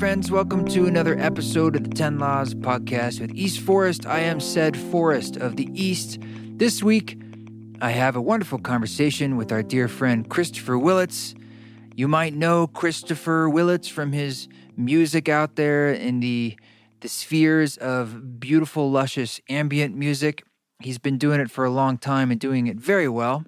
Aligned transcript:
Friends, 0.00 0.30
welcome 0.30 0.64
to 0.68 0.86
another 0.86 1.14
episode 1.18 1.76
of 1.76 1.84
the 1.84 1.90
10 1.90 2.18
Laws 2.18 2.54
podcast 2.54 3.20
with 3.20 3.34
East 3.34 3.60
Forest. 3.60 4.06
I 4.06 4.20
am 4.20 4.40
said 4.40 4.74
Forest 4.74 5.36
of 5.36 5.56
the 5.56 5.68
East. 5.74 6.16
This 6.22 6.82
week, 6.82 7.20
I 7.82 7.90
have 7.90 8.16
a 8.16 8.20
wonderful 8.22 8.58
conversation 8.58 9.36
with 9.36 9.52
our 9.52 9.62
dear 9.62 9.88
friend 9.88 10.26
Christopher 10.26 10.78
Willits. 10.78 11.34
You 11.94 12.08
might 12.08 12.32
know 12.32 12.66
Christopher 12.66 13.50
Willits 13.50 13.88
from 13.88 14.12
his 14.12 14.48
music 14.74 15.28
out 15.28 15.56
there 15.56 15.92
in 15.92 16.20
the, 16.20 16.58
the 17.00 17.08
spheres 17.08 17.76
of 17.76 18.40
beautiful, 18.40 18.90
luscious 18.90 19.38
ambient 19.50 19.94
music. 19.94 20.44
He's 20.80 20.98
been 20.98 21.18
doing 21.18 21.40
it 21.40 21.50
for 21.50 21.66
a 21.66 21.70
long 21.70 21.98
time 21.98 22.30
and 22.30 22.40
doing 22.40 22.68
it 22.68 22.78
very 22.78 23.06
well. 23.06 23.44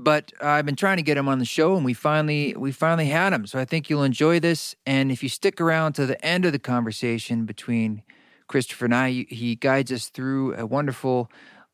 But 0.00 0.32
I've 0.40 0.64
been 0.64 0.76
trying 0.76 0.98
to 0.98 1.02
get 1.02 1.16
him 1.16 1.28
on 1.28 1.40
the 1.40 1.44
show, 1.44 1.74
and 1.74 1.84
we 1.84 1.92
finally 1.92 2.54
we 2.56 2.70
finally 2.70 3.06
had 3.06 3.32
him. 3.32 3.46
So 3.46 3.58
I 3.58 3.64
think 3.64 3.90
you'll 3.90 4.04
enjoy 4.04 4.38
this. 4.38 4.76
And 4.86 5.10
if 5.10 5.24
you 5.24 5.28
stick 5.28 5.60
around 5.60 5.94
to 5.94 6.06
the 6.06 6.24
end 6.24 6.44
of 6.44 6.52
the 6.52 6.60
conversation 6.60 7.46
between 7.46 8.02
Christopher 8.46 8.84
and 8.84 8.94
I, 8.94 9.26
he 9.28 9.56
guides 9.56 9.90
us 9.90 10.08
through 10.08 10.54
a 10.54 10.64
wonderful 10.66 11.30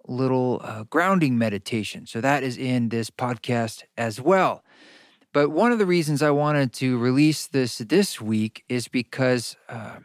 little 0.09 0.63
uh, 0.65 0.85
grounding 0.85 1.37
meditation. 1.37 2.07
So 2.07 2.23
that 2.23 2.43
is 2.43 2.57
in 2.57 2.89
this 2.89 3.11
podcast 3.11 3.83
as 3.99 4.23
well. 4.23 4.65
But 5.35 5.51
one 5.51 5.73
of 5.73 5.79
the 5.79 5.87
reasons 5.87 6.23
I 6.23 6.31
wanted 6.31 6.73
to 6.75 6.97
release 6.97 7.47
this 7.47 7.79
this 7.79 8.23
week 8.23 8.65
is 8.71 8.89
because 8.89 9.55
uh, 9.69 9.99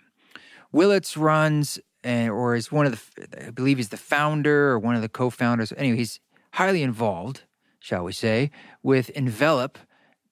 Willits 0.74 1.16
runs 1.16 1.80
and 2.04 2.32
or 2.32 2.56
is 2.56 2.70
one 2.70 2.86
of 2.86 2.92
the 3.16 3.48
I 3.48 3.52
believe 3.52 3.78
he's 3.78 3.90
the 3.90 3.98
founder 3.98 4.72
or 4.72 4.80
one 4.80 4.96
of 4.96 5.02
the 5.02 5.10
co-founders. 5.10 5.72
Anyway, 5.78 5.98
he's 5.98 6.20
highly 6.54 6.84
involved, 6.84 7.44
shall 7.80 8.04
we 8.04 8.12
say, 8.12 8.52
with 8.84 9.10
Envelop, 9.16 9.78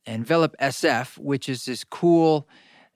Envelop 0.06 0.56
SF, 0.62 1.18
which 1.18 1.50
is 1.50 1.66
this 1.66 1.84
cool 1.84 2.48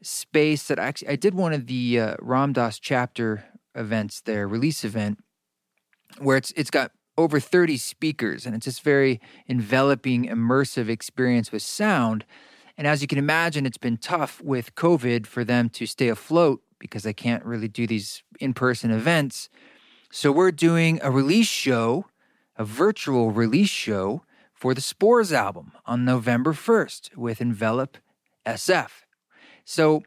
space 0.01 0.67
that 0.67 0.79
I 0.79 0.85
actually 0.85 1.09
I 1.09 1.15
did 1.15 1.33
one 1.33 1.53
of 1.53 1.67
the 1.67 1.99
uh, 1.99 2.15
Ram 2.19 2.53
Dass 2.53 2.79
chapter 2.79 3.45
events 3.75 4.21
there, 4.21 4.47
release 4.47 4.83
event, 4.83 5.19
where 6.19 6.37
it's 6.37 6.51
it's 6.55 6.71
got 6.71 6.91
over 7.17 7.39
30 7.39 7.77
speakers 7.77 8.45
and 8.45 8.55
it's 8.55 8.65
this 8.65 8.79
very 8.79 9.19
enveloping 9.47 10.25
immersive 10.25 10.89
experience 10.89 11.51
with 11.51 11.61
sound. 11.61 12.25
And 12.77 12.87
as 12.87 13.01
you 13.01 13.07
can 13.07 13.17
imagine 13.17 13.65
it's 13.65 13.77
been 13.77 13.97
tough 13.97 14.41
with 14.41 14.75
covid 14.75 15.27
for 15.27 15.43
them 15.43 15.69
to 15.69 15.85
stay 15.85 16.07
afloat 16.07 16.61
because 16.79 17.03
they 17.03 17.13
can't 17.13 17.45
really 17.45 17.67
do 17.67 17.85
these 17.85 18.23
in-person 18.39 18.89
events. 18.89 19.49
So 20.11 20.31
we're 20.31 20.51
doing 20.51 20.99
a 21.03 21.11
release 21.11 21.47
show 21.47 22.05
a 22.57 22.65
virtual 22.65 23.31
release 23.31 23.69
show 23.69 24.23
for 24.61 24.75
the 24.75 24.81
spores 24.81 25.33
album 25.33 25.71
on 25.87 26.05
november 26.05 26.53
1st 26.53 27.17
with 27.17 27.41
envelop 27.41 27.97
sf 28.45 28.89
so 29.65 30.03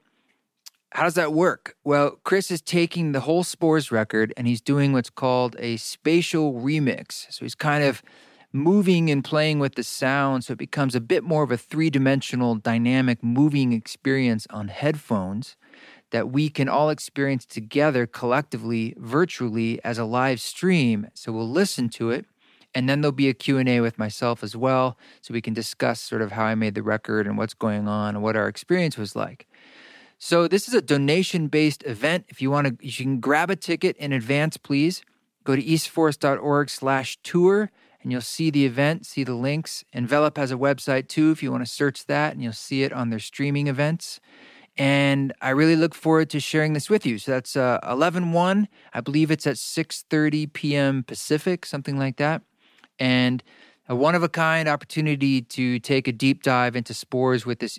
how 0.95 1.03
does 1.03 1.15
that 1.15 1.33
work? 1.33 1.75
Well, 1.83 2.21
Chris 2.23 2.53
is 2.53 2.63
taking 2.63 3.11
the 3.11 3.21
whole 3.21 3.43
Spores 3.43 3.91
record 3.91 4.33
and 4.37 4.47
he's 4.47 4.61
doing 4.61 4.93
what's 4.93 5.11
called 5.11 5.57
a 5.59 5.77
spatial 5.77 6.55
remix. 6.55 7.27
So 7.33 7.45
he's 7.45 7.57
kind 7.57 7.83
of 7.83 8.01
moving 8.53 9.11
and 9.11 9.25
playing 9.25 9.59
with 9.59 9.75
the 9.75 9.83
sound 9.83 10.45
so 10.45 10.53
it 10.53 10.59
becomes 10.59 10.95
a 10.95 11.01
bit 11.01 11.25
more 11.25 11.43
of 11.43 11.51
a 11.51 11.57
three 11.57 11.91
dimensional, 11.91 12.55
dynamic, 12.55 13.25
moving 13.25 13.73
experience 13.73 14.47
on 14.51 14.69
headphones 14.69 15.57
that 16.13 16.31
we 16.31 16.49
can 16.49 16.69
all 16.69 16.91
experience 16.91 17.45
together 17.45 18.07
collectively 18.07 18.95
virtually 18.97 19.83
as 19.83 19.99
a 19.99 20.05
live 20.05 20.41
stream 20.41 21.09
so 21.13 21.33
we'll 21.33 21.51
listen 21.51 21.89
to 21.89 22.11
it 22.11 22.25
and 22.75 22.89
then 22.89 23.01
there'll 23.01 23.13
be 23.13 23.29
a 23.29 23.35
q&a 23.35 23.81
with 23.81 23.99
myself 23.99 24.43
as 24.43 24.57
well 24.57 24.97
so 25.21 25.35
we 25.35 25.41
can 25.41 25.55
discuss 25.55 26.01
sort 26.01 26.23
of 26.23 26.33
how 26.33 26.45
i 26.45 26.55
made 26.55 26.75
the 26.75 26.83
record 26.83 27.27
and 27.27 27.39
what's 27.39 27.55
going 27.55 27.89
on 27.89 28.15
and 28.15 28.23
what 28.23 28.37
our 28.37 28.49
experience 28.49 28.97
was 28.97 29.15
like 29.17 29.47
so 30.19 30.49
this 30.49 30.69
is 30.69 30.73
a 30.73 30.81
donation-based 30.81 31.83
event. 31.85 32.25
If 32.29 32.41
you 32.41 32.51
want 32.51 32.67
to, 32.81 32.87
you 32.87 32.93
can 32.93 33.21
grab 33.21 33.51
a 33.51 33.57
ticket 33.57 33.95
in 33.99 34.11
advance, 34.11 34.57
please. 34.57 35.03
Go 35.45 35.55
to 35.55 35.63
eastforest.org 35.63 36.71
slash 36.71 37.19
tour 37.23 37.71
and 38.03 38.11
you'll 38.11 38.23
see 38.23 38.49
the 38.51 38.65
event, 38.65 39.05
see 39.05 39.25
the 39.25 39.35
links. 39.35 39.85
Envelop 39.93 40.39
has 40.39 40.51
a 40.51 40.57
website 40.57 41.09
too 41.09 41.31
if 41.31 41.43
you 41.43 41.51
want 41.53 41.65
to 41.67 41.71
search 41.71 42.07
that 42.07 42.33
and 42.33 42.43
you'll 42.43 42.55
see 42.55 42.83
it 42.83 42.93
on 42.93 43.11
their 43.11 43.19
streaming 43.19 43.67
events. 43.67 44.21
And 44.79 45.33
I 45.43 45.51
really 45.51 45.77
look 45.77 45.95
forward 45.95 46.31
to 46.31 46.41
sharing 46.41 46.73
this 46.73 46.89
with 46.89 47.05
you. 47.05 47.19
So 47.19 47.33
that's 47.33 47.55
uh, 47.55 47.79
11-1. 47.85 48.67
I 48.95 49.01
believe 49.01 49.31
it's 49.31 49.47
at 49.47 49.57
6.30 49.57 50.53
p.m. 50.53 51.03
Pacific, 51.03 51.67
something 51.67 51.99
like 51.99 52.17
that. 52.17 52.41
And 52.99 53.43
a 53.89 53.95
one 53.95 54.15
of 54.15 54.23
a 54.23 54.29
kind 54.29 54.69
opportunity 54.69 55.43
to 55.43 55.79
take 55.79 56.09
a 56.09 56.13
deep 56.13 56.43
dive 56.43 56.75
into 56.77 56.95
spores 56.95 57.45
with 57.45 57.59
this 57.59 57.79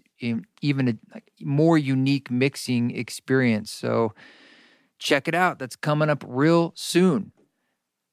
even 0.61 0.99
a 1.13 1.21
more 1.41 1.77
unique 1.77 2.29
mixing 2.29 2.95
experience. 2.95 3.71
So 3.71 4.13
check 4.99 5.27
it 5.27 5.35
out. 5.35 5.59
That's 5.59 5.75
coming 5.75 6.09
up 6.09 6.23
real 6.27 6.73
soon. 6.75 7.31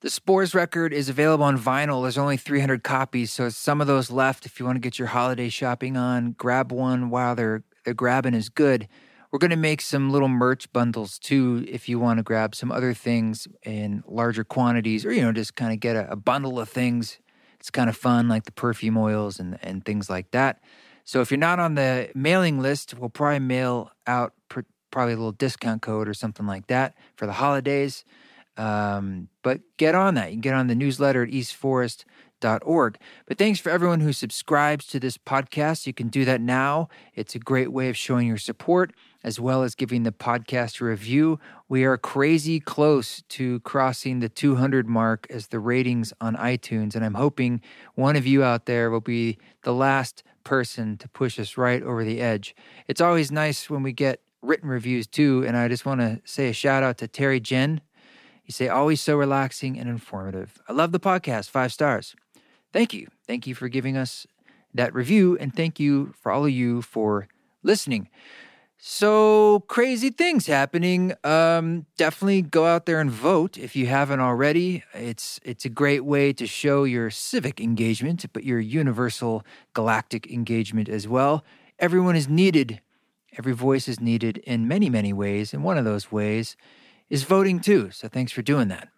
The 0.00 0.10
Spores 0.10 0.52
record 0.52 0.92
is 0.92 1.08
available 1.08 1.44
on 1.44 1.56
vinyl. 1.56 2.02
There's 2.02 2.18
only 2.18 2.36
300 2.36 2.82
copies, 2.82 3.32
so 3.32 3.48
some 3.50 3.80
of 3.80 3.86
those 3.86 4.10
left. 4.10 4.44
If 4.44 4.58
you 4.58 4.66
want 4.66 4.74
to 4.74 4.80
get 4.80 4.98
your 4.98 5.06
holiday 5.06 5.48
shopping 5.48 5.96
on, 5.96 6.32
grab 6.32 6.72
one 6.72 7.08
while 7.08 7.36
they're 7.36 7.62
they're 7.84 7.94
grabbing 7.94 8.34
is 8.34 8.48
good. 8.48 8.88
We're 9.32 9.38
going 9.38 9.50
to 9.50 9.56
make 9.56 9.80
some 9.80 10.10
little 10.10 10.28
merch 10.28 10.70
bundles 10.72 11.18
too 11.18 11.64
if 11.66 11.88
you 11.88 11.98
want 11.98 12.18
to 12.18 12.22
grab 12.22 12.54
some 12.54 12.70
other 12.70 12.94
things 12.94 13.48
in 13.64 14.04
larger 14.06 14.44
quantities 14.44 15.06
or 15.06 15.12
you 15.12 15.22
know 15.22 15.32
just 15.32 15.56
kind 15.56 15.72
of 15.72 15.80
get 15.80 15.96
a, 15.96 16.12
a 16.12 16.16
bundle 16.16 16.60
of 16.60 16.68
things 16.68 17.18
it's 17.62 17.70
kind 17.70 17.88
of 17.88 17.96
fun, 17.96 18.26
like 18.26 18.42
the 18.42 18.50
perfume 18.50 18.98
oils 18.98 19.38
and, 19.38 19.56
and 19.62 19.84
things 19.84 20.10
like 20.10 20.32
that. 20.32 20.60
So 21.04 21.20
if 21.20 21.30
you're 21.30 21.38
not 21.38 21.60
on 21.60 21.76
the 21.76 22.10
mailing 22.12 22.60
list, 22.60 22.92
we'll 22.98 23.08
probably 23.08 23.38
mail 23.38 23.92
out 24.04 24.32
pr- 24.48 24.62
probably 24.90 25.12
a 25.12 25.16
little 25.16 25.30
discount 25.30 25.80
code 25.80 26.08
or 26.08 26.12
something 26.12 26.44
like 26.44 26.66
that 26.66 26.96
for 27.14 27.24
the 27.24 27.34
holidays. 27.34 28.04
Um, 28.56 29.28
but 29.44 29.60
get 29.76 29.94
on 29.94 30.14
that. 30.14 30.30
You 30.30 30.32
can 30.32 30.40
get 30.40 30.54
on 30.54 30.66
the 30.66 30.74
newsletter 30.74 31.22
at 31.22 31.28
eastforest.org. 31.28 32.98
But 33.26 33.38
thanks 33.38 33.60
for 33.60 33.70
everyone 33.70 34.00
who 34.00 34.12
subscribes 34.12 34.88
to 34.88 34.98
this 34.98 35.16
podcast. 35.16 35.86
You 35.86 35.94
can 35.94 36.08
do 36.08 36.24
that 36.24 36.40
now. 36.40 36.88
It's 37.14 37.36
a 37.36 37.38
great 37.38 37.70
way 37.70 37.90
of 37.90 37.96
showing 37.96 38.26
your 38.26 38.38
support 38.38 38.92
as 39.24 39.38
well 39.38 39.62
as 39.62 39.74
giving 39.74 40.02
the 40.02 40.12
podcast 40.12 40.80
a 40.80 40.84
review. 40.84 41.38
We 41.68 41.84
are 41.84 41.96
crazy 41.96 42.60
close 42.60 43.22
to 43.30 43.60
crossing 43.60 44.20
the 44.20 44.28
200 44.28 44.88
mark 44.88 45.26
as 45.30 45.48
the 45.48 45.58
ratings 45.58 46.12
on 46.20 46.36
iTunes, 46.36 46.94
and 46.94 47.04
I'm 47.04 47.14
hoping 47.14 47.60
one 47.94 48.16
of 48.16 48.26
you 48.26 48.42
out 48.42 48.66
there 48.66 48.90
will 48.90 49.00
be 49.00 49.38
the 49.62 49.74
last 49.74 50.22
person 50.44 50.96
to 50.98 51.08
push 51.08 51.38
us 51.38 51.56
right 51.56 51.82
over 51.82 52.04
the 52.04 52.20
edge. 52.20 52.54
It's 52.88 53.00
always 53.00 53.30
nice 53.30 53.70
when 53.70 53.82
we 53.82 53.92
get 53.92 54.20
written 54.42 54.68
reviews 54.68 55.06
too, 55.06 55.44
and 55.46 55.56
I 55.56 55.68
just 55.68 55.86
want 55.86 56.00
to 56.00 56.20
say 56.24 56.48
a 56.48 56.52
shout 56.52 56.82
out 56.82 56.98
to 56.98 57.08
Terry 57.08 57.40
Jen. 57.40 57.80
You 58.44 58.52
say, 58.52 58.68
always 58.68 59.00
so 59.00 59.16
relaxing 59.16 59.78
and 59.78 59.88
informative. 59.88 60.60
I 60.68 60.72
love 60.72 60.90
the 60.90 60.98
podcast, 60.98 61.48
five 61.48 61.72
stars. 61.72 62.16
Thank 62.72 62.92
you. 62.92 63.06
Thank 63.26 63.46
you 63.46 63.54
for 63.54 63.68
giving 63.68 63.96
us 63.96 64.26
that 64.74 64.92
review, 64.92 65.36
and 65.38 65.54
thank 65.54 65.78
you 65.78 66.12
for 66.20 66.32
all 66.32 66.44
of 66.44 66.50
you 66.50 66.82
for 66.82 67.28
listening. 67.62 68.08
So 68.84 69.60
crazy 69.68 70.10
things 70.10 70.48
happening. 70.48 71.12
Um, 71.22 71.86
definitely 71.96 72.42
go 72.42 72.66
out 72.66 72.84
there 72.84 72.98
and 72.98 73.12
vote 73.12 73.56
if 73.56 73.76
you 73.76 73.86
haven't 73.86 74.18
already. 74.18 74.82
It's 74.92 75.38
it's 75.44 75.64
a 75.64 75.68
great 75.68 76.04
way 76.04 76.32
to 76.32 76.48
show 76.48 76.82
your 76.82 77.08
civic 77.08 77.60
engagement, 77.60 78.26
but 78.32 78.42
your 78.42 78.58
universal 78.58 79.44
galactic 79.72 80.28
engagement 80.32 80.88
as 80.88 81.06
well. 81.06 81.44
Everyone 81.78 82.16
is 82.16 82.28
needed. 82.28 82.80
Every 83.38 83.52
voice 83.52 83.86
is 83.86 84.00
needed 84.00 84.38
in 84.38 84.66
many 84.66 84.90
many 84.90 85.12
ways, 85.12 85.54
and 85.54 85.62
one 85.62 85.78
of 85.78 85.84
those 85.84 86.10
ways 86.10 86.56
is 87.08 87.22
voting 87.22 87.60
too. 87.60 87.92
So 87.92 88.08
thanks 88.08 88.32
for 88.32 88.42
doing 88.42 88.66
that. 88.66 88.88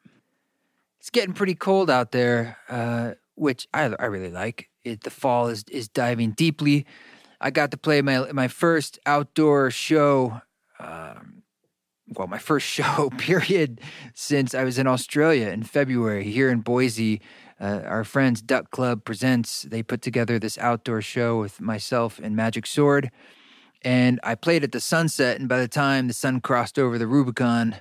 It's 0.99 1.11
getting 1.11 1.35
pretty 1.35 1.55
cold 1.55 1.91
out 1.91 2.11
there, 2.11 2.57
uh, 2.71 3.17
which 3.35 3.69
I 3.75 3.95
I 3.99 4.07
really 4.07 4.31
like. 4.31 4.71
It, 4.83 5.03
the 5.03 5.11
fall 5.11 5.49
is 5.49 5.63
is 5.71 5.89
diving 5.89 6.31
deeply. 6.31 6.87
I 7.45 7.51
got 7.51 7.71
to 7.73 7.77
play 7.77 8.01
my 8.01 8.33
my 8.33 8.49
first 8.49 8.99
outdoor 9.05 9.71
show. 9.71 10.41
Um, 10.81 11.43
well, 12.09 12.27
my 12.27 12.39
first 12.39 12.67
show 12.79 13.11
period 13.19 13.83
since 14.15 14.55
I 14.55 14.65
was 14.65 14.79
in 14.79 14.87
Australia 14.87 15.49
in 15.51 15.63
February 15.63 16.25
here 16.25 16.51
in 16.51 16.61
Boise. 16.63 17.21
Uh, 17.61 17.83
our 17.85 18.03
friends 18.03 18.41
Duck 18.41 18.71
Club 18.71 19.05
presents. 19.05 19.63
They 19.63 19.83
put 19.83 20.01
together 20.01 20.39
this 20.39 20.57
outdoor 20.57 21.03
show 21.03 21.39
with 21.39 21.61
myself 21.61 22.19
and 22.19 22.35
Magic 22.35 22.67
Sword, 22.67 23.11
and 23.83 24.19
I 24.23 24.37
played 24.37 24.65
at 24.65 24.73
the 24.73 24.81
sunset. 24.81 25.39
And 25.39 25.47
by 25.47 25.61
the 25.61 25.69
time 25.69 26.09
the 26.09 26.15
sun 26.15 26.41
crossed 26.41 26.79
over 26.79 26.97
the 26.97 27.07
Rubicon, 27.07 27.77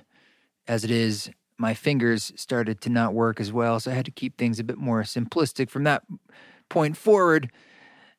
as 0.68 0.84
it 0.84 0.90
is, 0.90 1.30
my 1.56 1.72
fingers 1.72 2.34
started 2.36 2.82
to 2.82 2.90
not 2.90 3.14
work 3.14 3.40
as 3.40 3.50
well. 3.50 3.80
So 3.80 3.90
I 3.90 3.94
had 3.94 4.04
to 4.04 4.10
keep 4.10 4.36
things 4.36 4.60
a 4.60 4.64
bit 4.64 4.76
more 4.76 5.04
simplistic 5.04 5.70
from 5.70 5.84
that 5.84 6.02
point 6.68 6.98
forward 6.98 7.50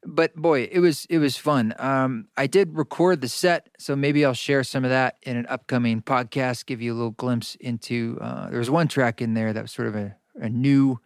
but 0.05 0.35
boy, 0.35 0.69
it 0.71 0.79
was 0.79 1.05
it 1.09 1.17
was 1.17 1.35
fun. 1.37 1.73
Um, 1.79 2.27
I 2.37 2.47
did 2.47 2.77
record 2.77 3.21
the 3.21 3.27
set, 3.27 3.69
so 3.79 3.95
maybe 3.95 4.23
I'll 4.23 4.33
share 4.33 4.63
some 4.63 4.83
of 4.83 4.91
that 4.91 5.17
in 5.23 5.35
an 5.35 5.45
upcoming 5.47 6.01
podcast. 6.01 6.65
Give 6.65 6.81
you 6.81 6.93
a 6.93 6.95
little 6.95 7.11
glimpse 7.11 7.55
into. 7.55 8.17
Uh, 8.21 8.49
there 8.49 8.59
was 8.59 8.69
one 8.69 8.87
track 8.87 9.21
in 9.21 9.33
there 9.33 9.51
that 9.51 9.61
was 9.61 9.71
sort 9.71 9.87
of 9.87 9.95
a, 9.95 10.15
a 10.35 10.49
new 10.49 10.99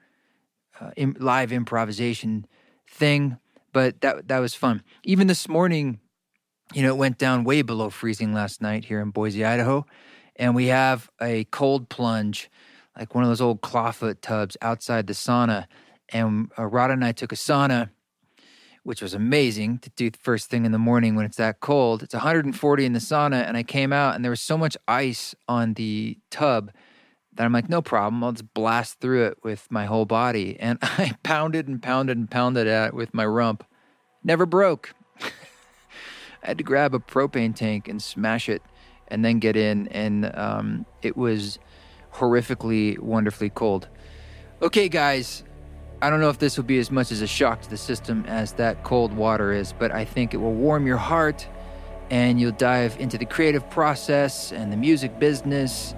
uh, 0.80 0.92
Im- 0.98 1.16
live 1.20 1.52
improvisation 1.52 2.46
thing, 2.90 3.38
but 3.74 4.02
that 4.02 4.28
that 4.28 4.40
was 4.40 4.54
fun. 4.54 4.84
Even 5.04 5.28
this 5.28 5.48
morning, 5.48 6.00
you 6.74 6.84
know, 6.84 6.90
it 6.90 6.98
went 6.98 7.18
down 7.18 7.44
way 7.44 7.62
below 7.62 7.90
freezing 7.90 8.34
last 8.34 8.62
night 8.62 8.86
here 8.86 9.02
in 9.02 9.12
Boise, 9.12 9.46
Idaho. 9.46 9.86
And 10.36 10.56
we 10.56 10.68
have 10.68 11.10
a 11.22 11.44
cold 11.46 11.90
plunge, 11.90 12.50
like 12.98 13.14
one 13.14 13.24
of 13.24 13.30
those 13.30 13.42
old 13.42 13.62
clawfoot 13.62 14.22
tubs 14.22 14.56
outside 14.62 15.08
the 15.08 15.14
sauna. 15.14 15.68
And 16.10 16.50
uh, 16.58 16.66
Rod 16.66 16.92
and 16.92 17.04
I 17.04 17.12
took 17.12 17.34
a 17.34 17.36
sauna, 17.36 17.90
which 18.90 19.04
was 19.04 19.14
amazing 19.14 19.78
to 19.78 19.92
do 19.92 20.10
first 20.20 20.50
thing 20.50 20.66
in 20.66 20.72
the 20.72 20.80
morning 20.80 21.14
when 21.14 21.24
it's 21.24 21.38
that 21.38 21.60
cold. 21.60 22.02
It's 22.02 22.16
140 22.16 22.86
in 22.86 22.94
the 22.94 22.98
sauna. 22.98 23.48
And 23.48 23.56
I 23.56 23.62
came 23.62 23.94
out 23.94 24.16
and 24.16 24.26
there 24.26 24.32
was 24.32 24.42
so 24.42 24.58
much 24.58 24.76
ice 24.88 25.36
on 25.48 25.76
the 25.76 26.18
tub 26.32 26.72
that 27.36 27.46
I'm 27.46 27.54
like, 27.54 27.70
no 27.70 27.84
problem. 27.84 28.24
I'll 28.24 28.32
just 28.32 28.52
blast 28.56 29.00
through 29.00 29.28
it 29.28 29.38
with 29.44 29.68
my 29.70 29.86
whole 29.86 30.06
body. 30.06 30.58
And 30.60 30.80
I 30.82 31.12
pounded 31.22 31.68
and 31.68 31.80
pounded 31.80 32.18
and 32.18 32.32
pounded 32.32 32.66
at 32.66 32.88
it 32.88 32.94
with 32.96 33.14
my 33.14 33.28
rump. 33.28 33.64
Never 34.24 34.48
broke. 34.48 34.96
I 35.22 35.30
had 36.42 36.58
to 36.58 36.64
grab 36.64 36.96
a 36.96 37.00
propane 37.00 37.56
tank 37.56 37.88
and 37.88 38.02
smash 38.02 38.50
it 38.50 38.64
and 39.08 39.24
then 39.24 39.38
get 39.38 39.56
in. 39.56 39.88
And 39.90 40.36
um, 40.36 40.88
it 41.04 41.16
was 41.16 41.60
horrifically, 42.16 42.98
wonderfully 42.98 43.52
cold. 43.52 43.88
Okay, 44.64 44.90
guys, 44.90 45.44
I 46.02 46.10
don't 46.10 46.22
know 46.22 46.30
if 46.30 46.40
this 46.40 46.56
will 46.56 46.64
be 46.64 46.80
as 46.80 46.92
much 46.92 47.12
as 47.12 47.22
a 47.22 47.28
shock 47.28 47.62
to 47.64 47.70
the 47.70 47.76
system 47.76 48.24
as 48.26 48.54
that 48.54 48.84
cold 48.86 49.12
water 49.12 49.52
is, 49.52 49.74
but 49.74 49.92
I 49.92 50.06
think 50.06 50.34
it 50.34 50.38
will 50.38 50.54
warm 50.54 50.88
your 50.88 50.98
heart 50.98 51.46
and 52.10 52.40
you'll 52.40 52.54
dive 52.54 52.96
into 53.02 53.18
the 53.18 53.26
creative 53.26 53.70
process 53.70 54.54
and 54.54 54.72
the 54.72 54.78
music 54.78 55.20
business 55.20 55.94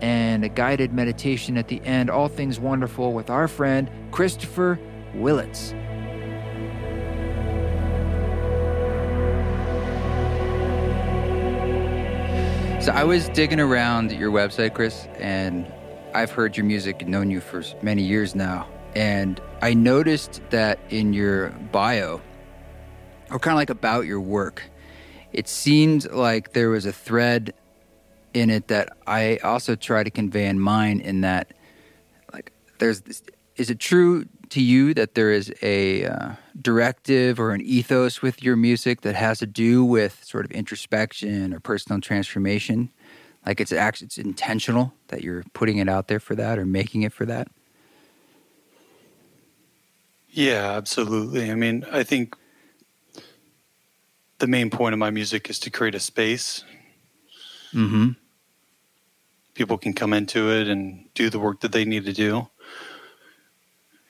and 0.00 0.44
a 0.44 0.48
guided 0.48 0.92
meditation 0.92 1.56
at 1.56 1.68
the 1.68 1.80
end. 1.84 2.10
All 2.10 2.26
things 2.26 2.58
wonderful 2.58 3.12
with 3.12 3.30
our 3.30 3.46
friend 3.46 3.88
Christopher 4.10 4.76
Willits. 5.14 5.68
So 12.84 12.90
I 12.92 13.04
was 13.04 13.28
digging 13.28 13.60
around 13.60 14.10
your 14.10 14.32
website, 14.32 14.74
Chris, 14.74 15.06
and 15.18 15.72
I've 16.12 16.32
heard 16.32 16.56
your 16.56 16.66
music 16.66 17.02
and 17.02 17.10
known 17.12 17.30
you 17.30 17.40
for 17.40 17.62
many 17.82 18.02
years 18.02 18.34
now. 18.34 18.68
And 18.94 19.40
I 19.60 19.74
noticed 19.74 20.40
that 20.50 20.78
in 20.90 21.12
your 21.12 21.50
bio, 21.72 22.20
or 23.30 23.38
kind 23.38 23.54
of 23.54 23.56
like 23.56 23.70
about 23.70 24.06
your 24.06 24.20
work, 24.20 24.62
it 25.32 25.48
seemed 25.48 26.10
like 26.12 26.52
there 26.52 26.70
was 26.70 26.86
a 26.86 26.92
thread 26.92 27.54
in 28.34 28.50
it 28.50 28.68
that 28.68 28.96
I 29.06 29.38
also 29.38 29.74
try 29.74 30.04
to 30.04 30.10
convey 30.10 30.46
in 30.46 30.60
mine 30.60 31.00
in 31.00 31.22
that, 31.22 31.52
like, 32.32 32.52
there's 32.78 33.00
this, 33.02 33.22
is 33.56 33.70
it 33.70 33.78
true 33.78 34.26
to 34.50 34.62
you 34.62 34.94
that 34.94 35.14
there 35.14 35.32
is 35.32 35.52
a 35.62 36.06
uh, 36.06 36.32
directive 36.60 37.40
or 37.40 37.52
an 37.52 37.60
ethos 37.62 38.22
with 38.22 38.42
your 38.42 38.56
music 38.56 39.00
that 39.02 39.14
has 39.14 39.38
to 39.40 39.46
do 39.46 39.84
with 39.84 40.22
sort 40.24 40.44
of 40.44 40.50
introspection 40.52 41.54
or 41.54 41.60
personal 41.60 42.00
transformation? 42.00 42.90
Like 43.46 43.60
it's 43.60 43.72
actually 43.72 44.06
it's 44.06 44.18
intentional 44.18 44.92
that 45.08 45.22
you're 45.22 45.44
putting 45.52 45.78
it 45.78 45.88
out 45.88 46.08
there 46.08 46.20
for 46.20 46.34
that 46.34 46.58
or 46.58 46.64
making 46.64 47.02
it 47.02 47.12
for 47.12 47.26
that? 47.26 47.48
Yeah, 50.36 50.72
absolutely. 50.72 51.50
I 51.50 51.54
mean, 51.54 51.84
I 51.90 52.02
think 52.02 52.36
the 54.38 54.46
main 54.46 54.68
point 54.70 54.92
of 54.92 54.98
my 54.98 55.10
music 55.10 55.48
is 55.48 55.58
to 55.60 55.70
create 55.70 55.94
a 55.94 56.00
space. 56.00 56.64
Mm-hmm. 57.72 58.10
People 59.54 59.78
can 59.78 59.92
come 59.92 60.12
into 60.12 60.50
it 60.50 60.68
and 60.68 61.06
do 61.14 61.30
the 61.30 61.38
work 61.38 61.60
that 61.60 61.72
they 61.72 61.84
need 61.84 62.04
to 62.06 62.12
do 62.12 62.48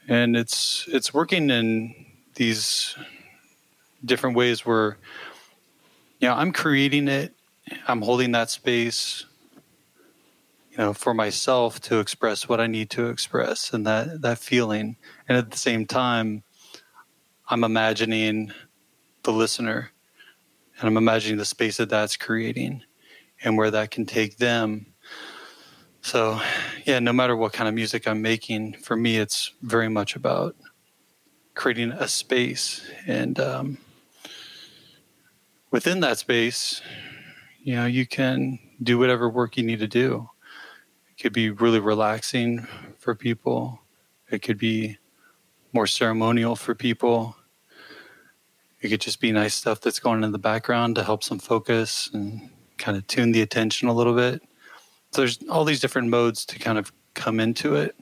and 0.09 0.37
it's 0.37 0.87
it's 0.89 1.15
working 1.15 1.51
in 1.51 1.95
these 2.35 2.97
different 4.05 4.37
ways 4.37 4.67
where 4.67 4.99
you 6.21 6.29
know 6.29 6.35
I'm 6.35 6.53
creating 6.53 7.09
it, 7.09 7.35
I'm 7.87 8.03
holding 8.03 8.33
that 8.33 8.51
space, 8.51 9.25
you 10.75 10.79
know, 10.79 10.93
for 10.93 11.15
myself 11.15 11.81
to 11.83 12.01
express 12.01 12.49
what 12.49 12.61
I 12.61 12.67
need 12.67 12.91
to 12.91 13.09
express 13.09 13.73
and 13.73 13.87
that 13.87 14.23
that 14.23 14.39
feeling, 14.39 14.97
and 15.29 15.39
at 15.39 15.51
the 15.51 15.59
same 15.59 15.87
time, 15.87 16.43
I'm 17.49 17.65
imagining 17.65 18.53
the 19.23 19.33
listener, 19.33 19.93
and 20.79 20.89
I'm 20.89 20.97
imagining 20.97 21.39
the 21.39 21.45
space 21.45 21.79
that 21.79 21.91
that's 21.91 22.17
creating, 22.17 22.83
and 23.43 23.57
where 23.57 23.71
that 23.71 23.91
can 23.91 24.05
take 24.05 24.39
them 24.39 24.95
so, 26.05 26.39
yeah, 26.85 26.99
no 26.99 27.15
matter 27.15 27.35
what 27.35 27.55
kind 27.55 27.67
of 27.67 27.75
music 27.75 28.07
I'm 28.07 28.21
making, 28.21 28.75
for 28.75 28.95
me, 28.95 29.17
it's 29.17 29.53
very 29.63 29.89
much 29.89 30.15
about 30.15 30.55
creating 31.55 31.93
a 31.93 32.07
space. 32.09 32.87
And 33.07 33.41
um, 33.41 33.79
within 35.71 36.01
that 36.01 36.19
space, 36.19 36.83
you 37.63 37.77
know, 37.77 37.87
you 37.87 38.07
can 38.07 38.59
do 38.83 38.99
whatever 38.99 39.31
work 39.31 39.57
you 39.57 39.63
need 39.63 39.79
to 39.79 39.89
do. 39.89 40.29
It 41.17 41.23
could 41.23 41.33
be 41.33 41.51
really 41.51 41.81
relaxing 41.81 42.67
for 42.99 43.15
people, 43.15 43.81
it 44.31 44.43
could 44.43 44.59
be 44.59 44.99
more 45.73 45.87
ceremonial 45.87 46.57
for 46.57 46.75
people. 46.75 47.37
It 48.81 48.91
could 48.91 49.01
just 49.01 49.21
be 49.21 49.33
nice 49.33 49.55
stuff 49.55 49.81
that's 49.81 49.99
going 49.99 50.23
in 50.25 50.33
the 50.33 50.39
background 50.39 50.97
to 50.97 51.05
help 51.05 51.25
some 51.25 51.39
focus 51.39 52.11
and 52.13 52.51
kind 52.77 52.97
of 52.97 53.07
tune 53.07 53.33
the 53.33 53.41
attention 53.41 53.89
a 53.89 53.95
little 53.95 54.15
bit 54.15 54.43
So 55.13 55.23
there's 55.23 55.39
all 55.49 55.65
these 55.65 55.81
different 55.81 56.09
modes 56.09 56.45
to 56.47 56.59
kind 56.59 56.77
of 56.77 56.93
come 57.15 57.41
into 57.41 57.77
it. 57.77 57.95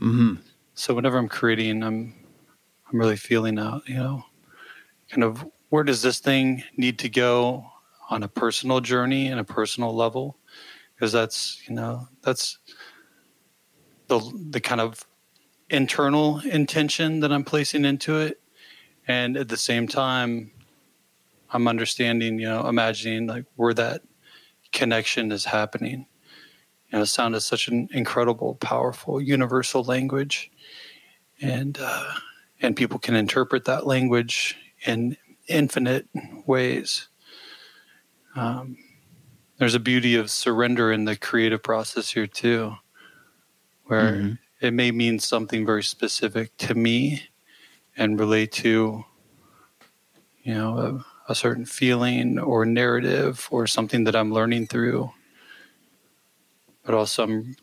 Mm-hmm. 0.00 0.36
So 0.74 0.94
whenever 0.94 1.18
I'm 1.18 1.28
creating, 1.28 1.82
I'm 1.82 2.14
I'm 2.90 2.98
really 2.98 3.16
feeling 3.16 3.58
out, 3.58 3.88
you 3.88 3.94
know, 3.94 4.24
kind 5.10 5.22
of 5.22 5.46
where 5.68 5.84
does 5.84 6.02
this 6.02 6.18
thing 6.18 6.64
need 6.76 6.98
to 7.00 7.08
go 7.08 7.64
on 8.08 8.24
a 8.24 8.28
personal 8.28 8.80
journey 8.80 9.28
and 9.28 9.38
a 9.38 9.44
personal 9.44 9.94
level? 9.94 10.36
Because 11.00 11.12
that's 11.12 11.66
you 11.66 11.74
know 11.74 12.08
that's 12.20 12.58
the 14.08 14.20
the 14.50 14.60
kind 14.60 14.82
of 14.82 15.06
internal 15.70 16.40
intention 16.40 17.20
that 17.20 17.32
I'm 17.32 17.42
placing 17.42 17.86
into 17.86 18.18
it, 18.18 18.38
and 19.08 19.34
at 19.38 19.48
the 19.48 19.56
same 19.56 19.88
time, 19.88 20.50
I'm 21.48 21.66
understanding, 21.68 22.38
you 22.38 22.46
know, 22.46 22.68
imagining 22.68 23.26
like 23.26 23.46
where 23.56 23.72
that 23.72 24.02
connection 24.72 25.32
is 25.32 25.46
happening. 25.46 26.04
You 26.92 26.98
know, 26.98 27.04
sound 27.04 27.34
is 27.34 27.46
such 27.46 27.66
an 27.68 27.88
incredible, 27.92 28.56
powerful, 28.56 29.22
universal 29.22 29.82
language, 29.82 30.50
and 31.40 31.78
uh, 31.80 32.12
and 32.60 32.76
people 32.76 32.98
can 32.98 33.14
interpret 33.16 33.64
that 33.64 33.86
language 33.86 34.54
in 34.84 35.16
infinite 35.48 36.08
ways. 36.44 37.08
Um, 38.36 38.76
there's 39.60 39.76
a 39.76 39.80
beauty 39.80 40.16
of 40.16 40.28
surrender 40.28 40.90
in 40.90 41.04
the 41.04 41.14
creative 41.14 41.62
process 41.62 42.10
here 42.10 42.26
too, 42.26 42.74
where 43.84 44.12
mm-hmm. 44.12 44.32
it 44.60 44.72
may 44.72 44.90
mean 44.90 45.20
something 45.20 45.64
very 45.64 45.84
specific 45.84 46.56
to 46.56 46.74
me 46.74 47.22
and 47.96 48.18
relate 48.18 48.50
to, 48.50 49.04
you 50.42 50.54
know, 50.54 51.04
a, 51.28 51.32
a 51.32 51.34
certain 51.36 51.64
feeling 51.64 52.40
or 52.40 52.66
narrative 52.66 53.46
or 53.52 53.68
something 53.68 54.02
that 54.02 54.16
I'm 54.16 54.32
learning 54.32 54.66
through 54.66 55.12
but 56.90 56.94
also 56.94 57.22
I'm 57.22 57.56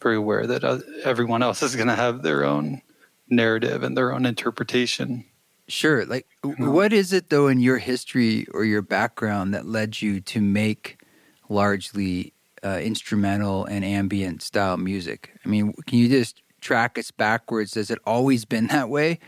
very 0.00 0.16
aware 0.16 0.46
that 0.46 0.64
uh, 0.64 0.78
everyone 1.04 1.42
else 1.42 1.62
is 1.62 1.76
going 1.76 1.88
to 1.88 1.94
have 1.94 2.22
their 2.22 2.44
own 2.44 2.82
narrative 3.28 3.82
and 3.82 3.96
their 3.96 4.12
own 4.12 4.26
interpretation. 4.26 5.24
Sure. 5.70 6.04
Like, 6.04 6.26
what 6.42 6.92
is 6.92 7.12
it 7.12 7.30
though 7.30 7.48
in 7.48 7.60
your 7.60 7.78
history 7.78 8.46
or 8.52 8.64
your 8.64 8.82
background 8.82 9.54
that 9.54 9.66
led 9.66 10.02
you 10.02 10.20
to 10.20 10.40
make 10.40 11.02
largely 11.48 12.32
uh, 12.64 12.80
instrumental 12.82 13.64
and 13.64 13.84
ambient 13.84 14.42
style 14.42 14.76
music? 14.76 15.30
I 15.44 15.48
mean, 15.48 15.72
can 15.86 15.98
you 15.98 16.08
just 16.08 16.42
track 16.60 16.98
us 16.98 17.10
backwards? 17.10 17.74
Has 17.74 17.90
it 17.90 17.98
always 18.04 18.44
been 18.44 18.66
that 18.68 18.88
way? 18.88 19.18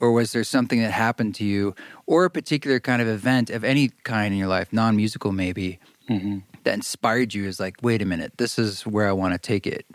Or 0.00 0.12
was 0.12 0.32
there 0.32 0.44
something 0.44 0.80
that 0.80 0.92
happened 0.92 1.34
to 1.36 1.44
you 1.44 1.74
or 2.06 2.24
a 2.24 2.30
particular 2.30 2.78
kind 2.78 3.02
of 3.02 3.08
event 3.08 3.50
of 3.50 3.64
any 3.64 3.88
kind 4.04 4.32
in 4.32 4.38
your 4.38 4.46
life, 4.46 4.72
non 4.72 4.94
musical 4.94 5.32
maybe, 5.32 5.80
mm-hmm 6.08 6.38
that 6.68 6.74
inspired 6.74 7.32
you 7.32 7.46
is 7.46 7.58
like, 7.58 7.76
wait 7.80 8.02
a 8.02 8.04
minute, 8.04 8.32
this 8.36 8.58
is 8.58 8.86
where 8.86 9.08
I 9.08 9.12
want 9.12 9.32
to 9.32 9.38
take 9.38 9.66
it? 9.66 9.86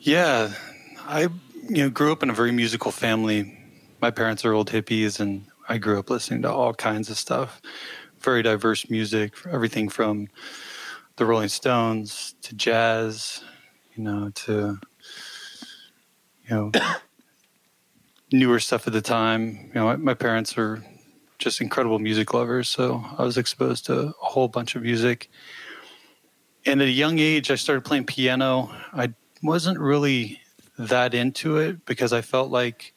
Yeah, 0.00 0.54
I 1.06 1.28
you 1.68 1.82
know 1.82 1.90
grew 1.90 2.12
up 2.12 2.22
in 2.22 2.30
a 2.30 2.32
very 2.32 2.50
musical 2.50 2.90
family. 2.90 3.57
My 4.00 4.10
parents 4.10 4.44
are 4.44 4.52
old 4.52 4.70
hippies, 4.70 5.18
and 5.18 5.46
I 5.68 5.78
grew 5.78 5.98
up 5.98 6.10
listening 6.10 6.42
to 6.42 6.52
all 6.52 6.72
kinds 6.72 7.10
of 7.10 7.18
stuff. 7.18 7.60
Very 8.20 8.42
diverse 8.42 8.88
music, 8.88 9.34
everything 9.50 9.88
from 9.88 10.28
the 11.16 11.26
Rolling 11.26 11.48
Stones 11.48 12.34
to 12.42 12.54
jazz, 12.54 13.42
you 13.94 14.04
know, 14.04 14.30
to 14.34 14.78
you 16.48 16.50
know 16.50 16.72
newer 18.32 18.60
stuff 18.60 18.86
at 18.86 18.92
the 18.92 19.02
time. 19.02 19.70
You 19.74 19.80
know, 19.80 19.96
my 19.96 20.14
parents 20.14 20.56
are 20.56 20.84
just 21.38 21.60
incredible 21.60 21.98
music 21.98 22.34
lovers. 22.34 22.68
So 22.68 23.04
I 23.16 23.22
was 23.24 23.38
exposed 23.38 23.86
to 23.86 24.08
a 24.08 24.12
whole 24.18 24.48
bunch 24.48 24.74
of 24.74 24.82
music. 24.82 25.30
And 26.66 26.82
at 26.82 26.88
a 26.88 26.92
young 26.92 27.18
age, 27.18 27.50
I 27.50 27.54
started 27.54 27.84
playing 27.84 28.04
piano. 28.04 28.70
I 28.92 29.14
wasn't 29.42 29.78
really 29.78 30.40
that 30.78 31.14
into 31.14 31.56
it 31.58 31.84
because 31.84 32.12
I 32.12 32.20
felt 32.20 32.50
like 32.50 32.92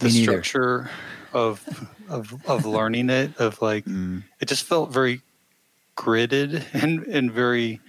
the 0.00 0.10
structure 0.10 0.90
of 1.32 1.64
of 2.08 2.34
of 2.46 2.66
learning 2.66 3.10
it. 3.10 3.36
Of 3.38 3.62
like, 3.62 3.84
mm. 3.86 4.24
it 4.40 4.48
just 4.48 4.64
felt 4.64 4.92
very 4.92 5.22
gridded 5.96 6.64
and 6.74 7.06
and 7.06 7.30
very 7.30 7.80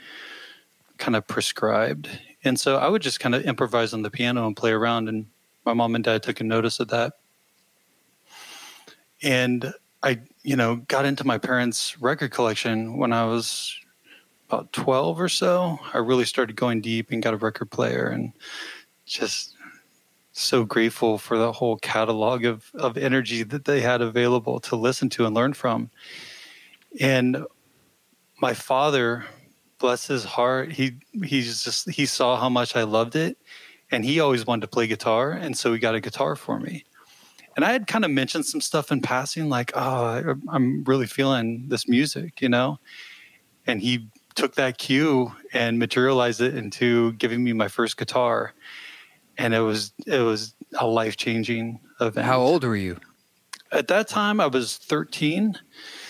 kind 0.98 1.16
of 1.16 1.28
prescribed. 1.28 2.10
And 2.44 2.60
so 2.60 2.78
I 2.78 2.88
would 2.88 3.02
just 3.02 3.20
kind 3.20 3.36
of 3.36 3.44
improvise 3.44 3.94
on 3.94 4.04
the 4.04 4.10
piano 4.10 4.46
and 4.48 4.56
play 4.56 4.72
around. 4.72 5.10
And 5.10 5.28
my 5.66 5.74
mom 5.74 5.96
and 5.96 6.04
dad 6.04 6.24
took 6.24 6.40
a 6.40 6.44
notice 6.44 6.80
of 6.80 6.90
that. 6.90 7.14
And 9.22 9.74
I, 10.02 10.20
you 10.42 10.56
know, 10.56 10.78
got 10.78 11.06
into 11.06 11.26
my 11.26 11.38
parents' 11.38 12.02
record 12.02 12.32
collection 12.32 12.98
when 12.98 13.14
I 13.14 13.26
was 13.26 13.76
about 14.50 14.74
12 14.74 15.22
or 15.22 15.30
so. 15.30 15.80
I 15.94 16.00
really 16.00 16.26
started 16.26 16.56
going 16.56 16.82
deep 16.82 17.12
and 17.12 17.22
got 17.22 17.36
a 17.36 17.38
record 17.38 17.70
player 17.70 18.08
and 18.08 18.34
just 19.06 19.56
so 20.32 20.64
grateful 20.64 21.18
for 21.18 21.38
the 21.38 21.52
whole 21.52 21.78
catalog 21.78 22.46
of, 22.46 22.72
of 22.74 22.98
energy 22.98 23.44
that 23.44 23.66
they 23.66 23.82
had 23.82 24.02
available 24.02 24.60
to 24.62 24.76
listen 24.76 25.10
to 25.10 25.26
and 25.26 25.36
learn 25.36 25.54
from. 25.54 25.90
And 27.00 27.46
my 28.42 28.54
father, 28.54 29.26
bless 29.78 30.08
his 30.08 30.24
heart, 30.24 30.72
he 30.72 30.98
he's 31.24 31.64
just 31.64 31.90
he 31.90 32.06
saw 32.06 32.38
how 32.38 32.50
much 32.50 32.76
I 32.76 32.84
loved 32.84 33.16
it 33.16 33.38
and 33.92 34.06
he 34.06 34.20
always 34.20 34.46
wanted 34.46 34.62
to 34.62 34.68
play 34.68 34.88
guitar 34.88 35.32
and 35.32 35.58
so 35.58 35.74
he 35.74 35.80
got 35.80 35.96
a 35.96 36.00
guitar 36.00 36.36
for 36.36 36.60
me. 36.60 36.86
And 37.56 37.66
I 37.66 37.74
had 37.74 37.88
kind 37.88 38.06
of 38.06 38.12
mentioned 38.12 38.46
some 38.46 38.62
stuff 38.62 38.92
in 38.92 39.02
passing 39.02 39.50
like, 39.50 39.72
"Oh, 39.76 40.36
I'm 40.48 40.86
really 40.86 41.06
feeling 41.06 41.66
this 41.68 41.88
music," 41.88 42.42
you 42.42 42.48
know? 42.48 42.80
And 43.68 43.82
he 43.82 44.08
took 44.36 44.56
that 44.56 44.78
cue 44.78 45.34
and 45.52 45.78
materialized 45.78 46.40
it 46.40 46.56
into 46.56 47.12
giving 47.14 47.44
me 47.44 47.52
my 47.52 47.68
first 47.68 47.98
guitar 47.98 48.54
and 49.38 49.54
it 49.54 49.62
was 49.62 49.94
it 50.06 50.20
was 50.20 50.56
a 50.78 50.88
life 50.88 51.18
changing 51.18 51.80
event. 52.00 52.26
How 52.26 52.40
old 52.40 52.64
were 52.64 52.76
you? 52.76 52.98
At 53.72 53.88
that 53.88 54.10
time, 54.10 54.42
I 54.42 54.48
was 54.48 54.76
13, 54.78 55.58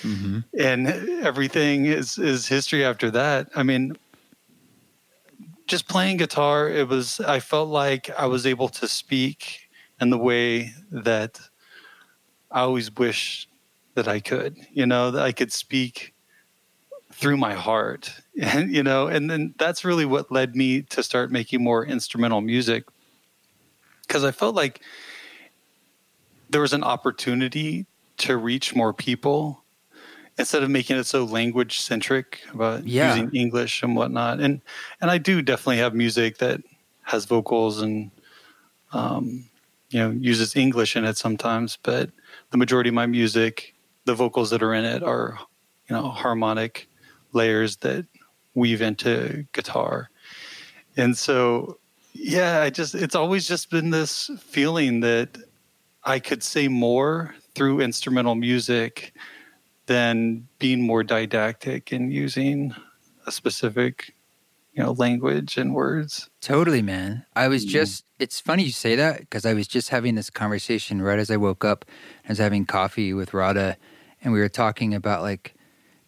mm-hmm. 0.01 0.40
and 0.60 0.88
everything 1.24 1.86
is 1.86 2.18
is 2.18 2.48
history 2.48 2.84
after 2.84 3.12
that. 3.12 3.50
I 3.56 3.63
mean, 3.63 3.98
just 5.68 5.88
playing 5.88 6.18
guitar, 6.18 6.70
it 6.70 6.88
was. 6.88 7.20
I 7.20 7.40
felt 7.40 7.70
like 7.70 8.10
I 8.18 8.25
was 8.25 8.46
able 8.46 8.70
to 8.70 8.88
speak 8.88 9.70
in 10.00 10.10
the 10.10 10.18
way 10.18 10.74
that 10.92 11.40
I 12.50 12.62
always 12.62 12.92
wish 12.96 13.48
that 13.94 14.08
I 14.08 14.20
could. 14.20 14.58
You 14.72 14.86
know, 14.86 15.12
that 15.12 15.24
I 15.24 15.32
could 15.32 15.51
speak 15.51 16.13
through 17.13 17.38
my 17.38 17.54
heart 17.54 18.22
and 18.42 18.74
you 18.74 18.82
know 18.82 19.08
and 19.08 19.30
then 19.30 19.54
that's 19.58 19.84
really 19.84 20.06
what 20.06 20.32
led 20.32 20.56
me 20.56 20.82
to 20.82 21.04
start 21.04 21.30
making 21.30 21.62
more 21.62 21.86
instrumental 21.86 22.40
music 22.40 22.86
because 24.12 24.25
I 24.25 24.32
felt 24.32 24.56
like 24.56 24.82
there 26.50 26.60
was 26.60 26.74
an 26.74 26.84
opportunity 26.84 27.86
to 28.18 28.36
reach 28.36 28.75
more 28.75 28.91
people 28.91 29.63
instead 30.38 30.63
of 30.63 30.70
making 30.70 30.98
it 30.98 31.06
so 31.06 31.24
language 31.24 31.80
centric 31.80 32.41
about 32.53 32.86
yeah. 32.86 33.15
using 33.15 33.34
English 33.34 33.82
and 33.84 33.96
whatnot. 33.96 34.41
And 34.41 34.60
and 35.00 35.10
I 35.10 35.18
do 35.18 35.41
definitely 35.41 35.77
have 35.77 35.96
music 35.96 36.39
that 36.39 36.60
has 37.03 37.24
vocals 37.24 37.82
and 37.82 38.12
um, 38.91 39.46
you 39.91 40.00
know 40.00 40.10
uses 40.12 40.58
English 40.58 40.98
in 40.98 41.06
it 41.06 41.15
sometimes, 41.15 41.77
but 41.82 42.10
the 42.50 42.58
majority 42.58 42.89
of 42.89 42.96
my 42.96 43.06
music, 43.06 43.75
the 44.03 44.13
vocals 44.13 44.50
that 44.50 44.62
are 44.62 44.74
in 44.74 44.84
it 44.84 45.03
are 45.03 45.39
you 45.88 45.96
know 45.96 46.10
harmonic 46.10 46.89
layers 47.32 47.77
that 47.77 48.06
weave 48.56 48.82
into 48.82 49.48
guitar. 49.53 50.10
And 50.98 51.18
so 51.18 51.77
yeah, 52.13 52.62
I 52.62 52.70
just 52.70 52.96
it's 52.96 53.15
always 53.15 53.48
just 53.48 53.70
been 53.70 53.89
this 53.89 54.30
feeling 54.39 55.01
that 55.01 55.38
I 56.03 56.20
could 56.20 56.44
say 56.44 56.68
more 56.68 57.36
through 57.56 57.82
instrumental 57.82 58.36
music 58.36 59.13
than 59.86 60.48
being 60.60 60.82
more 60.82 61.03
didactic 61.03 61.91
and 61.91 62.13
using 62.13 62.74
a 63.25 63.32
specific 63.32 64.13
you 64.74 64.82
know 64.82 64.94
language 64.94 65.58
and 65.58 65.74
words 65.74 66.30
totally 66.39 66.82
man 66.82 67.25
i 67.36 67.48
was 67.48 67.65
mm. 67.65 67.70
just 67.70 68.06
it's 68.20 68.39
funny 68.39 68.63
you 68.63 68.72
say 68.72 68.96
that 68.96 69.20
because 69.20 69.46
i 69.46 69.53
was 69.53 69.68
just 69.68 69.89
having 69.89 70.15
this 70.15 70.30
conversation 70.30 71.01
right 71.01 71.20
as 71.20 71.30
i 71.30 71.36
woke 71.36 71.65
up 71.65 71.84
i 72.25 72.30
was 72.30 72.38
having 72.38 72.65
coffee 72.65 73.13
with 73.13 73.34
rada 73.34 73.75
and 74.24 74.32
we 74.32 74.39
were 74.39 74.50
talking 74.50 74.94
about 74.94 75.22
like 75.22 75.56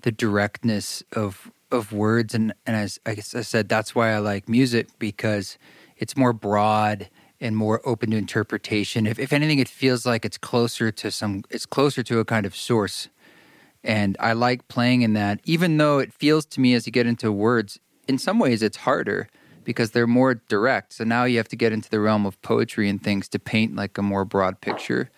the 0.04 0.12
directness 0.12 1.04
of 1.12 1.52
of 1.72 1.92
words 1.92 2.34
and 2.34 2.54
and 2.66 2.76
as 2.76 3.00
I, 3.06 3.12
I 3.12 3.42
said 3.42 3.68
that's 3.68 3.94
why 3.94 4.12
i 4.12 4.20
like 4.20 4.48
music 4.48 4.88
because 4.98 5.58
it's 5.98 6.18
more 6.18 6.34
broad 6.34 7.10
and 7.40 7.58
more 7.58 7.82
open 7.86 8.12
to 8.12 8.18
interpretation. 8.18 9.06
If, 9.06 9.20
if 9.20 9.34
anything, 9.34 9.60
it 9.60 9.68
feels 9.68 10.06
like 10.06 10.24
it's 10.26 10.38
closer 10.38 10.92
to 10.92 11.12
some, 11.12 11.44
it's 11.50 11.66
closer 11.66 12.02
to 12.04 12.20
a 12.20 12.26
kind 12.26 12.46
of 12.46 12.56
source. 12.56 13.10
And 13.84 14.16
I 14.20 14.32
like 14.34 14.68
playing 14.70 15.02
in 15.02 15.14
that, 15.14 15.42
even 15.44 15.78
though 15.78 16.00
it 16.00 16.14
feels 16.14 16.46
to 16.48 16.62
me 16.62 16.74
as 16.74 16.86
you 16.86 16.92
get 16.92 17.06
into 17.06 17.32
words, 17.32 17.80
in 18.08 18.18
some 18.18 18.40
ways 18.40 18.64
it's 18.64 18.78
harder 18.78 19.28
because 19.66 19.92
they're 19.92 20.08
more 20.08 20.36
direct. 20.36 20.94
So 20.94 21.04
now 21.04 21.26
you 21.26 21.38
have 21.38 21.50
to 21.50 21.56
get 21.56 21.74
into 21.74 21.90
the 21.90 22.00
realm 22.00 22.26
of 22.26 22.42
poetry 22.42 22.90
and 22.90 23.02
things 23.02 23.28
to 23.30 23.40
paint 23.40 23.76
like 23.76 23.98
a 23.98 24.02
more 24.02 24.26
broad 24.26 24.62
picture 24.62 25.10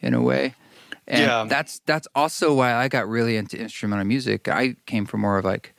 in 0.00 0.14
a 0.14 0.22
way. 0.22 0.54
And 1.08 1.22
yeah. 1.22 1.44
that's 1.48 1.80
that's 1.84 2.06
also 2.14 2.54
why 2.54 2.74
I 2.74 2.88
got 2.88 3.08
really 3.08 3.36
into 3.36 3.58
instrumental 3.58 4.04
music. 4.04 4.48
I 4.48 4.76
came 4.86 5.04
from 5.04 5.22
more 5.22 5.38
of 5.38 5.44
like 5.44 5.74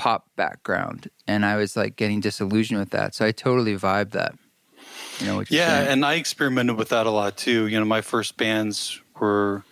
pop 0.00 0.24
background, 0.34 1.10
and 1.26 1.44
I 1.44 1.56
was 1.56 1.76
like 1.76 1.94
getting 1.94 2.20
disillusioned 2.20 2.80
with 2.80 2.88
that. 2.90 3.14
So 3.14 3.26
I 3.26 3.32
totally 3.32 3.76
vibed 3.76 4.12
that. 4.12 4.34
You 5.18 5.26
know 5.26 5.44
yeah, 5.50 5.80
and 5.80 6.06
I 6.06 6.14
experimented 6.14 6.78
with 6.78 6.88
that 6.88 7.04
a 7.04 7.10
lot 7.10 7.36
too. 7.36 7.66
You 7.66 7.78
know, 7.78 7.84
my 7.84 8.00
first 8.00 8.38
bands 8.38 8.98
were 9.18 9.62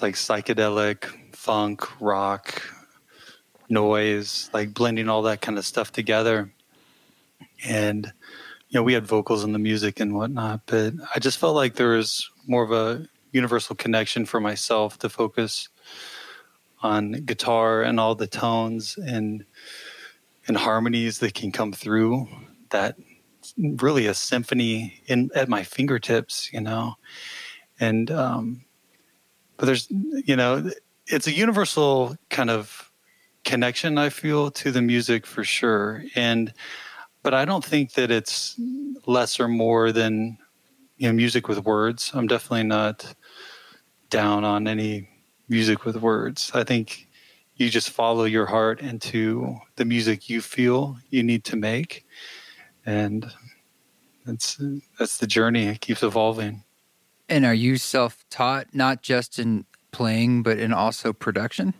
like 0.00 0.14
psychedelic, 0.14 1.04
funk, 1.36 2.00
rock, 2.00 2.62
noise, 3.68 4.48
like 4.54 4.72
blending 4.72 5.10
all 5.10 5.20
that 5.22 5.42
kind 5.42 5.58
of 5.58 5.66
stuff 5.66 5.92
together. 5.92 6.50
And 7.66 8.06
you 8.70 8.80
know, 8.80 8.82
we 8.82 8.94
had 8.94 9.06
vocals 9.06 9.44
in 9.44 9.52
the 9.52 9.58
music 9.58 10.00
and 10.00 10.14
whatnot, 10.14 10.62
but 10.64 10.94
I 11.14 11.18
just 11.18 11.36
felt 11.36 11.54
like 11.54 11.74
there 11.74 11.90
was 11.90 12.30
more 12.46 12.62
of 12.62 12.72
a 12.72 13.06
universal 13.30 13.76
connection 13.76 14.24
for 14.24 14.40
myself 14.40 14.98
to 15.00 15.10
focus 15.10 15.68
on 16.84 17.12
guitar 17.24 17.82
and 17.82 17.98
all 17.98 18.14
the 18.14 18.26
tones 18.26 18.96
and 18.98 19.44
and 20.46 20.56
harmonies 20.56 21.18
that 21.18 21.34
can 21.34 21.50
come 21.50 21.72
through 21.72 22.28
that 22.70 22.96
really 23.58 24.06
a 24.06 24.14
symphony 24.14 25.02
in 25.06 25.30
at 25.34 25.48
my 25.48 25.62
fingertips 25.62 26.52
you 26.52 26.60
know? 26.60 26.94
And 27.80 28.10
um 28.10 28.64
but 29.56 29.66
there's 29.66 29.88
you 29.90 30.36
know 30.36 30.70
it's 31.06 31.26
a 31.26 31.32
universal 31.32 32.16
kind 32.30 32.50
of 32.50 32.90
connection 33.44 33.98
i 33.98 34.08
feel 34.08 34.50
to 34.50 34.70
the 34.70 34.82
music 34.82 35.26
for 35.26 35.44
sure. 35.44 36.04
And 36.14 36.52
but 37.22 37.34
i 37.34 37.44
don't 37.44 37.64
think 37.64 37.94
that 37.94 38.10
it's 38.10 38.60
less 39.06 39.40
or 39.40 39.48
more 39.48 39.92
than 39.92 40.38
you 40.96 41.08
know 41.08 41.14
music 41.14 41.48
with 41.48 41.64
words. 41.64 42.12
I'm 42.14 42.26
definitely 42.26 42.64
not 42.64 43.14
down 44.10 44.44
on 44.44 44.68
any 44.68 45.08
music 45.48 45.84
with 45.84 45.96
words. 45.96 46.50
I 46.54 46.64
think 46.64 47.08
you 47.56 47.70
just 47.70 47.90
follow 47.90 48.24
your 48.24 48.46
heart 48.46 48.80
into 48.80 49.56
the 49.76 49.84
music 49.84 50.28
you 50.28 50.40
feel 50.40 50.98
you 51.10 51.22
need 51.22 51.44
to 51.44 51.56
make, 51.56 52.06
and 52.84 53.30
that's 54.24 54.60
that's 54.98 55.18
the 55.18 55.26
journey. 55.26 55.66
It 55.66 55.80
keeps 55.80 56.02
evolving. 56.02 56.64
And 57.28 57.44
are 57.44 57.54
you 57.54 57.76
self-taught, 57.76 58.74
not 58.74 59.02
just 59.02 59.38
in 59.38 59.64
playing, 59.92 60.42
but 60.42 60.58
in 60.58 60.72
also 60.72 61.12
production? 61.12 61.72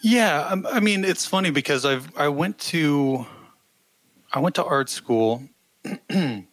Yeah, 0.00 0.46
um, 0.48 0.66
I 0.70 0.80
mean, 0.80 1.04
it's 1.04 1.26
funny 1.26 1.50
because 1.50 1.84
I've 1.84 2.16
I 2.16 2.28
went 2.28 2.58
to 2.58 3.26
I 4.32 4.38
went 4.38 4.54
to 4.54 4.64
art 4.64 4.88
school. 4.88 5.42
you 6.10 6.46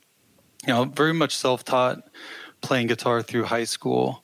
know, 0.67 0.85
very 0.85 1.13
much 1.13 1.35
self-taught, 1.35 1.99
playing 2.61 2.87
guitar 2.87 3.21
through 3.21 3.43
high 3.43 3.65
school 3.65 4.23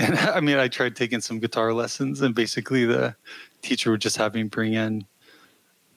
and 0.00 0.18
I 0.18 0.40
mean, 0.40 0.56
I 0.56 0.68
tried 0.68 0.96
taking 0.96 1.20
some 1.20 1.38
guitar 1.38 1.72
lessons, 1.72 2.20
and 2.22 2.34
basically 2.34 2.84
the 2.84 3.14
teacher 3.62 3.90
would 3.90 4.00
just 4.00 4.16
have 4.16 4.34
me 4.34 4.44
bring 4.44 4.74
in 4.74 5.04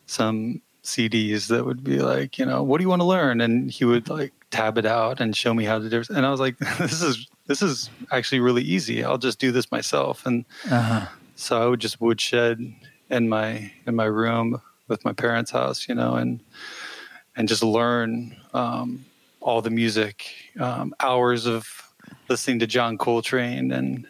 some 0.06 0.62
CDs 0.84 1.48
that 1.48 1.66
would 1.66 1.84
be 1.84 2.00
like, 2.00 2.38
you 2.38 2.46
know, 2.46 2.62
what 2.62 2.78
do 2.78 2.84
you 2.84 2.90
want 2.90 3.02
to 3.02 3.06
learn? 3.06 3.40
And 3.40 3.72
he 3.72 3.86
would 3.86 4.10
like 4.10 4.34
tab 4.52 4.78
it 4.78 4.86
out 4.86 5.22
and 5.22 5.36
show 5.36 5.54
me 5.54 5.64
how 5.64 5.80
to 5.80 5.90
do 5.90 6.02
it. 6.02 6.10
And 6.10 6.26
I 6.26 6.32
was 6.32 6.42
like, 6.42 6.58
this 6.78 7.02
is 7.02 7.28
this 7.48 7.62
is 7.62 7.90
actually 8.12 8.42
really 8.42 8.64
easy. 8.64 9.04
I'll 9.04 9.18
just 9.18 9.40
do 9.40 9.52
this 9.52 9.72
myself. 9.72 10.26
And 10.26 10.46
uh-huh. 10.70 11.08
so 11.36 11.62
I 11.62 11.68
would 11.68 11.80
just 11.80 12.02
woodshed 12.02 12.60
in 13.10 13.30
my 13.30 13.72
in 13.88 13.96
my 13.96 14.06
room 14.06 14.62
with 14.90 15.06
my 15.06 15.14
parents' 15.14 15.52
house, 15.52 15.88
you 15.88 15.96
know, 15.96 16.16
and 16.16 16.42
and 17.36 17.48
just 17.48 17.64
learn 17.64 18.36
um, 18.54 19.06
all 19.40 19.62
the 19.62 19.70
music, 19.70 20.30
um, 20.60 20.94
hours 21.00 21.46
of 21.46 21.93
listening 22.34 22.58
to 22.58 22.66
John 22.66 22.98
Coltrane 22.98 23.72
and 23.72 24.08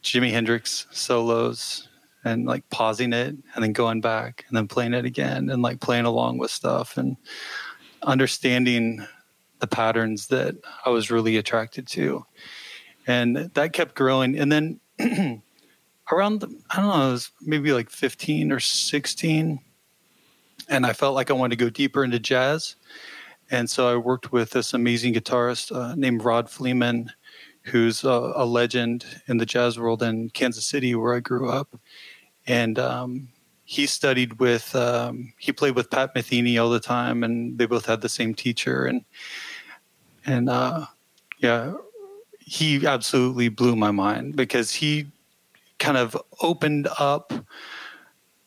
Jimi 0.00 0.30
Hendrix 0.30 0.86
solos 0.92 1.88
and 2.24 2.46
like 2.46 2.70
pausing 2.70 3.12
it 3.12 3.34
and 3.56 3.64
then 3.64 3.72
going 3.72 4.00
back 4.00 4.44
and 4.46 4.56
then 4.56 4.68
playing 4.68 4.94
it 4.94 5.04
again 5.04 5.50
and 5.50 5.60
like 5.60 5.80
playing 5.80 6.04
along 6.04 6.38
with 6.38 6.52
stuff 6.52 6.96
and 6.96 7.16
understanding 8.04 9.04
the 9.58 9.66
patterns 9.66 10.28
that 10.28 10.54
I 10.86 10.90
was 10.90 11.10
really 11.10 11.36
attracted 11.36 11.88
to. 11.88 12.24
and 13.08 13.36
that 13.36 13.72
kept 13.72 13.96
growing. 13.96 14.38
And 14.38 14.52
then 14.52 14.78
around 16.12 16.42
the, 16.42 16.60
I 16.70 16.76
don't 16.76 16.86
know, 16.86 17.08
it 17.08 17.12
was 17.12 17.32
maybe 17.40 17.72
like 17.72 17.90
15 17.90 18.52
or 18.52 18.60
16, 18.60 19.58
and 20.68 20.86
I 20.86 20.92
felt 20.92 21.16
like 21.16 21.28
I 21.28 21.34
wanted 21.34 21.58
to 21.58 21.64
go 21.64 21.70
deeper 21.70 22.04
into 22.04 22.20
jazz. 22.20 22.76
And 23.50 23.68
so 23.68 23.88
I 23.88 23.96
worked 23.96 24.30
with 24.30 24.50
this 24.50 24.72
amazing 24.72 25.14
guitarist 25.14 25.74
uh, 25.74 25.96
named 25.96 26.24
Rod 26.24 26.46
Fleeman, 26.46 27.10
who's 27.64 28.04
a, 28.04 28.32
a, 28.34 28.44
legend 28.44 29.04
in 29.26 29.38
the 29.38 29.46
jazz 29.46 29.78
world 29.78 30.02
in 30.02 30.30
Kansas 30.30 30.64
City, 30.64 30.94
where 30.94 31.14
I 31.14 31.20
grew 31.20 31.48
up. 31.48 31.78
And 32.46 32.78
um, 32.78 33.28
he 33.64 33.86
studied 33.86 34.40
with, 34.40 34.74
um, 34.74 35.32
he 35.38 35.52
played 35.52 35.76
with 35.76 35.90
Pat 35.90 36.14
Metheny 36.14 36.60
all 36.60 36.70
the 36.70 36.80
time, 36.80 37.22
and 37.22 37.58
they 37.58 37.66
both 37.66 37.86
had 37.86 38.00
the 38.00 38.08
same 38.08 38.34
teacher. 38.34 38.84
And 38.84 39.04
and 40.24 40.48
uh, 40.48 40.86
yeah, 41.38 41.74
he 42.38 42.86
absolutely 42.86 43.48
blew 43.48 43.76
my 43.76 43.90
mind 43.90 44.36
because 44.36 44.72
he 44.72 45.06
kind 45.78 45.96
of 45.96 46.16
opened 46.40 46.88
up 46.98 47.32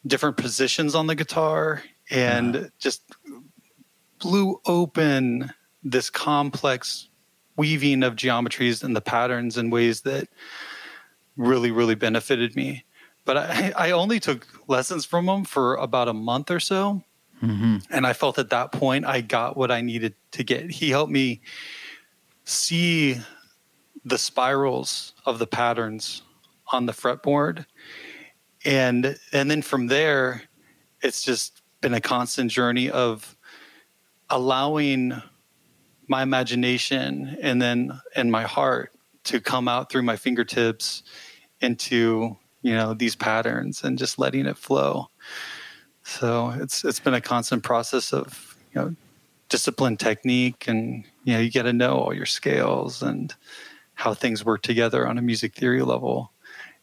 different 0.08 0.38
positions 0.38 0.96
on 0.96 1.08
the 1.08 1.16
guitar 1.16 1.84
and 2.10 2.56
uh-huh. 2.56 2.68
just 2.80 3.02
blew 4.20 4.62
open 4.66 5.52
this 5.84 6.10
complex 6.10 7.10
weaving 7.58 8.04
of 8.04 8.16
geometries 8.16 8.84
and 8.84 8.96
the 8.96 9.02
patterns 9.02 9.58
in 9.58 9.70
ways 9.70 10.02
that 10.02 10.28
really, 11.38 11.72
really 11.72 11.96
benefited 11.96 12.56
me. 12.56 12.86
But 13.24 13.38
I, 13.38 13.74
I 13.76 13.92
only 13.92 14.20
took 14.20 14.48
lessons 14.68 15.06
from 15.06 15.28
him 15.28 15.46
for 15.46 15.76
about 15.76 16.08
a 16.08 16.14
month 16.14 16.52
or 16.52 16.60
so. 16.60 17.04
Mm-hmm. 17.42 17.78
And 17.90 18.08
I 18.08 18.14
felt 18.14 18.40
at 18.40 18.50
that 18.52 18.72
point 18.72 19.06
I 19.06 19.22
got 19.22 19.58
what 19.58 19.72
I 19.72 19.82
needed 19.82 20.16
to 20.32 20.44
get. 20.44 20.72
He 20.72 20.90
helped 20.90 21.12
me 21.12 21.42
see 22.44 23.18
the 24.06 24.18
spirals 24.18 25.14
of 25.26 25.40
the 25.40 25.48
patterns 25.48 26.22
on 26.72 26.86
the 26.86 26.94
fretboard. 26.94 27.66
And 28.64 29.18
and 29.32 29.52
then 29.52 29.62
from 29.62 29.88
there, 29.88 30.44
it's 31.02 31.22
just 31.22 31.62
been 31.82 31.94
a 31.94 32.02
constant 32.02 32.52
journey 32.52 32.90
of 32.90 33.36
allowing 34.30 35.22
my 36.08 36.22
imagination 36.22 37.38
and 37.42 37.62
then 37.62 38.00
and 38.16 38.32
my 38.32 38.44
heart 38.44 38.92
to 39.26 39.42
come 39.42 39.68
out 39.68 39.92
through 39.92 40.04
my 40.04 40.16
fingertips 40.16 41.04
into 41.62 42.38
you 42.62 42.74
know 42.74 42.94
these 42.94 43.16
patterns 43.16 43.84
and 43.84 43.98
just 43.98 44.20
letting 44.20 44.46
it 44.46 44.58
flow. 44.58 45.10
So 46.04 46.54
it's 46.60 46.84
it's 46.84 47.00
been 47.00 47.14
a 47.14 47.22
constant 47.22 47.64
process 47.64 48.14
of 48.14 48.58
you 48.74 48.82
know 48.82 48.96
discipline 49.50 49.98
technique 49.98 50.66
and 50.68 51.06
you 51.24 51.34
know 51.34 51.40
you 51.40 51.52
get 51.52 51.64
to 51.64 51.74
know 51.74 51.98
all 51.98 52.14
your 52.14 52.26
scales 52.26 53.02
and 53.02 53.34
how 53.96 54.14
things 54.14 54.44
work 54.44 54.62
together 54.62 55.08
on 55.08 55.18
a 55.18 55.22
music 55.22 55.56
theory 55.56 55.82
level. 55.82 56.32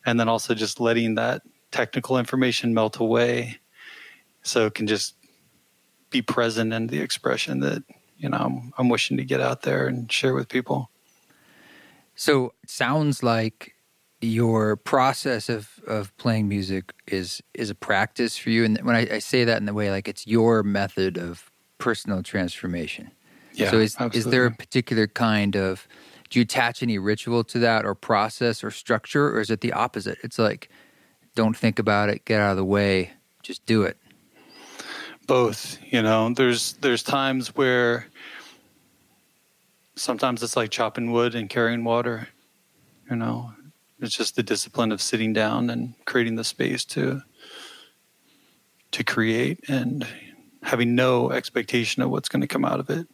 And 0.05 0.19
then 0.19 0.29
also 0.29 0.55
just 0.55 0.81
letting 0.81 1.15
that 1.15 1.43
technical 1.71 2.19
information 2.19 2.75
melt 2.75 2.99
away 2.99 3.59
so 4.43 4.67
it 4.67 4.75
can 4.75 4.87
just 4.87 5.15
be 6.11 6.23
present 6.23 6.73
in 6.73 6.89
the 6.89 7.01
expression 7.01 7.61
that 7.61 7.83
you 8.23 8.31
know 8.31 8.39
I'm, 8.39 8.73
I'm 8.79 8.89
wishing 8.89 9.19
to 9.19 9.25
get 9.25 9.41
out 9.41 9.63
there 9.63 9.87
and 9.87 10.11
share 10.11 10.33
with 10.33 10.49
people. 10.49 10.89
So 12.15 12.53
it 12.63 12.71
sounds 12.71 13.23
like 13.23 13.75
your 14.23 14.77
process 14.77 15.49
of, 15.49 15.81
of 15.87 16.17
playing 16.17 16.49
music 16.49 16.93
is 17.09 17.43
is 17.55 17.71
a 17.71 17.75
practice 17.75 18.37
for 18.39 18.51
you. 18.51 18.65
And 18.65 18.79
when 18.83 18.95
I, 18.95 19.17
I 19.17 19.19
say 19.19 19.45
that 19.45 19.59
in 19.59 19.67
the 19.67 19.75
way 19.75 19.91
like 19.91 20.09
it's 20.09 20.27
your 20.27 20.63
method 20.63 21.19
of 21.19 21.51
personal 21.79 22.23
transformation. 22.23 23.11
Yeah, 23.55 23.71
so 23.71 23.81
is, 23.81 23.97
is 24.15 24.25
there 24.25 24.47
a 24.47 24.51
particular 24.51 25.07
kind 25.07 25.57
of 25.57 25.87
do 26.31 26.39
you 26.39 26.45
attach 26.45 26.83
any 26.83 26.99
ritual 26.99 27.45
to 27.45 27.59
that 27.59 27.85
or 27.85 27.95
process 27.95 28.65
or 28.65 28.71
structure 28.71 29.29
or 29.29 29.41
is 29.41 29.51
it 29.51 29.61
the 29.61 29.73
opposite? 29.73 30.19
It's 30.23 30.39
like 30.39 30.71
don't 31.35 31.57
think 31.57 31.79
about 31.79 32.09
it 32.09 32.25
get 32.25 32.41
out 32.41 32.53
of 32.53 32.57
the 32.57 32.65
way 32.65 33.11
just 33.43 33.67
do 33.67 33.83
it. 33.83 33.97
Both 35.27 35.79
you 35.85 36.01
know 36.01 36.33
there's 36.33 36.75
there's 36.75 37.03
times 37.03 37.57
where 37.57 38.07
sometimes 40.03 40.43
it's 40.43 40.57
like 40.57 40.71
chopping 40.71 41.13
wood 41.13 41.35
and 41.35 41.49
carrying 41.49 41.85
water 41.85 42.29
you 43.11 43.17
know 43.17 43.53
it's 44.01 44.17
just 44.17 44.35
the 44.35 44.43
discipline 44.43 44.91
of 44.91 45.01
sitting 45.01 45.33
down 45.33 45.71
and 45.71 45.95
creating 46.05 46.35
the 46.35 46.45
space 46.45 46.85
to 46.85 47.23
to 48.91 49.05
create 49.05 49.61
and 49.69 50.07
having 50.63 50.95
no 50.95 51.31
expectation 51.31 52.03
of 52.03 52.11
what's 52.11 52.29
going 52.29 52.41
to 52.41 52.47
come 52.47 52.65
out 52.65 52.81
of 52.81 52.91
it 52.91 53.07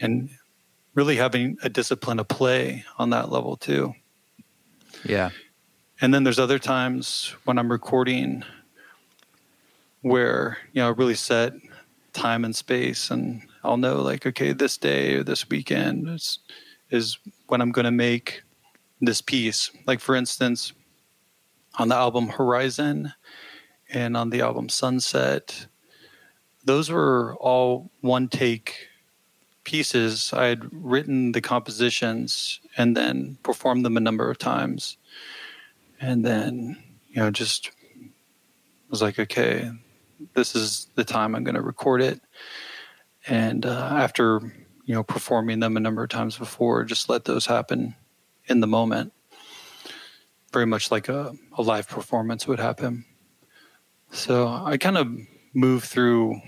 and 0.00 0.30
really 0.94 1.16
having 1.16 1.56
a 1.62 1.68
discipline 1.68 2.18
of 2.18 2.28
play 2.28 2.84
on 2.98 3.10
that 3.10 3.30
level 3.30 3.56
too. 3.56 3.94
Yeah. 5.04 5.30
And 6.00 6.12
then 6.12 6.24
there's 6.24 6.38
other 6.38 6.58
times 6.58 7.34
when 7.44 7.58
I'm 7.58 7.70
recording 7.70 8.44
where, 10.02 10.58
you 10.72 10.82
know, 10.82 10.90
really 10.90 11.14
set 11.14 11.52
time 12.12 12.44
and 12.44 12.54
space 12.54 13.10
and 13.10 13.42
I'll 13.66 13.76
know 13.76 14.00
like, 14.02 14.26
okay, 14.26 14.52
this 14.52 14.76
day 14.76 15.14
or 15.14 15.22
this 15.22 15.48
weekend 15.48 16.08
is 16.08 16.38
is 16.90 17.18
when 17.48 17.60
I'm 17.60 17.72
gonna 17.72 17.90
make 17.90 18.42
this 19.00 19.20
piece. 19.20 19.70
Like 19.86 20.00
for 20.00 20.14
instance, 20.14 20.72
on 21.78 21.88
the 21.88 21.96
album 21.96 22.28
Horizon 22.28 23.12
and 23.92 24.16
on 24.16 24.30
the 24.30 24.40
album 24.40 24.68
Sunset, 24.68 25.66
those 26.64 26.90
were 26.90 27.36
all 27.36 27.90
one 28.00 28.28
take 28.28 28.88
pieces. 29.64 30.32
I 30.32 30.46
had 30.46 30.68
written 30.72 31.32
the 31.32 31.40
compositions 31.40 32.60
and 32.76 32.96
then 32.96 33.36
performed 33.42 33.84
them 33.84 33.96
a 33.96 34.00
number 34.00 34.30
of 34.30 34.38
times. 34.38 34.96
And 36.00 36.24
then, 36.24 36.82
you 37.08 37.16
know, 37.16 37.30
just 37.30 37.70
was 38.88 39.02
like, 39.02 39.18
okay, 39.18 39.70
this 40.34 40.54
is 40.54 40.88
the 40.94 41.04
time 41.04 41.34
I'm 41.34 41.44
going 41.44 41.56
to 41.56 41.62
record 41.62 42.00
it. 42.00 42.20
And 43.28 43.66
uh, 43.66 43.90
after, 43.92 44.40
you 44.84 44.94
know, 44.94 45.02
performing 45.02 45.60
them 45.60 45.76
a 45.76 45.80
number 45.80 46.02
of 46.02 46.08
times 46.10 46.38
before, 46.38 46.84
just 46.84 47.08
let 47.08 47.24
those 47.24 47.46
happen 47.46 47.94
in 48.46 48.60
the 48.60 48.66
moment. 48.66 49.12
Very 50.52 50.66
much 50.66 50.90
like 50.90 51.08
a, 51.08 51.34
a 51.58 51.62
live 51.62 51.88
performance 51.88 52.46
would 52.46 52.60
happen. 52.60 53.04
So 54.10 54.46
I 54.48 54.76
kind 54.76 54.96
of 54.96 55.08
move 55.52 55.84
through 55.84 56.40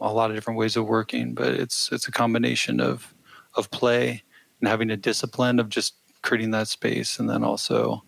a 0.00 0.12
lot 0.12 0.30
of 0.30 0.36
different 0.36 0.58
ways 0.58 0.76
of 0.76 0.86
working, 0.86 1.34
but 1.34 1.48
it's 1.48 1.92
it's 1.92 2.08
a 2.08 2.12
combination 2.12 2.80
of 2.80 3.14
of 3.54 3.70
play 3.70 4.22
and 4.58 4.68
having 4.68 4.90
a 4.90 4.96
discipline 4.96 5.60
of 5.60 5.68
just 5.68 5.94
creating 6.22 6.50
that 6.52 6.68
space, 6.68 7.18
and 7.18 7.28
then 7.28 7.44
also 7.44 8.02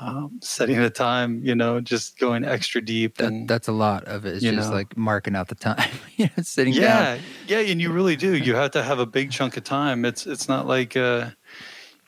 um, 0.00 0.38
setting 0.42 0.80
the 0.80 0.90
time. 0.90 1.40
You 1.42 1.54
know, 1.54 1.80
just 1.80 2.18
going 2.18 2.44
extra 2.44 2.84
deep. 2.84 3.16
That, 3.18 3.26
and 3.28 3.48
that's 3.48 3.68
a 3.68 3.72
lot 3.72 4.04
of 4.04 4.26
it. 4.26 4.34
It's 4.34 4.42
just 4.42 4.70
know, 4.70 4.74
like 4.74 4.96
marking 4.96 5.36
out 5.36 5.48
the 5.48 5.54
time. 5.54 5.90
you 6.16 6.26
know, 6.36 6.42
sitting 6.42 6.74
yeah, 6.74 7.14
down. 7.14 7.24
Yeah, 7.46 7.58
and 7.58 7.80
you 7.80 7.92
really 7.92 8.16
do. 8.16 8.36
You 8.36 8.54
have 8.54 8.72
to 8.72 8.82
have 8.82 8.98
a 8.98 9.06
big 9.06 9.30
chunk 9.30 9.56
of 9.56 9.64
time. 9.64 10.04
It's 10.04 10.26
it's 10.26 10.48
not 10.48 10.66
like 10.66 10.96
uh, 10.96 11.30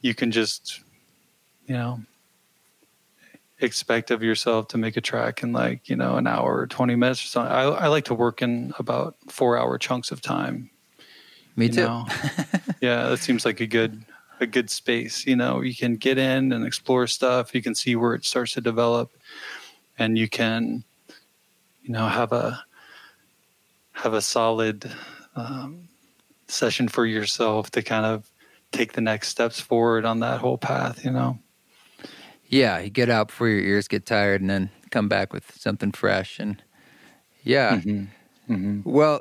you 0.03 0.14
can 0.14 0.31
just 0.31 0.81
you 1.66 1.74
know 1.74 2.01
expect 3.61 4.11
of 4.11 4.22
yourself 4.22 4.68
to 4.68 4.79
make 4.79 4.96
a 4.96 5.01
track 5.01 5.42
in 5.42 5.53
like 5.53 5.88
you 5.88 5.96
know 5.96 6.16
an 6.16 6.27
hour 6.27 6.59
or 6.59 6.66
20 6.66 6.94
minutes 6.94 7.22
or 7.22 7.27
something 7.27 7.53
i, 7.53 7.62
I 7.62 7.87
like 7.88 8.05
to 8.05 8.14
work 8.14 8.40
in 8.40 8.72
about 8.79 9.16
four 9.29 9.59
hour 9.59 9.79
chunks 9.79 10.12
of 10.12 10.22
time 10.22 10.70
me 11.57 11.68
too 11.68 11.83
yeah 12.81 13.09
that 13.09 13.18
seems 13.18 13.44
like 13.44 13.61
a 13.61 13.66
good 13.66 14.05
a 14.40 14.46
good 14.46 14.70
space 14.70 15.27
you 15.27 15.37
know 15.37 15.61
you 15.61 15.74
can 15.74 15.96
get 15.96 16.18
in 16.18 16.53
and 16.53 16.66
explore 16.66 17.07
stuff 17.07 17.55
you 17.55 17.62
can 17.62 17.74
see 17.74 17.96
where 17.96 18.14
it 18.14 18.24
starts 18.24 18.53
to 18.53 18.61
develop 18.61 19.11
and 19.98 20.16
you 20.16 20.29
can 20.29 20.85
you 21.83 21.90
know 21.90 22.07
have 22.07 22.33
a 22.33 22.64
have 23.92 24.14
a 24.14 24.22
solid 24.22 24.90
um, 25.35 25.88
session 26.46 26.88
for 26.88 27.05
yourself 27.05 27.70
to 27.70 27.83
kind 27.83 28.07
of 28.07 28.31
take 28.70 28.92
the 28.92 29.01
next 29.01 29.29
steps 29.29 29.61
forward 29.61 30.05
on 30.05 30.20
that 30.20 30.40
whole 30.40 30.59
path 30.59 31.05
you 31.05 31.11
know 31.11 31.38
yeah, 32.48 32.79
you 32.79 32.88
get 32.88 33.11
out 33.11 33.29
before 33.29 33.48
your 33.48 33.61
ears 33.61 33.88
get 33.88 34.07
tired, 34.07 34.40
and 34.40 34.48
then 34.48 34.70
come 34.90 35.09
back 35.09 35.33
with 35.33 35.55
something 35.57 35.92
fresh. 35.92 36.38
And 36.38 36.62
yeah, 37.42 37.77
mm-hmm. 37.77 38.53
Mm-hmm. 38.53 38.90
well, 38.90 39.20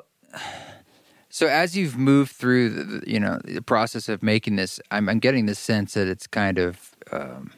so 1.30 1.46
as 1.46 1.76
you've 1.76 1.96
moved 1.96 2.32
through, 2.32 2.70
the, 2.70 3.10
you 3.10 3.20
know, 3.20 3.40
the 3.44 3.62
process 3.62 4.08
of 4.08 4.22
making 4.22 4.56
this, 4.56 4.80
I'm, 4.90 5.08
I'm 5.08 5.18
getting 5.18 5.46
the 5.46 5.54
sense 5.54 5.94
that 5.94 6.08
it's 6.08 6.26
kind 6.26 6.58
of 6.58 6.96
um, 7.12 7.52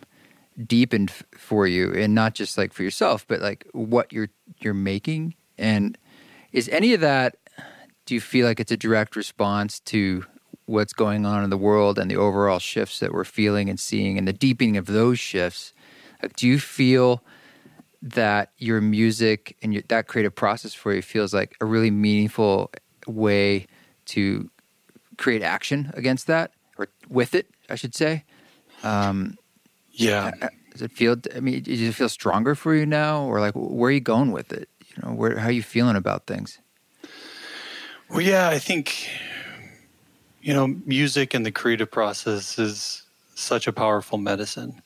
deepened 0.67 1.11
for 1.37 1.67
you, 1.67 1.93
and 1.93 2.15
not 2.15 2.35
just 2.35 2.59
like 2.59 2.73
for 2.73 2.83
yourself, 2.83 3.27
but 3.29 3.41
like 3.41 3.67
what 3.73 4.13
you're 4.13 4.31
you're 4.59 4.75
making. 4.75 5.35
And 5.57 5.97
is 6.53 6.69
any 6.71 6.95
of 6.95 7.01
that? 7.01 7.37
Do 8.07 8.15
you 8.15 8.21
feel 8.21 8.47
like 8.47 8.59
it's 8.59 8.73
a 8.73 8.77
direct 8.77 9.15
response 9.15 9.79
to 9.81 10.25
what's 10.67 10.93
going 10.93 11.27
on 11.27 11.45
in 11.45 11.51
the 11.51 11.59
world 11.59 11.99
and 11.99 12.11
the 12.11 12.17
overall 12.17 12.59
shifts 12.59 13.01
that 13.01 13.13
we're 13.13 13.25
feeling 13.25 13.69
and 13.69 13.79
seeing 13.79 14.17
and 14.17 14.27
the 14.27 14.33
deepening 14.33 14.77
of 14.77 14.87
those 14.87 15.19
shifts, 15.19 15.73
do 16.37 16.47
you 16.47 16.59
feel 16.59 17.23
that 18.03 18.53
your 18.57 18.81
music 18.81 19.57
and 19.63 19.75
your, 19.75 19.83
that 19.89 20.07
creative 20.07 20.35
process 20.35 20.73
for 20.73 20.95
you 20.95 21.03
feels 21.03 21.35
like 21.35 21.57
a 21.61 21.65
really 21.65 21.91
meaningful 21.91 22.71
way 23.11 23.67
to 24.07 24.51
create 25.19 25.43
action 25.43 25.91
against 25.95 26.27
that 26.27 26.53
or 26.79 26.89
with 27.09 27.35
it, 27.35 27.49
I 27.69 27.75
should 27.75 27.95
say? 27.95 28.25
Um, 28.83 29.37
yeah. 29.93 30.33
Uh, 30.41 30.49
does 30.73 30.83
it 30.83 30.93
feel? 30.93 31.17
I 31.35 31.41
mean, 31.41 31.63
does 31.63 31.81
it 31.81 31.95
feel 31.95 32.09
stronger 32.09 32.55
for 32.55 32.75
you 32.75 32.87
now, 32.87 33.25
or 33.25 33.41
like 33.41 33.55
where 33.55 33.89
are 33.89 33.93
you 33.93 34.01
going 34.01 34.33
with 34.33 34.53
it? 34.53 34.69
You 34.87 35.03
know, 35.03 35.15
where 35.15 35.39
how 35.39 35.49
are 35.49 35.53
you 35.53 35.63
feeling 35.63 35.97
about 35.97 36.27
things? 36.27 36.59
Well, 38.09 38.21
yeah, 38.21 38.49
I 38.49 38.59
think 38.59 39.09
you 40.41 40.55
know, 40.55 40.69
music 40.87 41.35
and 41.35 41.45
the 41.45 41.53
creative 41.53 41.91
process 41.91 42.59
is 42.59 43.03
such 43.35 43.67
a 43.67 43.73
powerful 43.73 44.19
medicine. 44.19 44.83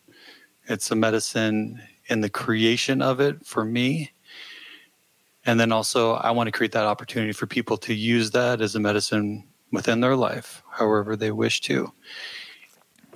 It's 0.67 0.91
a 0.91 0.97
medicine 0.97 1.81
in 2.07 2.21
the 2.21 2.31
creation 2.31 3.03
of 3.03 3.21
it 3.21 3.47
for 3.47 3.65
me. 3.65 4.11
And 5.47 5.61
then 5.61 5.73
also, 5.73 6.15
I 6.15 6.31
want 6.31 6.49
to 6.49 6.53
create 6.53 6.73
that 6.73 6.87
opportunity 6.87 7.33
for 7.33 7.47
people 7.47 7.77
to 7.79 7.95
use 7.95 8.31
that 8.31 8.61
as 8.61 8.75
a 8.75 8.81
medicine 8.81 9.47
within 9.71 10.01
their 10.01 10.17
life, 10.17 10.63
however 10.71 11.17
they 11.17 11.31
wish 11.31 11.61
to. 11.63 11.93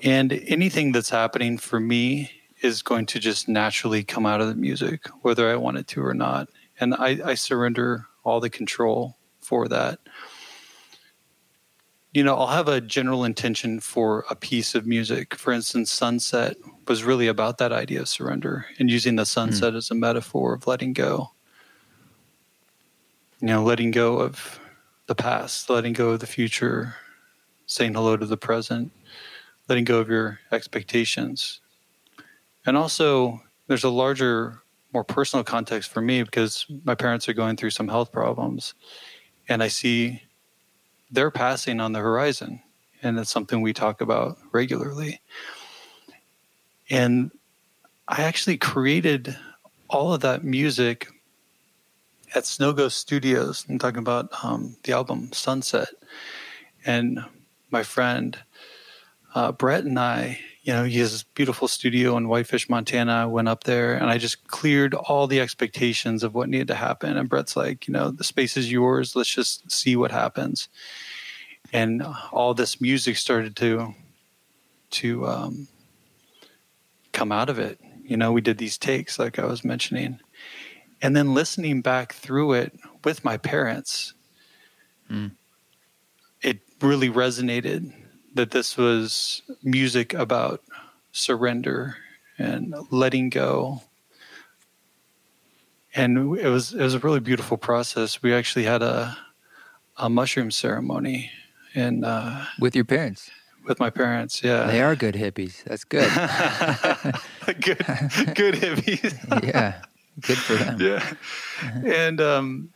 And 0.02 0.32
anything 0.46 0.92
that's 0.92 1.10
happening 1.10 1.58
for 1.58 1.80
me 1.80 2.30
is 2.60 2.82
going 2.82 3.06
to 3.06 3.18
just 3.18 3.48
naturally 3.48 4.04
come 4.04 4.26
out 4.26 4.40
of 4.40 4.48
the 4.48 4.54
music, 4.54 5.08
whether 5.22 5.50
I 5.50 5.56
want 5.56 5.78
it 5.78 5.88
to 5.88 6.04
or 6.04 6.14
not. 6.14 6.48
And 6.80 6.94
I, 6.94 7.18
I 7.24 7.34
surrender 7.34 8.06
all 8.24 8.40
the 8.40 8.50
control 8.50 9.16
for 9.40 9.68
that. 9.68 9.98
You 12.12 12.24
know, 12.24 12.36
I'll 12.36 12.48
have 12.48 12.68
a 12.68 12.80
general 12.80 13.24
intention 13.24 13.80
for 13.80 14.24
a 14.28 14.34
piece 14.34 14.74
of 14.74 14.86
music. 14.86 15.34
For 15.34 15.52
instance, 15.52 15.90
Sunset 15.90 16.56
was 16.86 17.04
really 17.04 17.28
about 17.28 17.58
that 17.58 17.72
idea 17.72 18.00
of 18.00 18.08
surrender 18.08 18.66
and 18.78 18.90
using 18.90 19.16
the 19.16 19.26
sunset 19.26 19.74
mm. 19.74 19.76
as 19.76 19.90
a 19.90 19.94
metaphor 19.94 20.54
of 20.54 20.66
letting 20.66 20.94
go. 20.94 21.30
You 23.40 23.46
know, 23.46 23.62
letting 23.62 23.92
go 23.92 24.18
of 24.18 24.59
the 25.07 25.14
past, 25.14 25.70
letting 25.70 25.92
go 25.92 26.11
of 26.11 26.20
the 26.20 26.27
future, 26.27 26.96
saying 27.66 27.94
hello 27.94 28.16
to 28.16 28.27
the 28.27 28.37
present, 28.37 28.90
letting 29.68 29.85
go 29.85 29.98
of 30.01 30.09
your 30.09 30.40
expectations. 30.51 31.61
And 32.66 32.77
also, 32.77 33.42
there's 33.68 33.85
a 33.85 33.90
larger, 33.90 34.62
more 34.92 35.05
personal 35.05 35.44
context 35.44 35.90
for 35.90 36.01
me 36.01 36.22
because 36.22 36.66
my 36.85 36.94
parents 36.94 37.29
are 37.29 37.33
going 37.33 37.57
through 37.57 37.70
some 37.70 37.88
health 37.88 38.11
problems. 38.11 38.74
And 39.48 39.62
I 39.62 39.68
see 39.68 40.22
they're 41.11 41.31
passing 41.31 41.81
on 41.81 41.92
the 41.92 42.01
horizon. 42.01 42.61
And 43.03 43.18
it's 43.18 43.31
something 43.31 43.61
we 43.61 43.72
talk 43.72 44.01
about 44.01 44.38
regularly. 44.51 45.20
And 46.90 47.31
I 48.09 48.22
actually 48.24 48.57
created 48.57 49.37
all 49.88 50.12
of 50.12 50.22
that 50.22 50.42
music 50.42 51.09
at 52.34 52.46
Snow 52.46 52.72
Ghost 52.72 52.98
Studios. 52.98 53.64
I'm 53.68 53.78
talking 53.78 53.98
about 53.98 54.28
um, 54.44 54.76
the 54.82 54.92
album 54.92 55.32
Sunset. 55.32 55.88
And 56.84 57.24
my 57.70 57.82
friend 57.82 58.38
uh, 59.34 59.52
Brett 59.52 59.84
and 59.84 59.98
I, 59.98 60.40
you 60.62 60.72
know, 60.72 60.84
he 60.84 60.98
has 60.98 61.12
this 61.12 61.22
beautiful 61.22 61.68
studio 61.68 62.16
in 62.16 62.28
Whitefish, 62.28 62.68
Montana. 62.68 63.12
I 63.12 63.26
went 63.26 63.48
up 63.48 63.64
there 63.64 63.94
and 63.94 64.10
I 64.10 64.18
just 64.18 64.46
cleared 64.48 64.94
all 64.94 65.26
the 65.26 65.40
expectations 65.40 66.22
of 66.22 66.34
what 66.34 66.48
needed 66.48 66.68
to 66.68 66.74
happen. 66.74 67.16
And 67.16 67.28
Brett's 67.28 67.56
like, 67.56 67.86
you 67.86 67.92
know, 67.92 68.10
the 68.10 68.24
space 68.24 68.56
is 68.56 68.70
yours. 68.70 69.14
Let's 69.14 69.32
just 69.32 69.70
see 69.70 69.96
what 69.96 70.10
happens. 70.10 70.68
And 71.72 72.02
all 72.32 72.54
this 72.54 72.80
music 72.80 73.16
started 73.16 73.56
to 73.56 73.94
to 74.90 75.26
um, 75.26 75.68
come 77.12 77.30
out 77.30 77.50
of 77.50 77.58
it. 77.58 77.78
You 78.02 78.16
know, 78.16 78.32
we 78.32 78.40
did 78.40 78.56
these 78.56 78.78
takes, 78.78 79.18
like 79.18 79.38
I 79.38 79.44
was 79.44 79.64
mentioning, 79.64 80.18
and 81.00 81.16
then 81.16 81.34
listening 81.34 81.80
back 81.80 82.12
through 82.12 82.52
it 82.54 82.78
with 83.04 83.24
my 83.24 83.37
parents. 83.37 84.14
Mm. 85.11 85.32
It 86.42 86.61
really 86.80 87.08
resonated 87.08 87.92
that 88.34 88.50
this 88.50 88.76
was 88.76 89.42
music 89.62 90.14
about 90.14 90.62
surrender 91.12 91.96
and 92.38 92.74
letting 92.90 93.30
go. 93.30 93.82
And 95.94 96.38
it 96.38 96.48
was 96.48 96.74
it 96.74 96.82
was 96.82 96.94
a 96.94 96.98
really 96.98 97.20
beautiful 97.20 97.56
process. 97.56 98.22
We 98.22 98.32
actually 98.32 98.64
had 98.64 98.82
a 98.82 99.16
a 99.96 100.08
mushroom 100.08 100.50
ceremony 100.50 101.30
and 101.74 102.04
uh, 102.04 102.44
with 102.58 102.74
your 102.76 102.84
parents. 102.84 103.30
With 103.66 103.80
my 103.80 103.90
parents, 103.90 104.42
yeah. 104.42 104.66
They 104.66 104.80
are 104.80 104.96
good 104.96 105.14
hippies. 105.14 105.62
That's 105.64 105.84
good. 105.84 106.08
good, 107.61 107.78
good 108.34 108.54
hippies. 108.54 109.44
yeah, 109.44 109.82
good 110.20 110.38
for 110.38 110.54
them. 110.54 110.81
Yeah, 110.81 111.14
and 111.85 112.20
um, 112.20 112.70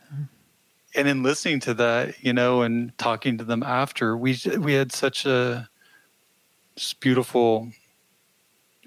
and 0.95 1.07
in 1.07 1.23
listening 1.23 1.59
to 1.61 1.73
that, 1.75 2.23
you 2.23 2.33
know, 2.33 2.61
and 2.61 2.97
talking 2.97 3.37
to 3.37 3.43
them 3.43 3.63
after, 3.63 4.15
we 4.17 4.37
we 4.57 4.73
had 4.73 4.91
such 4.91 5.25
a 5.25 5.69
just 6.75 6.99
beautiful 6.99 7.69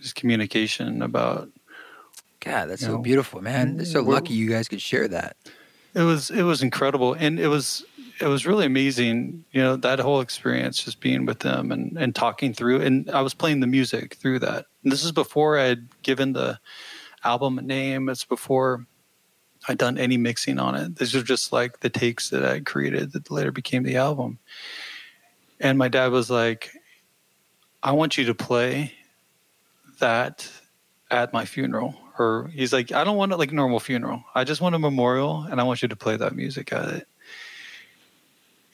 just 0.01 0.15
communication 0.15 1.03
about. 1.03 1.51
God, 2.41 2.67
that's 2.67 2.83
so 2.83 2.93
know, 2.93 2.99
beautiful, 2.99 3.41
man. 3.41 3.77
They're 3.77 3.87
so 3.87 4.03
lucky 4.03 4.35
you 4.35 4.49
guys 4.49 4.69
could 4.69 4.81
share 4.81 5.09
that. 5.09 5.37
It 5.95 6.03
was 6.03 6.31
it 6.31 6.43
was 6.43 6.63
incredible, 6.63 7.15
and 7.15 7.41
it 7.41 7.49
was 7.49 7.85
it 8.21 8.27
was 8.27 8.47
really 8.47 8.67
amazing. 8.67 9.45
You 9.51 9.63
know 9.63 9.77
that 9.77 9.99
whole 9.99 10.21
experience, 10.21 10.85
just 10.85 11.01
being 11.01 11.27
with 11.27 11.41
them 11.41 11.73
and 11.73 11.97
and 11.99 12.15
talking 12.15 12.53
through, 12.53 12.83
and 12.83 13.11
I 13.11 13.23
was 13.23 13.35
playing 13.35 13.61
the 13.61 13.67
music 13.67 14.15
through 14.15 14.41
that. 14.41 14.67
And 14.85 14.93
this 14.93 15.03
is 15.03 15.13
before 15.13 15.59
I 15.59 15.65
had 15.65 15.89
given 16.03 16.35
the 16.35 16.61
album 17.27 17.57
name. 17.57 18.09
It's 18.09 18.25
before 18.25 18.87
I'd 19.69 19.79
done 19.79 19.99
any 19.99 20.17
mixing 20.17 20.59
on 20.59 20.75
it. 20.75 20.97
These 20.97 21.15
are 21.15 21.23
just 21.23 21.53
like 21.53 21.81
the 21.81 21.91
takes 21.91 22.31
that 22.31 22.45
I 22.45 22.61
created 22.61 23.13
that 23.13 23.31
later 23.31 23.53
became 23.53 23.83
the 23.83 23.97
album. 23.97 24.39
And 25.61 25.79
my 25.79 25.89
dad 25.89 26.13
was 26.13 26.31
like, 26.31 26.71
I 27.83 27.93
want 27.93 28.17
you 28.17 28.27
to 28.27 28.35
play 28.35 28.93
that 29.99 30.49
at 31.11 31.33
my 31.33 31.45
funeral. 31.45 31.95
Or 32.19 32.51
he's 32.53 32.73
like, 32.73 32.93
I 32.93 33.05
don't 33.05 33.17
want 33.17 33.33
it 33.33 33.37
like 33.37 33.53
normal 33.53 33.81
funeral. 33.81 34.25
I 34.35 34.45
just 34.45 34.61
want 34.61 34.75
a 34.75 34.79
memorial 34.79 35.43
and 35.51 35.61
I 35.61 35.65
want 35.65 35.83
you 35.83 35.89
to 35.89 35.97
play 35.97 36.17
that 36.17 36.35
music 36.35 36.73
at 36.73 36.89
it. 36.89 37.09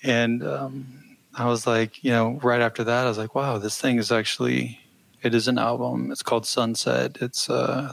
And 0.03 0.45
um, 0.45 1.17
I 1.35 1.47
was 1.47 1.67
like, 1.67 2.05
you 2.05 2.11
know, 2.11 2.39
right 2.43 2.61
after 2.61 2.85
that, 2.85 3.07
I 3.07 3.09
was 3.09 3.19
like, 3.19 3.35
wow, 3.35 3.59
this 3.59 3.81
thing 3.81 3.99
is 3.99 4.13
actually, 4.13 4.81
it 5.23 5.35
is 5.35 5.49
an 5.49 5.59
album. 5.59 6.11
It's 6.11 6.23
called 6.23 6.47
Sunset. 6.47 7.19
It's, 7.21 7.49
uh, 7.49 7.93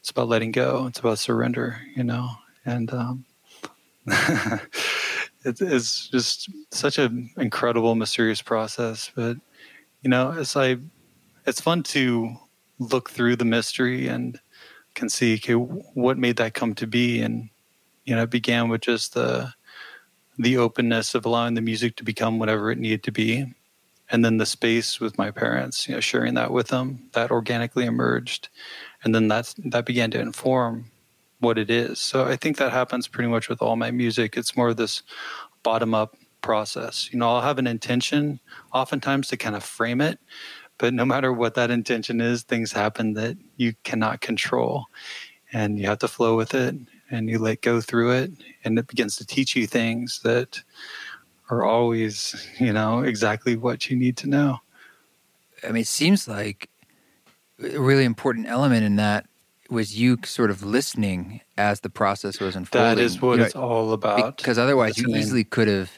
it's 0.00 0.10
about 0.10 0.28
letting 0.28 0.50
go. 0.50 0.86
It's 0.86 0.98
about 0.98 1.18
surrender, 1.18 1.80
you 1.94 2.04
know, 2.04 2.30
and 2.64 2.92
um, 2.92 3.24
it, 4.06 5.60
it's 5.60 6.08
just 6.08 6.50
such 6.70 6.98
an 6.98 7.30
incredible, 7.36 7.94
mysterious 7.94 8.42
process. 8.42 9.10
But 9.14 9.36
you 10.02 10.10
know, 10.10 10.32
as 10.32 10.56
I, 10.56 10.78
it's 11.46 11.60
fun 11.60 11.82
to 11.84 12.34
look 12.78 13.10
through 13.10 13.36
the 13.36 13.44
mystery 13.44 14.08
and 14.08 14.40
can 14.94 15.10
see 15.10 15.34
okay, 15.34 15.52
what 15.52 16.18
made 16.18 16.36
that 16.36 16.54
come 16.54 16.74
to 16.76 16.86
be, 16.86 17.20
and 17.20 17.50
you 18.04 18.16
know, 18.16 18.22
it 18.22 18.30
began 18.30 18.68
with 18.68 18.80
just 18.80 19.14
the 19.14 19.52
the 20.38 20.56
openness 20.56 21.14
of 21.14 21.26
allowing 21.26 21.54
the 21.54 21.60
music 21.60 21.96
to 21.96 22.04
become 22.04 22.38
whatever 22.38 22.70
it 22.70 22.78
needed 22.78 23.02
to 23.02 23.12
be 23.12 23.52
and 24.10 24.24
then 24.24 24.38
the 24.38 24.46
space 24.46 24.98
with 24.98 25.18
my 25.18 25.30
parents 25.30 25.88
you 25.88 25.94
know 25.94 26.00
sharing 26.00 26.34
that 26.34 26.50
with 26.50 26.68
them 26.68 27.08
that 27.12 27.30
organically 27.30 27.84
emerged 27.84 28.48
and 29.04 29.14
then 29.14 29.28
that's 29.28 29.54
that 29.58 29.86
began 29.86 30.10
to 30.12 30.20
inform 30.20 30.90
what 31.40 31.58
it 31.58 31.70
is. 31.70 31.98
So 31.98 32.26
I 32.26 32.36
think 32.36 32.58
that 32.58 32.72
happens 32.72 33.08
pretty 33.08 33.28
much 33.28 33.48
with 33.48 33.62
all 33.62 33.76
my 33.76 33.90
music. 33.90 34.36
It's 34.36 34.56
more 34.56 34.68
of 34.68 34.76
this 34.76 35.02
bottom 35.62 35.94
up 35.94 36.16
process. 36.42 37.10
You 37.12 37.18
know, 37.18 37.28
I'll 37.28 37.40
have 37.40 37.58
an 37.58 37.66
intention 37.66 38.40
oftentimes 38.72 39.28
to 39.28 39.36
kind 39.36 39.56
of 39.56 39.64
frame 39.64 40.00
it, 40.00 40.18
but 40.78 40.94
no 40.94 41.04
matter 41.14 41.32
what 41.32 41.54
that 41.54 41.70
intention 41.70 42.20
is, 42.20 42.42
things 42.42 42.72
happen 42.72 43.14
that 43.14 43.36
you 43.56 43.74
cannot 43.84 44.20
control. 44.20 44.86
And 45.52 45.78
you 45.78 45.86
have 45.86 45.98
to 45.98 46.08
flow 46.08 46.36
with 46.36 46.54
it 46.54 46.76
and 47.10 47.28
you 47.28 47.38
let 47.38 47.62
go 47.62 47.80
through 47.80 48.12
it 48.12 48.30
and 48.62 48.78
it 48.78 48.86
begins 48.86 49.16
to 49.16 49.26
teach 49.26 49.56
you 49.56 49.66
things 49.66 50.20
that 50.22 50.62
are 51.50 51.64
always, 51.64 52.48
you 52.60 52.72
know, 52.72 53.00
exactly 53.00 53.56
what 53.56 53.90
you 53.90 53.96
need 53.96 54.16
to 54.18 54.28
know. 54.28 54.58
I 55.64 55.72
mean, 55.72 55.82
it 55.82 55.88
seems 55.88 56.28
like 56.28 56.69
a 57.62 57.78
really 57.78 58.04
important 58.04 58.46
element 58.46 58.84
in 58.84 58.96
that 58.96 59.26
was 59.70 59.98
you 59.98 60.18
sort 60.24 60.50
of 60.50 60.64
listening 60.64 61.40
as 61.56 61.80
the 61.80 61.90
process 61.90 62.40
was 62.40 62.56
unfolding. 62.56 62.96
That 62.96 62.98
is 62.98 63.22
what 63.22 63.32
you 63.32 63.38
know, 63.38 63.44
it's 63.44 63.54
all 63.54 63.92
about. 63.92 64.36
Because 64.36 64.58
otherwise, 64.58 64.98
you 64.98 65.14
easily 65.14 65.44
could 65.44 65.68
have 65.68 65.90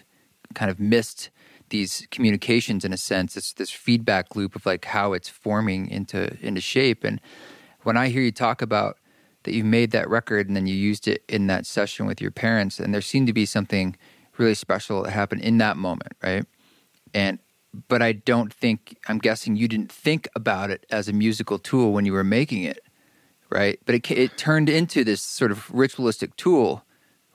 kind 0.55 0.70
of 0.70 0.79
missed 0.79 1.31
these 1.70 2.07
communications 2.11 2.85
in 2.85 2.92
a 2.92 2.96
sense. 2.98 3.37
It's 3.37 3.55
this 3.55 3.70
feedback 3.70 4.37
loop 4.37 4.55
of 4.55 4.66
like 4.66 4.85
how 4.85 5.14
it's 5.14 5.29
forming 5.29 5.88
into 5.88 6.37
into 6.44 6.61
shape. 6.61 7.03
And 7.03 7.20
when 7.83 7.96
I 7.96 8.09
hear 8.09 8.22
you 8.22 8.33
talk 8.33 8.61
about 8.61 8.98
that 9.44 9.55
you 9.55 9.64
made 9.64 9.90
that 9.90 10.09
record 10.09 10.46
and 10.46 10.57
then 10.57 10.66
you 10.66 10.75
used 10.75 11.09
it 11.09 11.25
in 11.29 11.46
that 11.48 11.66
session 11.66 12.07
with 12.07 12.20
your 12.20 12.31
parents, 12.31 12.79
and 12.79 12.92
there 12.92 13.01
seemed 13.01 13.27
to 13.27 13.33
be 13.33 13.46
something 13.46 13.96
really 14.38 14.55
special 14.55 15.03
that 15.03 15.11
happened 15.11 15.40
in 15.40 15.59
that 15.59 15.77
moment, 15.77 16.12
right? 16.22 16.44
And 17.14 17.38
but 17.89 18.03
I 18.03 18.13
don't 18.13 18.53
think 18.53 18.99
I'm 19.09 19.19
guessing 19.19 19.57
you 19.57 19.69
didn't 19.69 19.91
think 19.93 20.29
about 20.37 20.71
it 20.71 20.85
as 20.91 21.09
a 21.09 21.13
musical 21.13 21.59
tool 21.59 21.93
when 21.93 22.05
you 22.07 22.13
were 22.13 22.25
making 22.25 22.65
it, 22.65 22.81
right? 23.51 23.79
But 23.87 23.95
it 23.95 24.11
it 24.11 24.37
turned 24.37 24.69
into 24.69 25.05
this 25.05 25.23
sort 25.23 25.51
of 25.51 25.71
ritualistic 25.75 26.37
tool 26.37 26.85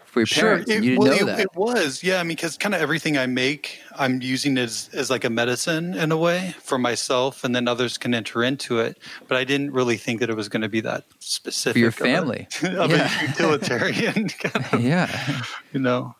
for 0.06 0.22
your 0.22 0.26
Sure, 0.28 0.44
parents. 0.52 0.72
it, 0.72 0.84
you 0.84 0.92
didn't 0.92 1.00
well, 1.00 1.10
know 1.12 1.24
it, 1.24 1.26
that. 1.26 1.40
it 1.42 1.56
was, 1.56 2.02
yeah. 2.02 2.20
I 2.20 2.24
mean, 2.24 2.30
because 2.38 2.58
kind 2.58 2.74
of 2.74 2.82
everything 2.82 3.18
I 3.18 3.26
make, 3.28 3.80
I'm 3.98 4.22
using 4.22 4.58
as 4.58 4.90
as 4.94 5.10
like 5.10 5.26
a 5.26 5.30
medicine 5.30 5.94
in 5.96 6.12
a 6.12 6.18
way 6.18 6.56
for 6.64 6.78
myself, 6.78 7.44
and 7.44 7.54
then 7.56 7.68
others 7.68 7.98
can 7.98 8.14
enter 8.16 8.44
into 8.44 8.80
it. 8.80 8.98
But 9.28 9.38
I 9.38 9.44
didn't 9.44 9.72
really 9.74 9.98
think 9.98 10.20
that 10.22 10.30
it 10.30 10.36
was 10.36 10.50
going 10.50 10.62
to 10.62 10.70
be 10.70 10.82
that 10.82 11.04
specific 11.20 11.74
for 11.74 11.80
your 11.80 11.90
of 11.90 11.96
a- 11.96 11.98
family. 11.98 12.48
of 12.64 12.90
Yeah. 12.92 13.12
a 13.24 13.28
utilitarian 13.28 14.30
kind 14.40 14.66
of 14.74 14.82
yeah. 14.82 15.42
you 15.74 15.80
know 15.80 16.16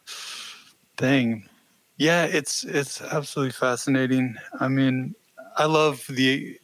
thing. 0.98 1.47
Yeah, 1.98 2.26
it's 2.26 2.64
it's 2.64 3.02
absolutely 3.02 3.54
fascinating. 3.54 4.36
I 4.60 4.68
mean, 4.68 5.16
I 5.58 5.66
love 5.66 6.06
the 6.08 6.60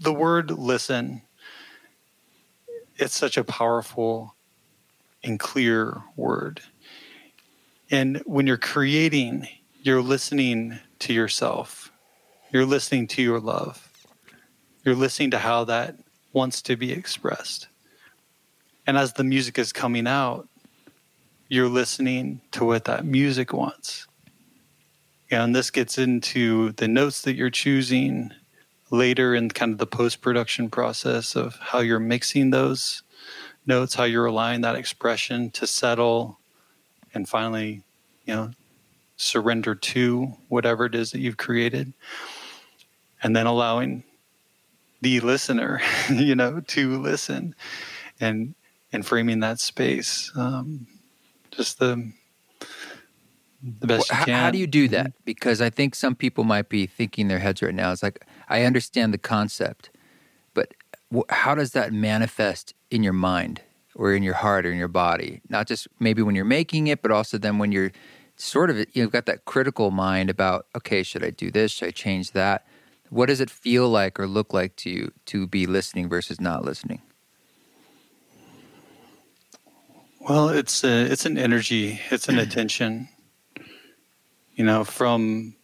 the 0.00 0.14
word 0.14 0.50
listen. 0.50 1.22
It's 2.96 3.16
such 3.16 3.36
a 3.36 3.44
powerful 3.44 4.34
and 5.22 5.38
clear 5.38 6.02
word. 6.16 6.62
And 7.90 8.18
when 8.26 8.46
you're 8.46 8.56
creating, 8.56 9.48
you're 9.82 10.02
listening 10.02 10.78
to 11.00 11.12
yourself. 11.12 11.92
You're 12.50 12.66
listening 12.66 13.06
to 13.08 13.22
your 13.22 13.40
love. 13.40 13.92
You're 14.84 14.96
listening 14.96 15.30
to 15.32 15.38
how 15.38 15.64
that 15.64 15.96
wants 16.32 16.62
to 16.62 16.76
be 16.76 16.92
expressed. 16.92 17.68
And 18.86 18.96
as 18.96 19.12
the 19.12 19.24
music 19.24 19.58
is 19.58 19.72
coming 19.72 20.06
out, 20.06 20.48
you're 21.48 21.68
listening 21.68 22.40
to 22.52 22.64
what 22.64 22.86
that 22.86 23.04
music 23.04 23.52
wants. 23.52 24.07
And 25.30 25.54
this 25.54 25.70
gets 25.70 25.98
into 25.98 26.72
the 26.72 26.88
notes 26.88 27.22
that 27.22 27.34
you're 27.34 27.50
choosing 27.50 28.32
later 28.90 29.34
in 29.34 29.50
kind 29.50 29.72
of 29.72 29.78
the 29.78 29.86
post 29.86 30.22
production 30.22 30.70
process 30.70 31.36
of 31.36 31.56
how 31.56 31.80
you're 31.80 31.98
mixing 31.98 32.50
those 32.50 33.02
notes, 33.66 33.94
how 33.94 34.04
you're 34.04 34.26
allowing 34.26 34.62
that 34.62 34.76
expression 34.76 35.50
to 35.50 35.66
settle 35.66 36.38
and 37.12 37.28
finally, 37.28 37.82
you 38.24 38.34
know, 38.34 38.50
surrender 39.16 39.74
to 39.74 40.32
whatever 40.48 40.86
it 40.86 40.94
is 40.94 41.10
that 41.10 41.20
you've 41.20 41.36
created. 41.36 41.92
And 43.22 43.34
then 43.34 43.46
allowing 43.46 44.04
the 45.00 45.20
listener, 45.20 45.80
you 46.10 46.34
know, 46.34 46.60
to 46.60 46.98
listen 47.00 47.54
and 48.20 48.54
and 48.90 49.04
framing 49.04 49.40
that 49.40 49.60
space. 49.60 50.32
Um, 50.34 50.86
just 51.50 51.78
the 51.78 52.10
the 53.62 53.86
best 53.86 54.10
Well, 54.10 54.20
you 54.20 54.32
how, 54.32 54.44
how 54.44 54.50
do 54.50 54.58
you 54.58 54.66
do 54.66 54.88
that? 54.88 55.06
Mm-hmm. 55.06 55.22
Because 55.24 55.60
I 55.60 55.70
think 55.70 55.94
some 55.94 56.14
people 56.14 56.44
might 56.44 56.68
be 56.68 56.86
thinking 56.86 57.22
in 57.22 57.28
their 57.28 57.38
heads 57.38 57.62
right 57.62 57.74
now. 57.74 57.92
It's 57.92 58.02
like 58.02 58.24
I 58.48 58.62
understand 58.62 59.12
the 59.12 59.18
concept, 59.18 59.90
but 60.54 60.74
wh- 61.14 61.30
how 61.30 61.54
does 61.54 61.72
that 61.72 61.92
manifest 61.92 62.74
in 62.90 63.02
your 63.02 63.12
mind 63.12 63.62
or 63.94 64.14
in 64.14 64.22
your 64.22 64.34
heart 64.34 64.64
or 64.64 64.70
in 64.70 64.78
your 64.78 64.88
body? 64.88 65.40
Not 65.48 65.66
just 65.66 65.88
maybe 65.98 66.22
when 66.22 66.34
you're 66.34 66.44
making 66.44 66.86
it, 66.86 67.02
but 67.02 67.10
also 67.10 67.38
then 67.38 67.58
when 67.58 67.72
you're 67.72 67.92
sort 68.36 68.70
of 68.70 68.86
you've 68.92 69.10
got 69.10 69.26
that 69.26 69.44
critical 69.44 69.90
mind 69.90 70.30
about 70.30 70.66
okay, 70.76 71.02
should 71.02 71.24
I 71.24 71.30
do 71.30 71.50
this? 71.50 71.72
Should 71.72 71.88
I 71.88 71.92
change 71.92 72.32
that? 72.32 72.64
What 73.10 73.26
does 73.26 73.40
it 73.40 73.50
feel 73.50 73.88
like 73.88 74.20
or 74.20 74.26
look 74.26 74.52
like 74.52 74.76
to 74.76 74.90
you 74.90 75.12
to 75.26 75.46
be 75.46 75.66
listening 75.66 76.08
versus 76.08 76.40
not 76.40 76.64
listening? 76.64 77.02
Well, 80.20 80.50
it's 80.50 80.84
a, 80.84 81.10
it's 81.10 81.24
an 81.24 81.38
energy, 81.38 82.00
it's 82.10 82.28
an 82.28 82.38
attention. 82.46 83.08
You 84.58 84.64
know, 84.64 84.82
from 84.82 85.54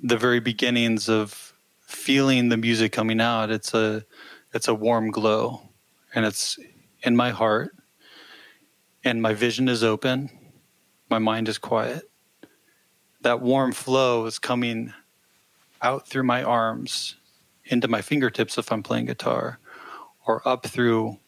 the 0.00 0.16
very 0.16 0.40
beginnings 0.40 1.08
of 1.08 1.54
feeling 1.78 2.48
the 2.48 2.56
music 2.56 2.90
coming 2.90 3.20
out, 3.20 3.52
it's 3.52 3.72
a 3.72 4.04
it's 4.52 4.66
a 4.66 4.74
warm 4.74 5.12
glow, 5.12 5.70
and 6.12 6.26
it's 6.26 6.58
in 7.04 7.14
my 7.14 7.30
heart, 7.30 7.76
and 9.04 9.22
my 9.22 9.32
vision 9.32 9.68
is 9.68 9.84
open, 9.84 10.28
my 11.08 11.20
mind 11.20 11.48
is 11.48 11.56
quiet. 11.56 12.10
That 13.20 13.40
warm 13.40 13.70
flow 13.70 14.26
is 14.26 14.40
coming 14.40 14.92
out 15.80 16.08
through 16.08 16.24
my 16.24 16.42
arms 16.42 17.14
into 17.66 17.86
my 17.86 18.02
fingertips 18.02 18.58
if 18.58 18.72
I'm 18.72 18.82
playing 18.82 19.06
guitar, 19.06 19.60
or 20.26 20.42
up 20.44 20.66
through 20.66 21.18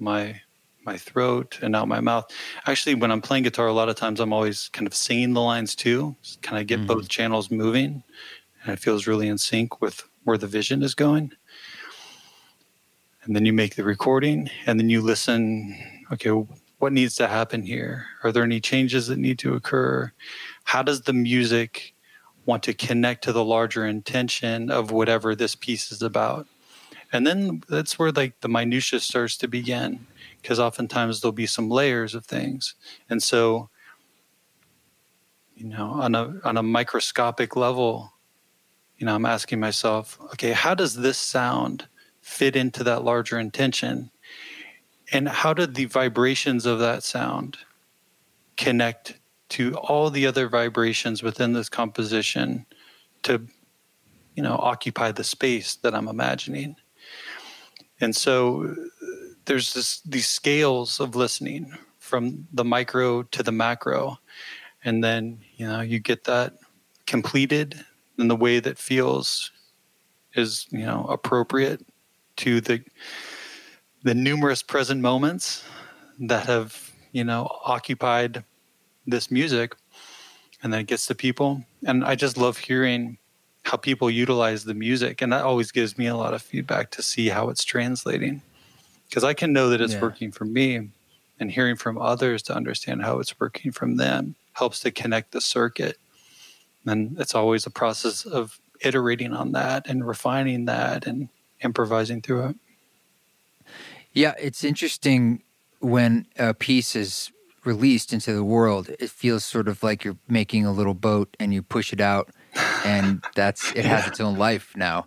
my 0.00 0.40
my 0.86 0.96
throat 0.96 1.58
and 1.60 1.74
out 1.74 1.88
my 1.88 2.00
mouth. 2.00 2.30
Actually, 2.66 2.94
when 2.94 3.10
I'm 3.10 3.20
playing 3.20 3.42
guitar, 3.42 3.66
a 3.66 3.72
lot 3.72 3.88
of 3.88 3.96
times 3.96 4.20
I'm 4.20 4.32
always 4.32 4.70
kind 4.72 4.86
of 4.86 4.94
singing 4.94 5.32
the 5.34 5.42
lines 5.42 5.74
too, 5.74 6.16
kind 6.42 6.60
of 6.60 6.66
get 6.66 6.80
Mhm. 6.80 6.86
both 6.86 7.08
channels 7.08 7.50
moving, 7.50 8.04
and 8.62 8.72
it 8.72 8.78
feels 8.78 9.06
really 9.06 9.26
in 9.28 9.36
sync 9.36 9.80
with 9.82 10.04
where 10.22 10.38
the 10.38 10.46
vision 10.46 10.82
is 10.82 10.94
going. 10.94 11.32
And 13.24 13.34
then 13.34 13.44
you 13.44 13.52
make 13.52 13.74
the 13.74 13.84
recording, 13.84 14.48
and 14.66 14.78
then 14.78 14.88
you 14.88 15.02
listen. 15.02 15.76
Okay, 16.12 16.30
what 16.78 16.92
needs 16.92 17.16
to 17.16 17.26
happen 17.26 17.62
here? 17.62 18.06
Are 18.22 18.30
there 18.30 18.44
any 18.44 18.60
changes 18.60 19.08
that 19.08 19.18
need 19.18 19.40
to 19.40 19.54
occur? 19.54 20.12
How 20.64 20.82
does 20.82 21.02
the 21.02 21.12
music 21.12 21.94
want 22.44 22.62
to 22.62 22.74
connect 22.74 23.24
to 23.24 23.32
the 23.32 23.44
larger 23.44 23.84
intention 23.84 24.70
of 24.70 24.92
whatever 24.92 25.34
this 25.34 25.56
piece 25.56 25.90
is 25.90 26.02
about? 26.02 26.46
And 27.12 27.26
then 27.26 27.62
that's 27.68 27.98
where 27.98 28.12
like 28.12 28.40
the 28.40 28.48
minutia 28.48 29.00
starts 29.00 29.36
to 29.38 29.48
begin 29.48 30.06
because 30.46 30.60
oftentimes 30.60 31.20
there'll 31.20 31.32
be 31.32 31.44
some 31.44 31.68
layers 31.68 32.14
of 32.14 32.24
things. 32.24 32.76
And 33.10 33.20
so, 33.20 33.68
you 35.56 35.66
know, 35.66 35.90
on 35.90 36.14
a 36.14 36.34
on 36.44 36.56
a 36.56 36.62
microscopic 36.62 37.56
level, 37.56 38.12
you 38.96 39.06
know, 39.06 39.16
I'm 39.16 39.26
asking 39.26 39.58
myself, 39.58 40.20
okay, 40.34 40.52
how 40.52 40.72
does 40.72 40.94
this 40.94 41.18
sound 41.18 41.88
fit 42.20 42.54
into 42.54 42.84
that 42.84 43.02
larger 43.02 43.40
intention? 43.40 44.12
And 45.12 45.28
how 45.28 45.52
did 45.52 45.74
the 45.74 45.86
vibrations 45.86 46.64
of 46.64 46.78
that 46.78 47.02
sound 47.02 47.58
connect 48.56 49.18
to 49.48 49.74
all 49.74 50.10
the 50.10 50.28
other 50.28 50.48
vibrations 50.48 51.24
within 51.24 51.54
this 51.54 51.68
composition 51.68 52.66
to, 53.24 53.44
you 54.36 54.44
know, 54.44 54.54
occupy 54.54 55.10
the 55.10 55.24
space 55.24 55.74
that 55.74 55.92
I'm 55.92 56.06
imagining? 56.06 56.76
And 58.00 58.14
so 58.14 58.76
there's 59.46 59.72
this 59.72 60.00
these 60.00 60.28
scales 60.28 61.00
of 61.00 61.16
listening 61.16 61.72
from 61.98 62.46
the 62.52 62.64
micro 62.64 63.22
to 63.22 63.42
the 63.42 63.52
macro. 63.52 64.18
And 64.84 65.02
then 65.02 65.40
you 65.56 65.66
know 65.66 65.80
you 65.80 65.98
get 65.98 66.24
that 66.24 66.54
completed 67.06 67.84
in 68.18 68.28
the 68.28 68.36
way 68.36 68.60
that 68.60 68.78
feels 68.78 69.50
is 70.34 70.66
you 70.70 70.84
know 70.84 71.06
appropriate 71.08 71.84
to 72.36 72.60
the 72.60 72.82
the 74.02 74.14
numerous 74.14 74.62
present 74.62 75.00
moments 75.00 75.64
that 76.20 76.46
have 76.46 76.92
you 77.12 77.24
know 77.24 77.48
occupied 77.64 78.44
this 79.06 79.30
music. 79.30 79.74
And 80.62 80.72
then 80.72 80.80
it 80.80 80.86
gets 80.86 81.06
to 81.06 81.14
people. 81.14 81.64
And 81.84 82.04
i 82.04 82.14
just 82.14 82.36
love 82.36 82.58
hearing 82.58 83.18
how 83.62 83.76
people 83.76 84.10
utilize 84.10 84.64
the 84.64 84.74
music. 84.74 85.22
And 85.22 85.32
that 85.32 85.44
always 85.44 85.70
gives 85.70 85.98
me 85.98 86.06
a 86.06 86.16
lot 86.16 86.34
of 86.34 86.42
feedback 86.42 86.90
to 86.92 87.02
see 87.02 87.28
how 87.28 87.50
it's 87.50 87.64
translating 87.64 88.42
because 89.08 89.24
I 89.24 89.34
can 89.34 89.52
know 89.52 89.68
that 89.70 89.80
it's 89.80 89.94
Yeah. 89.94 90.00
working 90.02 90.32
for 90.32 90.44
me, 90.44 90.90
and 91.38 91.50
hearing 91.50 91.76
from 91.76 91.98
others 91.98 92.42
to 92.44 92.54
understand 92.54 93.02
how 93.02 93.18
it's 93.18 93.38
working 93.38 93.70
from 93.72 93.96
them 93.96 94.36
helps 94.54 94.80
to 94.80 94.90
connect 94.90 95.32
the 95.32 95.40
circuit. 95.40 95.98
And 96.86 97.18
it's 97.20 97.34
always 97.34 97.66
a 97.66 97.70
process 97.70 98.24
of 98.24 98.58
iterating 98.80 99.32
on 99.32 99.52
that 99.52 99.86
and 99.86 100.06
refining 100.06 100.64
that 100.66 101.06
and 101.06 101.28
improvising 101.60 102.22
through 102.22 102.46
it. 102.48 102.56
Yeah, 104.12 104.34
it's 104.38 104.64
interesting 104.64 105.42
when 105.80 106.26
a 106.38 106.54
piece 106.54 106.96
is 106.96 107.30
released 107.64 108.12
into 108.12 108.32
the 108.32 108.44
world. 108.44 108.88
It 108.98 109.10
feels 109.10 109.44
sort 109.44 109.68
of 109.68 109.82
like 109.82 110.04
you're 110.04 110.16
making 110.28 110.64
a 110.64 110.72
little 110.72 110.94
boat 110.94 111.36
and 111.38 111.52
you 111.52 111.62
push 111.62 111.92
it 111.92 112.00
out, 112.00 112.30
and 112.84 113.22
that's 113.34 113.72
it 113.72 113.84
has 113.84 114.06
its 114.06 114.20
own 114.20 114.36
life 114.38 114.72
now. 114.76 115.06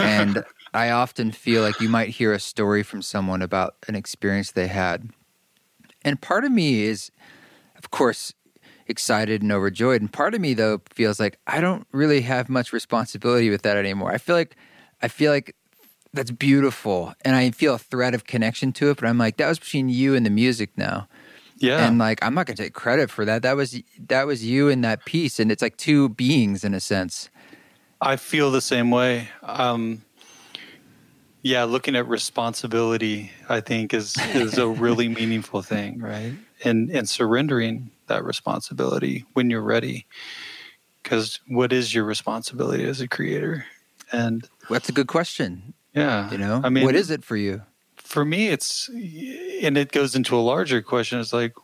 And 0.00 0.42
I 0.72 0.90
often 0.90 1.32
feel 1.32 1.62
like 1.62 1.80
you 1.80 1.88
might 1.88 2.10
hear 2.10 2.32
a 2.32 2.40
story 2.40 2.82
from 2.82 3.02
someone 3.02 3.42
about 3.42 3.74
an 3.88 3.96
experience 3.96 4.52
they 4.52 4.68
had, 4.68 5.10
and 6.04 6.20
part 6.20 6.44
of 6.44 6.52
me 6.52 6.82
is, 6.84 7.10
of 7.76 7.90
course, 7.90 8.32
excited 8.86 9.42
and 9.42 9.52
overjoyed, 9.52 10.00
and 10.00 10.12
part 10.12 10.34
of 10.34 10.40
me 10.40 10.54
though 10.54 10.80
feels 10.90 11.18
like 11.20 11.38
I 11.46 11.60
don't 11.60 11.86
really 11.92 12.22
have 12.22 12.48
much 12.48 12.72
responsibility 12.72 13.50
with 13.50 13.62
that 13.62 13.76
anymore. 13.76 14.12
I 14.12 14.18
feel 14.18 14.36
like 14.36 14.56
I 15.02 15.08
feel 15.08 15.32
like 15.32 15.56
that's 16.12 16.32
beautiful 16.32 17.14
and 17.24 17.36
i 17.36 17.50
feel 17.52 17.74
a 17.74 17.78
thread 17.78 18.14
of 18.14 18.24
connection 18.24 18.72
to 18.72 18.90
it 18.90 18.96
but 18.98 19.06
i'm 19.06 19.16
like 19.18 19.36
that 19.36 19.48
was 19.48 19.60
between 19.60 19.88
you 19.88 20.14
and 20.16 20.26
the 20.26 20.30
music 20.30 20.70
now 20.76 21.06
Yeah. 21.58 21.86
and 21.86 21.98
like 21.98 22.18
i'm 22.24 22.34
not 22.34 22.46
gonna 22.46 22.56
take 22.56 22.74
credit 22.74 23.10
for 23.10 23.24
that 23.24 23.42
that 23.42 23.54
was 23.54 23.80
that 24.08 24.26
was 24.26 24.44
you 24.44 24.68
in 24.68 24.80
that 24.80 25.04
piece 25.04 25.38
and 25.38 25.52
it's 25.52 25.62
like 25.62 25.76
two 25.76 26.08
beings 26.08 26.64
in 26.64 26.74
a 26.74 26.80
sense 26.80 27.30
I 28.02 28.16
feel 28.16 28.50
the 28.50 28.62
same 28.62 28.90
way. 28.90 29.28
Um, 29.42 30.02
yeah, 31.42 31.64
looking 31.64 31.96
at 31.96 32.06
responsibility, 32.08 33.30
I 33.48 33.60
think 33.60 33.94
is 33.94 34.16
is 34.34 34.58
a 34.58 34.68
really 34.68 35.08
meaningful 35.20 35.62
thing, 35.62 36.00
right? 36.00 36.32
And 36.64 36.90
and 36.90 37.08
surrendering 37.08 37.90
that 38.06 38.24
responsibility 38.24 39.24
when 39.34 39.50
you're 39.50 39.62
ready, 39.62 40.06
because 41.02 41.40
what 41.46 41.72
is 41.72 41.94
your 41.94 42.04
responsibility 42.04 42.84
as 42.84 43.00
a 43.00 43.08
creator? 43.08 43.66
And 44.12 44.48
that's 44.68 44.88
a 44.88 44.92
good 44.92 45.06
question 45.06 45.74
yeah, 45.94 46.30
you 46.30 46.38
know 46.38 46.60
I 46.62 46.68
mean, 46.68 46.84
what 46.84 46.94
is 46.94 47.10
it 47.10 47.24
for 47.24 47.36
you 47.36 47.62
for 47.96 48.24
me? 48.24 48.48
It's 48.48 48.88
and 48.88 49.76
it 49.76 49.92
goes 49.92 50.14
into 50.14 50.36
a 50.36 50.40
larger 50.40 50.82
question. 50.82 51.18
It's 51.20 51.32
like, 51.32 51.54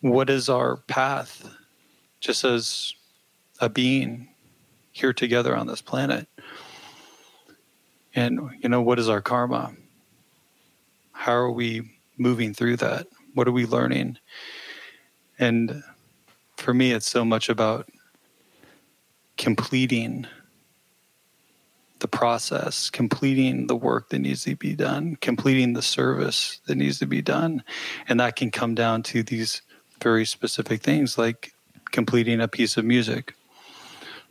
what 0.00 0.30
is 0.30 0.48
our 0.48 0.76
path 0.76 1.54
just 2.20 2.44
as 2.44 2.94
a 3.60 3.68
being 3.68 4.28
here 4.92 5.12
together 5.12 5.54
on 5.54 5.66
this 5.66 5.82
planet? 5.82 6.26
And, 8.14 8.40
you 8.60 8.68
know, 8.68 8.82
what 8.82 8.98
is 8.98 9.08
our 9.08 9.20
karma? 9.20 9.74
How 11.12 11.32
are 11.32 11.50
we 11.50 11.90
moving 12.16 12.54
through 12.54 12.76
that? 12.78 13.06
What 13.34 13.46
are 13.46 13.52
we 13.52 13.66
learning? 13.66 14.18
And 15.38 15.82
for 16.56 16.74
me, 16.74 16.92
it's 16.92 17.10
so 17.10 17.24
much 17.24 17.48
about 17.48 17.88
completing 19.36 20.26
the 22.00 22.08
process, 22.08 22.90
completing 22.90 23.66
the 23.66 23.76
work 23.76 24.08
that 24.08 24.18
needs 24.18 24.44
to 24.44 24.56
be 24.56 24.74
done, 24.74 25.16
completing 25.16 25.74
the 25.74 25.82
service 25.82 26.60
that 26.66 26.74
needs 26.74 26.98
to 26.98 27.06
be 27.06 27.22
done. 27.22 27.62
And 28.08 28.18
that 28.20 28.36
can 28.36 28.50
come 28.50 28.74
down 28.74 29.02
to 29.04 29.22
these 29.22 29.62
very 30.02 30.24
specific 30.24 30.82
things 30.82 31.18
like 31.18 31.52
completing 31.90 32.40
a 32.40 32.48
piece 32.48 32.76
of 32.76 32.84
music. 32.84 33.34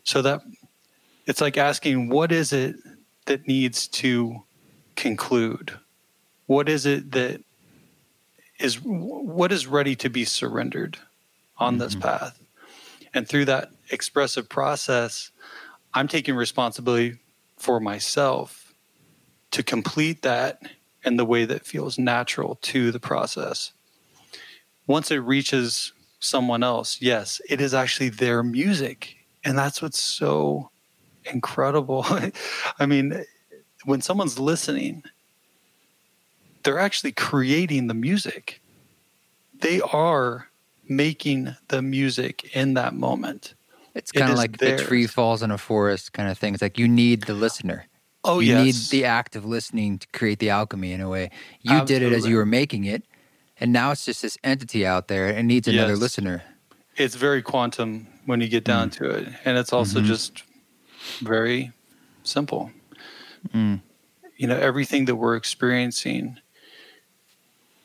So 0.03 0.21
that 0.23 0.41
it's 1.27 1.41
like 1.41 1.57
asking, 1.57 2.09
what 2.09 2.31
is 2.31 2.51
it 2.51 2.75
that 3.29 3.47
needs 3.47 3.87
to 3.87 4.43
conclude? 4.95 5.79
What 6.47 6.67
is 6.67 6.85
it 6.85 7.11
that 7.11 7.41
is 8.59 8.81
what 8.83 9.51
is 9.51 9.65
ready 9.65 9.95
to 9.95 10.09
be 10.09 10.25
surrendered 10.25 10.97
on 11.57 11.73
mm-hmm. 11.73 11.83
this 11.83 11.95
path? 11.95 12.39
And 13.13 13.27
through 13.27 13.45
that 13.45 13.69
expressive 13.89 14.49
process, 14.49 15.31
I'm 15.93 16.07
taking 16.07 16.35
responsibility 16.35 17.19
for 17.57 17.79
myself 17.79 18.73
to 19.51 19.63
complete 19.63 20.21
that 20.23 20.61
in 21.03 21.17
the 21.17 21.25
way 21.25 21.45
that 21.45 21.65
feels 21.65 21.97
natural 21.97 22.55
to 22.61 22.91
the 22.91 22.99
process. 22.99 23.71
Once 24.85 25.11
it 25.11 25.17
reaches 25.17 25.93
someone 26.19 26.63
else, 26.63 27.01
yes, 27.01 27.41
it 27.49 27.61
is 27.61 27.73
actually 27.73 28.09
their 28.09 28.43
music. 28.43 29.15
And 29.43 29.57
that's 29.57 29.81
what's 29.81 30.01
so 30.01 30.71
incredible. 31.33 32.05
I 32.79 32.85
mean, 32.85 33.25
when 33.85 34.01
someone's 34.01 34.39
listening, 34.39 35.03
they're 36.63 36.79
actually 36.79 37.11
creating 37.11 37.87
the 37.87 37.93
music. 37.93 38.61
They 39.59 39.81
are 39.81 40.49
making 40.87 41.55
the 41.67 41.81
music 41.81 42.55
in 42.55 42.73
that 42.73 42.93
moment. 42.93 43.53
It's 43.95 44.11
kind 44.11 44.31
of 44.31 44.37
like 44.37 44.57
theirs. 44.57 44.81
the 44.81 44.87
tree 44.87 45.07
falls 45.07 45.43
in 45.43 45.51
a 45.51 45.57
forest 45.57 46.13
kind 46.13 46.29
of 46.29 46.37
thing. 46.37 46.53
It's 46.53 46.61
like 46.61 46.77
you 46.77 46.87
need 46.87 47.23
the 47.23 47.33
listener. 47.33 47.85
Oh, 48.23 48.39
you 48.39 48.53
yes. 48.53 48.63
need 48.63 48.75
the 48.99 49.05
act 49.05 49.35
of 49.35 49.45
listening 49.45 49.99
to 49.99 50.07
create 50.13 50.39
the 50.39 50.49
alchemy 50.49 50.91
in 50.91 51.01
a 51.01 51.07
way. 51.07 51.31
You 51.61 51.71
Absolutely. 51.77 52.07
did 52.07 52.13
it 52.13 52.15
as 52.15 52.27
you 52.27 52.35
were 52.35 52.45
making 52.45 52.83
it, 52.83 53.03
and 53.59 53.71
now 53.71 53.91
it's 53.91 54.05
just 54.05 54.21
this 54.21 54.37
entity 54.43 54.85
out 54.85 55.07
there 55.07 55.27
and 55.27 55.47
needs 55.47 55.67
another 55.67 55.93
yes. 55.93 56.01
listener. 56.01 56.43
It's 56.97 57.15
very 57.15 57.41
quantum 57.41 58.07
when 58.25 58.41
you 58.41 58.49
get 58.49 58.65
down 58.65 58.89
mm. 58.89 58.93
to 58.97 59.09
it, 59.09 59.29
and 59.45 59.57
it's 59.57 59.71
also 59.71 59.99
mm-hmm. 59.99 60.07
just 60.07 60.43
very 61.19 61.71
simple. 62.23 62.71
Mm. 63.53 63.81
You 64.37 64.47
know, 64.47 64.57
everything 64.57 65.05
that 65.05 65.15
we're 65.15 65.35
experiencing, 65.35 66.39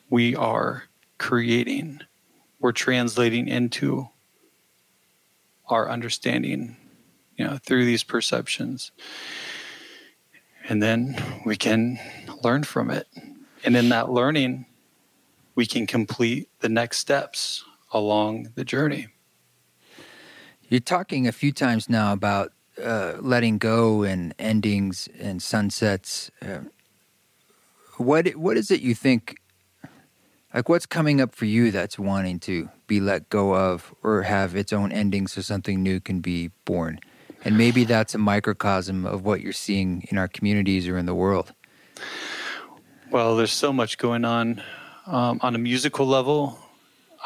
we 0.09 0.35
are 0.35 0.83
creating, 1.17 2.01
we're 2.59 2.71
translating 2.71 3.47
into 3.47 4.09
our 5.67 5.89
understanding, 5.89 6.77
you 7.37 7.45
know, 7.45 7.57
through 7.57 7.85
these 7.85 8.03
perceptions. 8.03 8.91
And 10.67 10.81
then 10.81 11.21
we 11.45 11.55
can 11.55 11.99
learn 12.43 12.63
from 12.63 12.89
it. 12.89 13.07
And 13.63 13.75
in 13.75 13.89
that 13.89 14.09
learning, 14.09 14.65
we 15.55 15.65
can 15.65 15.87
complete 15.87 16.49
the 16.59 16.69
next 16.69 16.99
steps 16.99 17.63
along 17.91 18.49
the 18.55 18.65
journey. 18.65 19.07
You're 20.67 20.79
talking 20.79 21.27
a 21.27 21.31
few 21.31 21.51
times 21.51 21.89
now 21.89 22.11
about 22.11 22.51
uh, 22.81 23.13
letting 23.19 23.57
go 23.57 24.03
and 24.03 24.33
endings 24.37 25.07
and 25.19 25.41
sunsets. 25.41 26.31
Uh, 26.41 26.59
what 27.97 28.27
what 28.35 28.57
is 28.57 28.71
it 28.71 28.81
you 28.81 28.93
think? 28.93 29.37
Like, 30.53 30.69
what's 30.69 30.85
coming 30.85 31.19
up 31.19 31.35
for 31.35 31.45
you 31.45 31.69
that's 31.71 31.99
wanting 31.99 32.39
to 32.41 32.69
be 32.87 33.01
let 33.01 33.29
go 33.29 33.53
of 33.53 33.93
or 34.03 34.21
have 34.21 34.55
its 34.55 34.71
own 34.71 34.91
ending 34.91 35.27
so 35.27 35.41
something 35.41 35.83
new 35.83 35.99
can 35.99 36.21
be 36.21 36.51
born? 36.63 36.99
And 37.43 37.57
maybe 37.57 37.83
that's 37.83 38.15
a 38.15 38.17
microcosm 38.17 39.05
of 39.05 39.23
what 39.23 39.41
you're 39.41 39.53
seeing 39.53 40.07
in 40.09 40.17
our 40.17 40.27
communities 40.27 40.87
or 40.87 40.97
in 40.97 41.05
the 41.05 41.13
world. 41.13 41.53
Well, 43.11 43.35
there's 43.35 43.51
so 43.51 43.71
much 43.71 43.97
going 43.97 44.25
on 44.25 44.63
um, 45.05 45.39
on 45.43 45.55
a 45.55 45.57
musical 45.57 46.07
level. 46.07 46.57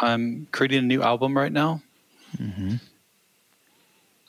I'm 0.01 0.47
creating 0.51 0.79
a 0.79 0.87
new 0.87 1.01
album 1.01 1.37
right 1.37 1.51
now. 1.51 1.81
Mm-hmm. 2.37 2.75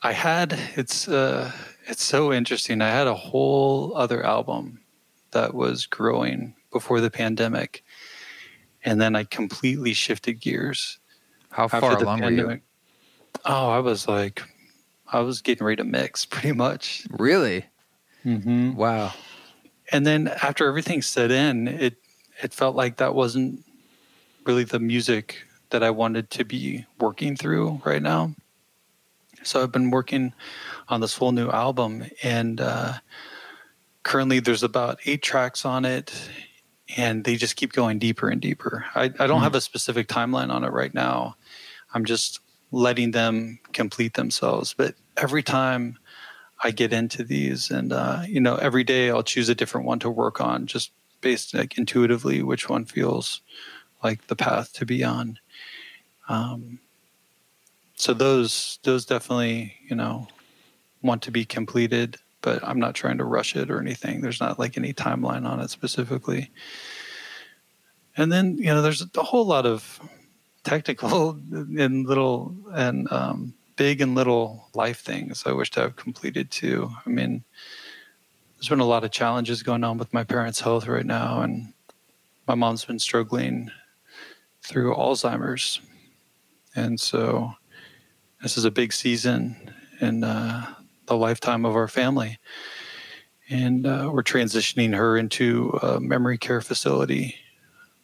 I 0.03 0.13
had 0.13 0.59
it's 0.77 1.09
uh, 1.09 1.53
it's 1.87 2.03
so 2.03 2.33
interesting. 2.33 2.81
I 2.81 2.89
had 2.89 3.07
a 3.07 3.15
whole 3.15 3.95
other 3.97 4.25
album 4.25 4.81
that 5.33 5.55
was 5.55 5.87
growing 5.87 6.55
before 6.73 7.01
the 7.01 7.11
pandemic, 7.11 7.85
and 8.85 9.01
then 9.01 9.15
I 9.15 9.25
completely 9.25 9.93
shifted 9.93 10.41
gears. 10.41 10.99
How 11.51 11.69
far 11.69 11.97
along 11.97 12.21
pandemic. 12.21 12.47
were 12.47 12.53
you? 12.55 12.61
Oh, 13.45 13.71
I 13.71 13.81
was 13.81 14.09
like, 14.09 14.43
I 15.07 15.21
was 15.21 15.43
getting 15.43 15.67
ready 15.67 15.83
to 15.83 15.85
mix, 15.85 16.25
pretty 16.27 16.53
much. 16.53 17.07
Really? 17.11 17.67
Mm-hmm. 18.25 18.75
Wow. 18.75 19.13
And 19.93 20.07
then 20.07 20.29
after 20.29 20.67
everything 20.67 21.03
set 21.03 21.31
in, 21.31 21.69
it 21.69 21.97
it 22.43 22.55
felt 22.55 22.75
like 22.75 22.97
that 22.97 23.15
wasn't 23.15 23.65
really 24.47 24.65
the 24.65 24.81
music 24.81 25.43
that 25.71 25.83
I 25.83 25.91
wanted 25.91 26.31
to 26.31 26.45
be 26.45 26.87
working 26.99 27.37
through 27.37 27.83
right 27.85 28.03
now. 28.03 28.35
So 29.43 29.63
I've 29.63 29.73
been 29.73 29.91
working 29.91 30.35
on 30.89 31.01
this 31.01 31.17
whole 31.17 31.33
new 31.33 31.51
album, 31.51 32.05
and 32.23 32.61
uh, 32.61 32.95
currently 34.03 34.41
there's 34.41 34.63
about 34.63 34.99
eight 35.07 35.23
tracks 35.23 35.65
on 35.65 35.85
it, 35.85 36.13
and 36.97 37.25
they 37.25 37.37
just 37.37 37.57
keep 37.57 37.73
going 37.73 37.99
deeper 37.99 38.29
and 38.29 38.41
deeper. 38.41 38.85
I, 38.95 39.05
I 39.05 39.09
don't 39.09 39.29
mm-hmm. 39.29 39.43
have 39.43 39.55
a 39.55 39.61
specific 39.61 40.09
timeline 40.09 40.51
on 40.51 40.65
it 40.65 40.73
right 40.73 40.93
now. 40.93 41.37
I'm 41.95 42.05
just 42.05 42.41
letting 42.73 43.13
them 43.13 43.59
complete 43.73 44.15
themselves. 44.15 44.75
But 44.75 44.95
every 45.17 45.43
time 45.43 45.99
I 46.63 46.71
get 46.71 46.93
into 46.93 47.25
these, 47.25 47.71
and 47.71 47.93
uh, 47.93 48.23
you 48.27 48.41
know, 48.41 48.57
every 48.57 48.85
day 48.85 49.11
I'll 49.11 49.23
choose 49.23 49.49
a 49.49 49.55
different 49.55 49.87
one 49.87 49.99
to 50.01 50.11
work 50.11 50.41
on, 50.41 50.67
just 50.67 50.93
based 51.21 51.55
like 51.55 51.79
intuitively 51.79 52.43
which 52.43 52.69
one 52.69 52.85
feels 52.85 53.41
like 54.03 54.27
the 54.27 54.37
path 54.37 54.73
to 54.75 54.87
be 54.87 55.05
on. 55.05 55.39
Um, 56.29 56.81
so 58.01 58.15
those 58.15 58.79
those 58.83 59.05
definitely 59.05 59.75
you 59.89 59.95
know 59.95 60.27
want 61.03 61.23
to 61.23 61.31
be 61.31 61.45
completed 61.45 62.17
but 62.41 62.63
i'm 62.65 62.79
not 62.79 62.95
trying 62.95 63.19
to 63.19 63.25
rush 63.25 63.55
it 63.55 63.71
or 63.71 63.79
anything. 63.81 64.21
There's 64.21 64.41
not 64.41 64.59
like 64.59 64.79
any 64.79 64.95
timeline 64.95 65.47
on 65.47 65.61
it 65.61 65.69
specifically. 65.71 66.51
And 68.17 68.33
then 68.33 68.57
you 68.57 68.67
know 68.67 68.83
there's 68.83 69.05
a 69.15 69.23
whole 69.23 69.45
lot 69.45 69.67
of 69.67 70.01
technical 70.65 71.39
and 71.53 72.07
little 72.07 72.55
and 72.73 73.11
um, 73.13 73.55
big 73.77 74.01
and 74.01 74.15
little 74.15 74.69
life 74.75 75.01
things 75.01 75.45
i 75.47 75.53
wish 75.53 75.71
to 75.71 75.81
have 75.81 75.97
completed 75.97 76.51
too. 76.51 76.91
I 77.07 77.11
mean 77.11 77.45
there's 78.57 78.69
been 78.69 78.81
a 78.81 78.85
lot 78.85 79.05
of 79.05 79.11
challenges 79.11 79.63
going 79.63 79.85
on 79.85 79.99
with 79.99 80.13
my 80.13 80.25
parents 80.25 80.61
health 80.61 80.87
right 80.87 81.07
now 81.07 81.43
and 81.43 81.73
my 82.47 82.55
mom's 82.55 82.85
been 82.85 82.99
struggling 82.99 83.71
through 84.63 84.95
alzheimer's. 84.95 85.81
And 86.75 87.01
so 87.01 87.55
this 88.43 88.57
is 88.57 88.65
a 88.65 88.71
big 88.71 88.93
season 88.93 89.71
in 90.01 90.25
uh, 90.25 90.75
the 91.07 91.17
lifetime 91.17 91.65
of 91.65 91.77
our 91.77 91.89
family. 91.89 92.39
And 93.49 93.87
uh, 93.87 94.11
we're 94.13 94.23
transitioning 94.23 94.95
her 94.95 95.17
into 95.17 95.79
a 95.83 96.01
memory 96.01 96.39
care 96.39 96.61
facility 96.61 97.37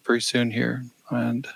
very 0.04 0.20
soon 0.20 0.50
here. 0.50 0.84
And 1.10 1.46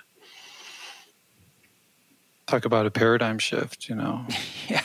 talk 2.46 2.64
about 2.64 2.86
a 2.86 2.90
paradigm 2.90 3.38
shift, 3.38 3.88
you 3.88 3.94
know. 3.94 4.26
yeah. 4.68 4.82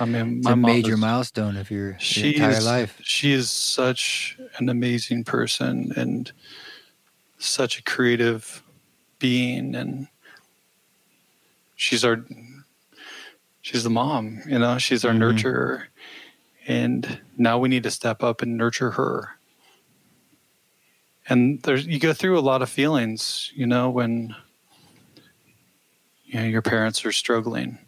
I 0.00 0.04
mean, 0.04 0.38
it's 0.38 0.48
a 0.48 0.56
major 0.56 0.94
is, 0.94 1.00
milestone 1.00 1.56
of 1.56 1.70
your, 1.70 1.96
your 2.00 2.26
entire 2.26 2.50
is, 2.50 2.66
life. 2.66 3.00
She 3.02 3.32
is 3.32 3.50
such 3.50 4.38
an 4.58 4.68
amazing 4.68 5.24
person 5.24 5.92
and 5.96 6.30
such 7.38 7.78
a 7.78 7.82
creative 7.82 8.62
being. 9.18 9.74
And 9.74 10.08
she's 11.74 12.04
our 12.04 12.24
she's 13.68 13.84
the 13.84 13.90
mom, 13.90 14.40
you 14.46 14.58
know, 14.58 14.78
she's 14.78 15.04
our 15.04 15.12
mm-hmm. 15.12 15.22
nurturer. 15.22 15.84
And 16.66 17.20
now 17.36 17.58
we 17.58 17.68
need 17.68 17.82
to 17.82 17.90
step 17.90 18.22
up 18.22 18.40
and 18.40 18.56
nurture 18.56 18.92
her. 18.92 19.38
And 21.28 21.60
there's 21.62 21.86
you 21.86 21.98
go 21.98 22.14
through 22.14 22.38
a 22.38 22.40
lot 22.40 22.62
of 22.62 22.70
feelings, 22.70 23.52
you 23.54 23.66
know, 23.66 23.90
when 23.90 24.34
you 26.24 26.40
know 26.40 26.46
your 26.46 26.62
parents 26.62 27.04
are 27.04 27.12
struggling 27.12 27.78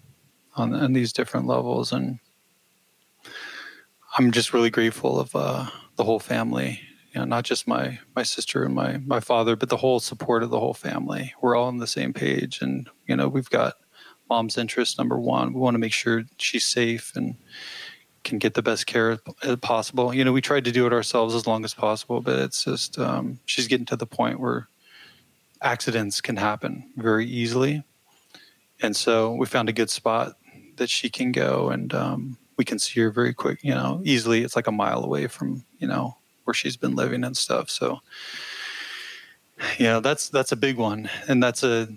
on, 0.55 0.75
on 0.75 0.93
these 0.93 1.15
different 1.15 1.47
levels 1.47 1.93
and 1.93 2.19
I'm 4.19 4.33
just 4.33 4.53
really 4.53 4.71
grateful 4.71 5.19
of 5.19 5.35
uh, 5.35 5.67
the 5.97 6.05
whole 6.05 6.19
family, 6.19 6.81
You 7.15 7.21
know, 7.21 7.25
not 7.25 7.45
just 7.45 7.67
my 7.67 8.01
my 8.15 8.23
sister 8.23 8.65
and 8.65 8.75
my 8.75 8.99
my 8.99 9.21
father, 9.21 9.57
but 9.57 9.71
the 9.71 9.79
whole 9.79 10.01
support 10.01 10.43
of 10.43 10.51
the 10.51 10.61
whole 10.61 10.75
family. 10.75 11.33
We're 11.41 11.57
all 11.57 11.69
on 11.69 11.79
the 11.79 11.87
same 11.87 12.13
page, 12.13 12.61
and 12.61 12.91
you 13.07 13.17
know, 13.17 13.29
we've 13.29 13.49
got 13.49 13.75
mom's 14.31 14.57
interest 14.57 14.97
number 14.97 15.19
one. 15.19 15.53
We 15.53 15.61
want 15.61 15.75
to 15.75 15.79
make 15.79 15.93
sure 15.93 16.25
she's 16.39 16.65
safe 16.65 17.13
and 17.17 17.35
can 18.23 18.39
get 18.39 18.55
the 18.55 18.63
best 18.63 18.87
care 18.87 19.19
possible. 19.61 20.15
You 20.15 20.25
know, 20.25 20.33
we 20.33 20.41
tried 20.41 20.65
to 20.65 20.73
do 20.73 20.87
it 20.87 20.93
ourselves 20.93 21.35
as 21.35 21.47
long 21.47 21.65
as 21.65 21.75
possible, 21.75 22.21
but 22.21 22.39
it's 22.39 22.65
just 22.65 22.99
um, 22.99 23.41
she's 23.45 23.67
getting 23.67 23.87
to 23.87 23.97
the 23.97 24.07
point 24.07 24.41
where 24.41 24.69
accidents 25.61 26.21
can 26.21 26.37
happen 26.37 26.91
very 26.97 27.27
easily, 27.27 27.83
and 28.81 28.95
so 28.95 29.35
we 29.35 29.47
found 29.47 29.69
a 29.69 29.75
good 29.75 29.91
spot 29.91 30.35
that 30.77 30.89
she 30.89 31.11
can 31.11 31.33
go, 31.33 31.71
and 31.71 31.93
um, 31.93 32.39
we 32.57 32.65
can 32.65 32.79
see 32.79 33.01
her 33.01 33.11
very 33.11 33.35
quick. 33.35 33.59
You 33.63 33.75
know, 33.75 34.01
easily. 34.05 34.43
It's 34.43 34.57
like 34.57 34.67
a 34.67 34.73
mile 34.73 35.05
away 35.05 35.27
from 35.27 35.65
you 35.79 35.89
know 35.89 36.17
where 36.45 36.55
she's 36.55 36.77
been 36.77 36.95
living 36.95 37.25
and 37.25 37.37
stuff. 37.37 37.69
So, 37.69 38.01
yeah, 39.79 40.01
that's 40.01 40.29
that's 40.29 40.53
a 40.53 40.57
big 40.57 40.77
one, 40.77 41.11
and 41.27 41.43
that's 41.43 41.63
a 41.63 41.89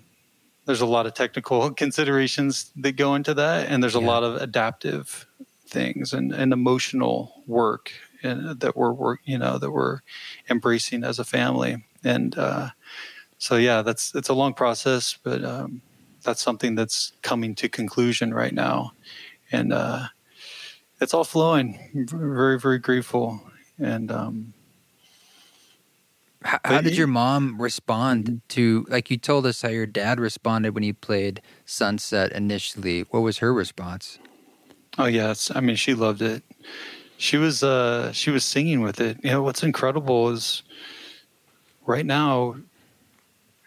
there's 0.66 0.82
a 0.82 0.86
lot 0.86 1.05
of 1.05 1.14
technical 1.14 1.72
considerations 1.84 2.72
that 2.76 2.93
go 2.93 3.16
into 3.16 3.34
that, 3.34 3.70
and 3.70 3.82
there's 3.82 3.95
a 3.95 3.99
lot 3.99 4.24
of 4.24 4.36
adaptive 4.41 5.28
things 5.68 6.14
and, 6.14 6.32
and 6.32 6.53
emotional 6.53 7.43
work 7.47 7.91
and, 8.22 8.59
that 8.59 8.78
we're 8.78 8.93
work, 8.93 9.20
you 9.26 9.38
know, 9.38 9.57
that 9.57 9.72
we're 9.72 9.99
embracing 10.49 11.03
as 11.03 11.20
a 11.20 11.26
family. 11.26 11.84
And 12.03 12.38
uh, 12.38 12.70
so, 13.38 13.57
yeah, 13.57 13.82
that's 13.82 14.16
it's 14.16 14.30
a 14.30 14.34
long 14.34 14.53
process, 14.53 15.18
but 15.22 15.43
um, 15.43 15.82
that's 16.24 16.41
something 16.41 16.76
that's 16.76 17.14
coming 17.22 17.55
to 17.55 17.70
conclusion 17.70 18.34
right 18.34 18.53
now, 18.53 18.93
and 19.51 19.74
uh, 19.74 20.07
it's 21.01 21.14
all 21.14 21.24
flowing. 21.24 21.91
Very, 21.93 22.59
very 22.59 22.80
grateful, 22.80 23.41
and 23.78 24.11
um, 24.11 24.53
how, 26.44 26.60
how 26.64 26.82
did 26.82 26.98
your 26.98 27.08
mom 27.08 27.62
respond 27.62 28.26
mm-hmm. 28.26 28.38
to 28.50 28.86
like 28.89 29.10
you 29.10 29.18
told 29.18 29.46
us 29.46 29.62
how 29.62 29.70
your 29.70 29.86
dad 29.86 30.20
responded 30.20 30.76
when 30.76 30.84
you 30.84 30.94
played 30.94 31.41
Sunset 31.66 32.32
initially? 32.32 33.02
What 33.10 33.22
was 33.22 33.39
her 33.39 33.54
response? 33.54 34.20
Oh 34.98 35.06
yes, 35.06 35.52
I 35.54 35.60
mean 35.60 35.76
she 35.76 35.94
loved 35.94 36.22
it. 36.22 36.44
She 37.18 37.38
was 37.38 37.64
uh 37.64 38.12
she 38.12 38.32
was 38.32 38.44
singing 38.44 38.82
with 38.82 39.00
it. 39.00 39.18
You 39.24 39.32
know 39.32 39.44
what's 39.44 39.64
incredible 39.64 40.30
is 40.30 40.64
right 41.86 42.06
now 42.06 42.56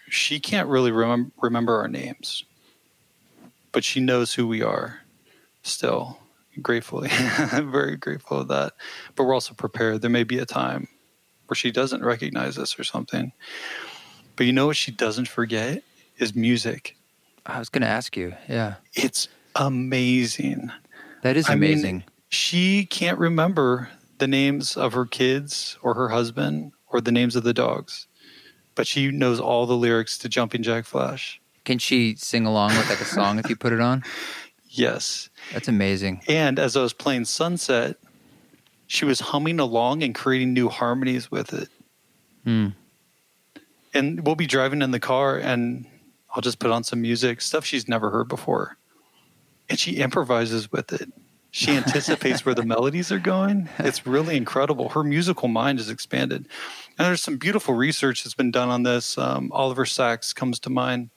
she 0.08 0.38
can't 0.38 0.68
really 0.68 0.90
remem- 0.90 1.32
remember 1.42 1.76
our 1.78 1.88
names, 1.88 2.44
but 3.72 3.84
she 3.84 4.00
knows 4.00 4.34
who 4.34 4.46
we 4.46 4.62
are 4.62 5.00
still. 5.62 6.18
Gratefully, 6.62 7.10
very 7.52 7.98
grateful 7.98 8.38
of 8.38 8.48
that. 8.48 8.72
But 9.14 9.24
we're 9.24 9.34
also 9.34 9.52
prepared. 9.52 10.00
There 10.00 10.08
may 10.08 10.24
be 10.24 10.38
a 10.38 10.46
time 10.46 10.88
where 11.48 11.56
she 11.56 11.70
doesn't 11.70 12.04
recognize 12.04 12.58
us 12.58 12.78
or 12.78 12.84
something. 12.84 13.32
But 14.36 14.46
you 14.46 14.52
know 14.52 14.66
what 14.66 14.76
she 14.76 14.92
doesn't 14.92 15.28
forget 15.28 15.82
is 16.18 16.34
music. 16.34 16.96
I 17.44 17.58
was 17.58 17.68
going 17.68 17.82
to 17.82 17.88
ask 17.88 18.16
you. 18.16 18.34
Yeah. 18.48 18.74
It's 18.94 19.28
amazing. 19.54 20.70
That 21.22 21.36
is 21.36 21.48
amazing. 21.48 21.88
I 21.88 21.92
mean, 21.98 22.04
she 22.28 22.84
can't 22.86 23.18
remember 23.18 23.90
the 24.18 24.26
names 24.26 24.76
of 24.76 24.92
her 24.92 25.06
kids 25.06 25.78
or 25.82 25.94
her 25.94 26.08
husband 26.08 26.72
or 26.88 27.00
the 27.00 27.12
names 27.12 27.36
of 27.36 27.44
the 27.44 27.54
dogs, 27.54 28.06
but 28.74 28.86
she 28.86 29.10
knows 29.10 29.40
all 29.40 29.66
the 29.66 29.76
lyrics 29.76 30.18
to 30.18 30.28
Jumping 30.28 30.62
Jack 30.62 30.84
Flash. 30.84 31.40
Can 31.64 31.78
she 31.78 32.14
sing 32.16 32.46
along 32.46 32.76
with 32.76 32.88
like 32.88 33.00
a 33.00 33.04
song 33.04 33.38
if 33.38 33.48
you 33.48 33.56
put 33.56 33.72
it 33.72 33.80
on? 33.80 34.04
Yes. 34.68 35.30
That's 35.54 35.68
amazing. 35.68 36.20
And 36.28 36.58
as 36.58 36.76
I 36.76 36.82
was 36.82 36.92
playing 36.92 37.24
Sunset, 37.24 37.96
she 38.86 39.04
was 39.04 39.20
humming 39.20 39.60
along 39.60 40.02
and 40.02 40.14
creating 40.14 40.52
new 40.52 40.68
harmonies 40.68 41.30
with 41.30 41.52
it. 41.52 41.68
Mm. 42.46 42.74
And 43.92 44.24
we'll 44.24 44.36
be 44.36 44.46
driving 44.46 44.82
in 44.82 44.90
the 44.90 45.00
car 45.00 45.36
and 45.36 45.86
I'll 46.34 46.42
just 46.42 46.58
put 46.58 46.70
on 46.70 46.84
some 46.84 47.00
music, 47.00 47.40
stuff 47.40 47.64
she's 47.64 47.88
never 47.88 48.10
heard 48.10 48.28
before. 48.28 48.76
And 49.68 49.78
she 49.78 49.96
improvises 49.96 50.70
with 50.70 50.92
it. 50.92 51.10
She 51.50 51.70
anticipates 51.76 52.44
where 52.44 52.54
the 52.54 52.64
melodies 52.64 53.10
are 53.10 53.18
going. 53.18 53.68
It's 53.78 54.06
really 54.06 54.36
incredible. 54.36 54.90
Her 54.90 55.02
musical 55.02 55.48
mind 55.48 55.80
is 55.80 55.90
expanded. 55.90 56.46
And 56.98 57.06
there's 57.06 57.22
some 57.22 57.38
beautiful 57.38 57.74
research 57.74 58.22
that's 58.22 58.34
been 58.34 58.50
done 58.50 58.68
on 58.68 58.82
this. 58.82 59.16
Um, 59.18 59.50
Oliver 59.52 59.86
Sacks 59.86 60.32
comes 60.32 60.60
to 60.60 60.70
mind. 60.70 61.10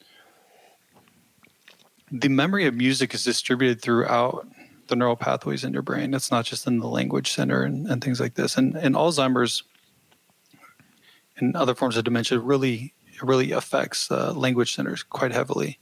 The 2.11 2.30
memory 2.30 2.65
of 2.65 2.74
music 2.74 3.13
is 3.13 3.24
distributed 3.24 3.82
throughout 3.82 4.47
the 4.90 4.96
neural 4.96 5.16
pathways 5.16 5.64
in 5.64 5.74
your 5.74 5.82
brain. 5.82 6.14
It's 6.14 6.32
not 6.32 6.46
just 6.46 6.68
in 6.68 6.80
the 6.80 6.88
language 6.88 7.32
center 7.32 7.64
and, 7.64 7.88
and 7.88 8.04
things 8.04 8.20
like 8.20 8.34
this. 8.34 8.58
And, 8.58 8.76
and 8.76 8.96
Alzheimer's 8.96 9.64
and 11.38 11.56
other 11.56 11.76
forms 11.76 11.98
of 11.98 12.04
dementia 12.04 12.40
really 12.40 12.94
really 13.22 13.52
affects 13.52 14.10
uh, 14.12 14.32
language 14.34 14.74
centers 14.74 15.04
quite 15.04 15.32
heavily. 15.32 15.80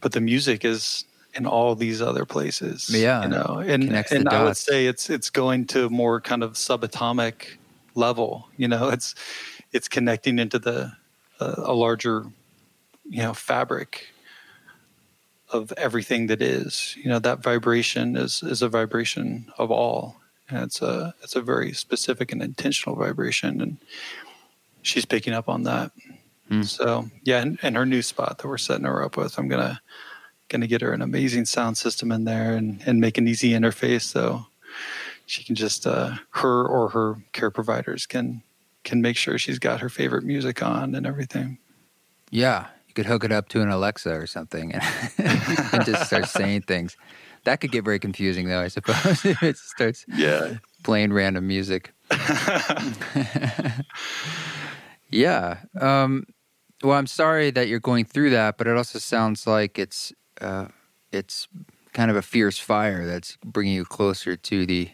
But 0.00 0.12
the 0.12 0.20
music 0.20 0.64
is 0.64 1.04
in 1.34 1.46
all 1.46 1.74
these 1.74 2.00
other 2.00 2.24
places. 2.24 2.88
Yeah, 2.90 3.22
you 3.22 3.28
know, 3.28 3.62
and 3.64 3.92
and 4.10 4.28
I 4.28 4.44
would 4.44 4.56
say 4.56 4.86
it's 4.86 5.10
it's 5.10 5.30
going 5.30 5.66
to 5.68 5.88
more 5.90 6.20
kind 6.20 6.42
of 6.42 6.52
subatomic 6.52 7.56
level. 7.94 8.48
You 8.56 8.68
know, 8.68 8.88
it's 8.88 9.14
it's 9.72 9.88
connecting 9.88 10.38
into 10.38 10.58
the 10.58 10.92
uh, 11.40 11.54
a 11.58 11.74
larger 11.74 12.26
you 13.08 13.22
know 13.22 13.34
fabric 13.34 14.08
of 15.56 15.72
everything 15.72 16.28
that 16.28 16.42
is. 16.42 16.96
You 16.96 17.08
know, 17.08 17.18
that 17.18 17.42
vibration 17.42 18.16
is 18.16 18.42
is 18.42 18.62
a 18.62 18.68
vibration 18.68 19.52
of 19.58 19.70
all. 19.70 20.16
And 20.48 20.62
it's 20.62 20.80
a 20.80 21.14
it's 21.22 21.34
a 21.34 21.40
very 21.40 21.72
specific 21.72 22.30
and 22.32 22.42
intentional 22.42 22.94
vibration 22.96 23.60
and 23.60 23.78
she's 24.82 25.04
picking 25.04 25.32
up 25.32 25.48
on 25.48 25.64
that. 25.64 25.90
Mm. 26.50 26.64
So 26.64 27.10
yeah, 27.24 27.40
and, 27.40 27.58
and, 27.62 27.76
her 27.76 27.84
new 27.84 28.02
spot 28.02 28.38
that 28.38 28.46
we're 28.46 28.58
setting 28.58 28.84
her 28.84 29.04
up 29.04 29.16
with, 29.16 29.36
I'm 29.38 29.48
gonna 29.48 29.80
gonna 30.48 30.68
get 30.68 30.80
her 30.80 30.92
an 30.92 31.02
amazing 31.02 31.44
sound 31.44 31.76
system 31.76 32.12
in 32.12 32.24
there 32.24 32.54
and, 32.54 32.80
and 32.86 33.00
make 33.00 33.18
an 33.18 33.26
easy 33.26 33.50
interface 33.50 34.02
so 34.02 34.46
she 35.26 35.42
can 35.42 35.56
just 35.56 35.86
uh, 35.86 36.14
her 36.30 36.64
or 36.64 36.90
her 36.90 37.16
care 37.32 37.50
providers 37.50 38.06
can 38.06 38.42
can 38.84 39.02
make 39.02 39.16
sure 39.16 39.36
she's 39.38 39.58
got 39.58 39.80
her 39.80 39.88
favorite 39.88 40.22
music 40.22 40.62
on 40.62 40.94
and 40.94 41.04
everything. 41.04 41.58
Yeah, 42.30 42.68
could 42.96 43.06
hook 43.06 43.22
it 43.22 43.30
up 43.30 43.48
to 43.50 43.60
an 43.60 43.68
Alexa 43.68 44.12
or 44.12 44.26
something 44.26 44.72
and, 44.72 44.82
and 45.72 45.84
just 45.84 46.06
start 46.06 46.26
saying 46.26 46.62
things. 46.62 46.96
That 47.44 47.60
could 47.60 47.70
get 47.70 47.84
very 47.84 48.00
confusing, 48.00 48.48
though. 48.48 48.60
I 48.60 48.68
suppose 48.68 49.24
if 49.24 49.40
it 49.42 49.56
starts 49.56 50.04
yeah. 50.08 50.54
playing 50.82 51.12
random 51.12 51.46
music. 51.46 51.92
yeah. 55.10 55.58
Um, 55.80 56.24
well, 56.82 56.98
I'm 56.98 57.06
sorry 57.06 57.52
that 57.52 57.68
you're 57.68 57.78
going 57.78 58.04
through 58.04 58.30
that, 58.30 58.58
but 58.58 58.66
it 58.66 58.76
also 58.76 58.98
sounds 58.98 59.46
like 59.46 59.78
it's 59.78 60.12
uh, 60.40 60.66
it's 61.12 61.46
kind 61.92 62.10
of 62.10 62.16
a 62.16 62.22
fierce 62.22 62.58
fire 62.58 63.06
that's 63.06 63.38
bringing 63.44 63.74
you 63.74 63.84
closer 63.84 64.36
to 64.36 64.66
the 64.66 64.90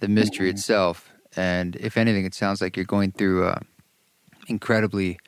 the 0.00 0.08
mystery 0.08 0.48
mm-hmm. 0.48 0.56
itself. 0.56 1.10
And 1.34 1.76
if 1.76 1.96
anything, 1.96 2.24
it 2.24 2.34
sounds 2.34 2.60
like 2.60 2.76
you're 2.76 2.84
going 2.84 3.12
through 3.12 3.48
a 3.48 3.62
incredibly 4.48 5.18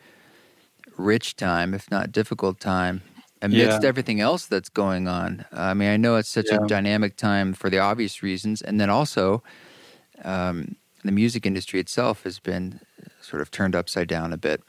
rich 0.96 1.36
time, 1.36 1.74
if 1.74 1.90
not 1.90 2.12
difficult 2.12 2.60
time, 2.60 3.02
amidst 3.42 3.82
yeah. 3.82 3.88
everything 3.88 4.20
else 4.20 4.46
that's 4.46 4.68
going 4.68 5.08
on. 5.08 5.44
I 5.52 5.74
mean, 5.74 5.88
I 5.88 5.96
know 5.96 6.16
it's 6.16 6.28
such 6.28 6.46
yeah. 6.50 6.64
a 6.64 6.66
dynamic 6.66 7.16
time 7.16 7.52
for 7.54 7.70
the 7.70 7.78
obvious 7.78 8.22
reasons, 8.22 8.62
and 8.62 8.80
then 8.80 8.90
also 8.90 9.42
um, 10.24 10.76
the 11.04 11.12
music 11.12 11.46
industry 11.46 11.80
itself 11.80 12.22
has 12.24 12.38
been 12.38 12.80
sort 13.20 13.42
of 13.42 13.50
turned 13.50 13.74
upside 13.74 14.08
down 14.08 14.32
a 14.32 14.36
bit. 14.36 14.62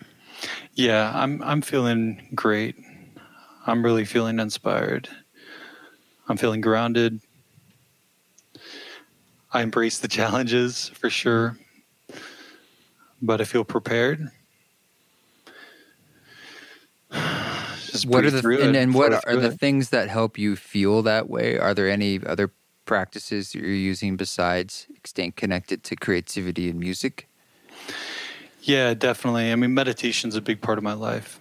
Yeah, 0.74 1.12
I'm 1.16 1.42
I'm 1.44 1.62
feeling 1.62 2.28
great. 2.36 2.76
I'm 3.66 3.84
really 3.84 4.06
feeling 4.06 4.40
inspired. 4.40 5.08
I'm 6.28 6.38
feeling 6.38 6.62
grounded. 6.62 7.22
I 9.52 9.62
embrace 9.62 10.00
the 10.00 10.08
challenges 10.08 10.90
for 10.90 11.10
sure, 11.10 11.58
but 13.22 13.40
I 13.40 13.46
feel 13.46 13.64
prepared. 13.64 14.30
Just 17.96 18.08
what 18.08 18.26
are 18.26 18.30
the 18.30 18.62
and, 18.62 18.76
and 18.76 18.94
what 18.94 19.14
are 19.26 19.38
the 19.38 19.52
things 19.52 19.90
that 19.92 20.10
help 20.10 20.38
you 20.38 20.58
feel 20.58 21.02
that 21.04 21.30
way? 21.30 21.58
Are 21.58 21.74
there 21.74 21.90
any 21.90 22.20
other 22.26 22.52
practices 22.86 23.52
that 23.52 23.60
you're 23.60 23.70
using 23.70 24.18
besides 24.18 24.88
staying 25.06 25.32
connected 25.32 25.82
to 25.86 25.96
creativity 25.96 26.70
and 26.70 26.78
music? 26.78 27.30
Yeah, 28.62 28.94
definitely. 28.94 29.50
I 29.50 29.56
mean, 29.56 29.74
meditation 29.74 30.28
is 30.28 30.36
a 30.36 30.42
big 30.42 30.62
part 30.62 30.78
of 30.78 30.84
my 30.84 30.92
life, 30.92 31.40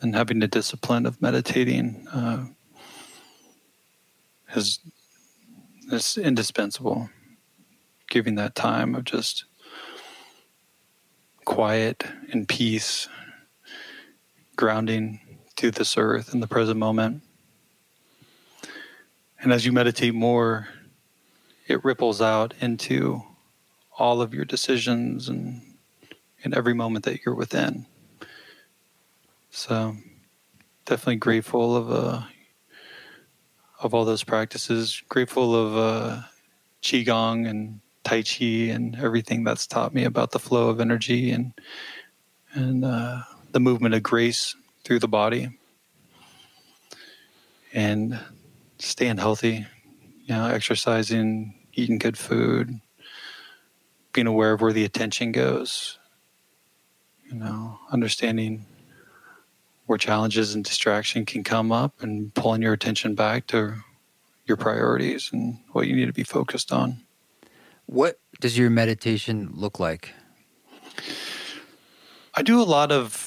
and 0.00 0.14
having 0.14 0.38
the 0.38 0.48
discipline 0.48 1.04
of 1.04 1.20
meditating 1.20 2.06
uh, 2.12 2.46
is 4.54 4.78
is 5.92 6.16
indispensable. 6.16 7.10
Giving 8.08 8.36
that 8.36 8.54
time 8.54 8.94
of 8.94 9.04
just 9.04 9.44
quiet 11.44 12.04
and 12.32 12.48
peace, 12.48 13.06
grounding 14.56 15.20
to 15.56 15.70
this 15.70 15.96
earth 15.96 16.34
in 16.34 16.40
the 16.40 16.46
present 16.46 16.78
moment. 16.78 17.22
And 19.40 19.52
as 19.52 19.66
you 19.66 19.72
meditate 19.72 20.14
more, 20.14 20.68
it 21.66 21.84
ripples 21.84 22.20
out 22.20 22.54
into 22.60 23.22
all 23.98 24.20
of 24.20 24.34
your 24.34 24.44
decisions 24.44 25.28
and 25.28 25.62
in 26.42 26.54
every 26.54 26.74
moment 26.74 27.04
that 27.04 27.20
you're 27.24 27.34
within. 27.34 27.86
So 29.50 29.96
definitely 30.84 31.16
grateful 31.16 31.76
of 31.76 31.90
uh, 31.90 32.22
of 33.80 33.94
all 33.94 34.04
those 34.04 34.24
practices. 34.24 35.02
Grateful 35.08 35.54
of 35.54 35.76
uh, 35.76 36.22
qigong 36.82 37.48
and 37.48 37.80
tai 38.02 38.22
chi 38.22 38.72
and 38.72 38.96
everything 38.96 39.44
that's 39.44 39.66
taught 39.66 39.94
me 39.94 40.04
about 40.04 40.32
the 40.32 40.38
flow 40.38 40.68
of 40.68 40.80
energy 40.80 41.30
and 41.30 41.52
and 42.52 42.84
uh, 42.84 43.22
the 43.52 43.60
movement 43.60 43.94
of 43.94 44.02
grace 44.02 44.54
through 44.84 44.98
the 44.98 45.08
body 45.08 45.58
and 47.72 48.18
staying 48.78 49.18
healthy. 49.18 49.66
You 50.26 50.34
know, 50.34 50.46
exercising, 50.46 51.54
eating 51.74 51.98
good 51.98 52.16
food, 52.16 52.80
being 54.12 54.26
aware 54.26 54.52
of 54.52 54.62
where 54.62 54.72
the 54.72 54.84
attention 54.84 55.32
goes. 55.32 55.98
You 57.26 57.34
know, 57.34 57.78
understanding 57.90 58.64
where 59.86 59.98
challenges 59.98 60.54
and 60.54 60.64
distraction 60.64 61.26
can 61.26 61.44
come 61.44 61.72
up 61.72 62.02
and 62.02 62.32
pulling 62.32 62.62
your 62.62 62.72
attention 62.72 63.14
back 63.14 63.46
to 63.48 63.74
your 64.46 64.56
priorities 64.56 65.30
and 65.32 65.58
what 65.72 65.86
you 65.86 65.94
need 65.94 66.06
to 66.06 66.12
be 66.12 66.24
focused 66.24 66.72
on. 66.72 67.02
What 67.86 68.18
does 68.40 68.56
your 68.56 68.70
meditation 68.70 69.50
look 69.52 69.78
like? 69.78 70.14
I 72.34 72.42
do 72.42 72.60
a 72.60 72.64
lot 72.64 72.90
of, 72.90 73.23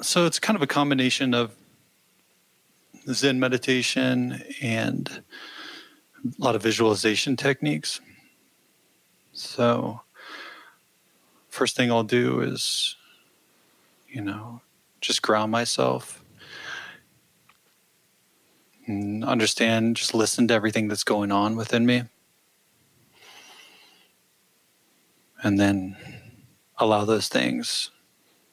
so 0.00 0.26
it's 0.26 0.38
kind 0.38 0.56
of 0.56 0.62
a 0.62 0.66
combination 0.66 1.34
of 1.34 1.54
Zen 3.12 3.38
meditation 3.38 4.42
and 4.60 5.22
a 6.24 6.42
lot 6.42 6.56
of 6.56 6.62
visualization 6.62 7.36
techniques. 7.36 8.00
So, 9.32 10.00
first 11.48 11.76
thing 11.76 11.90
I'll 11.90 12.02
do 12.02 12.40
is, 12.40 12.96
you 14.08 14.22
know, 14.22 14.60
just 15.00 15.22
ground 15.22 15.52
myself 15.52 16.22
and 18.86 19.24
understand, 19.24 19.96
just 19.96 20.14
listen 20.14 20.48
to 20.48 20.54
everything 20.54 20.88
that's 20.88 21.04
going 21.04 21.32
on 21.32 21.56
within 21.56 21.86
me. 21.86 22.04
And 25.42 25.60
then 25.60 25.96
allow 26.78 27.04
those 27.04 27.28
things 27.28 27.90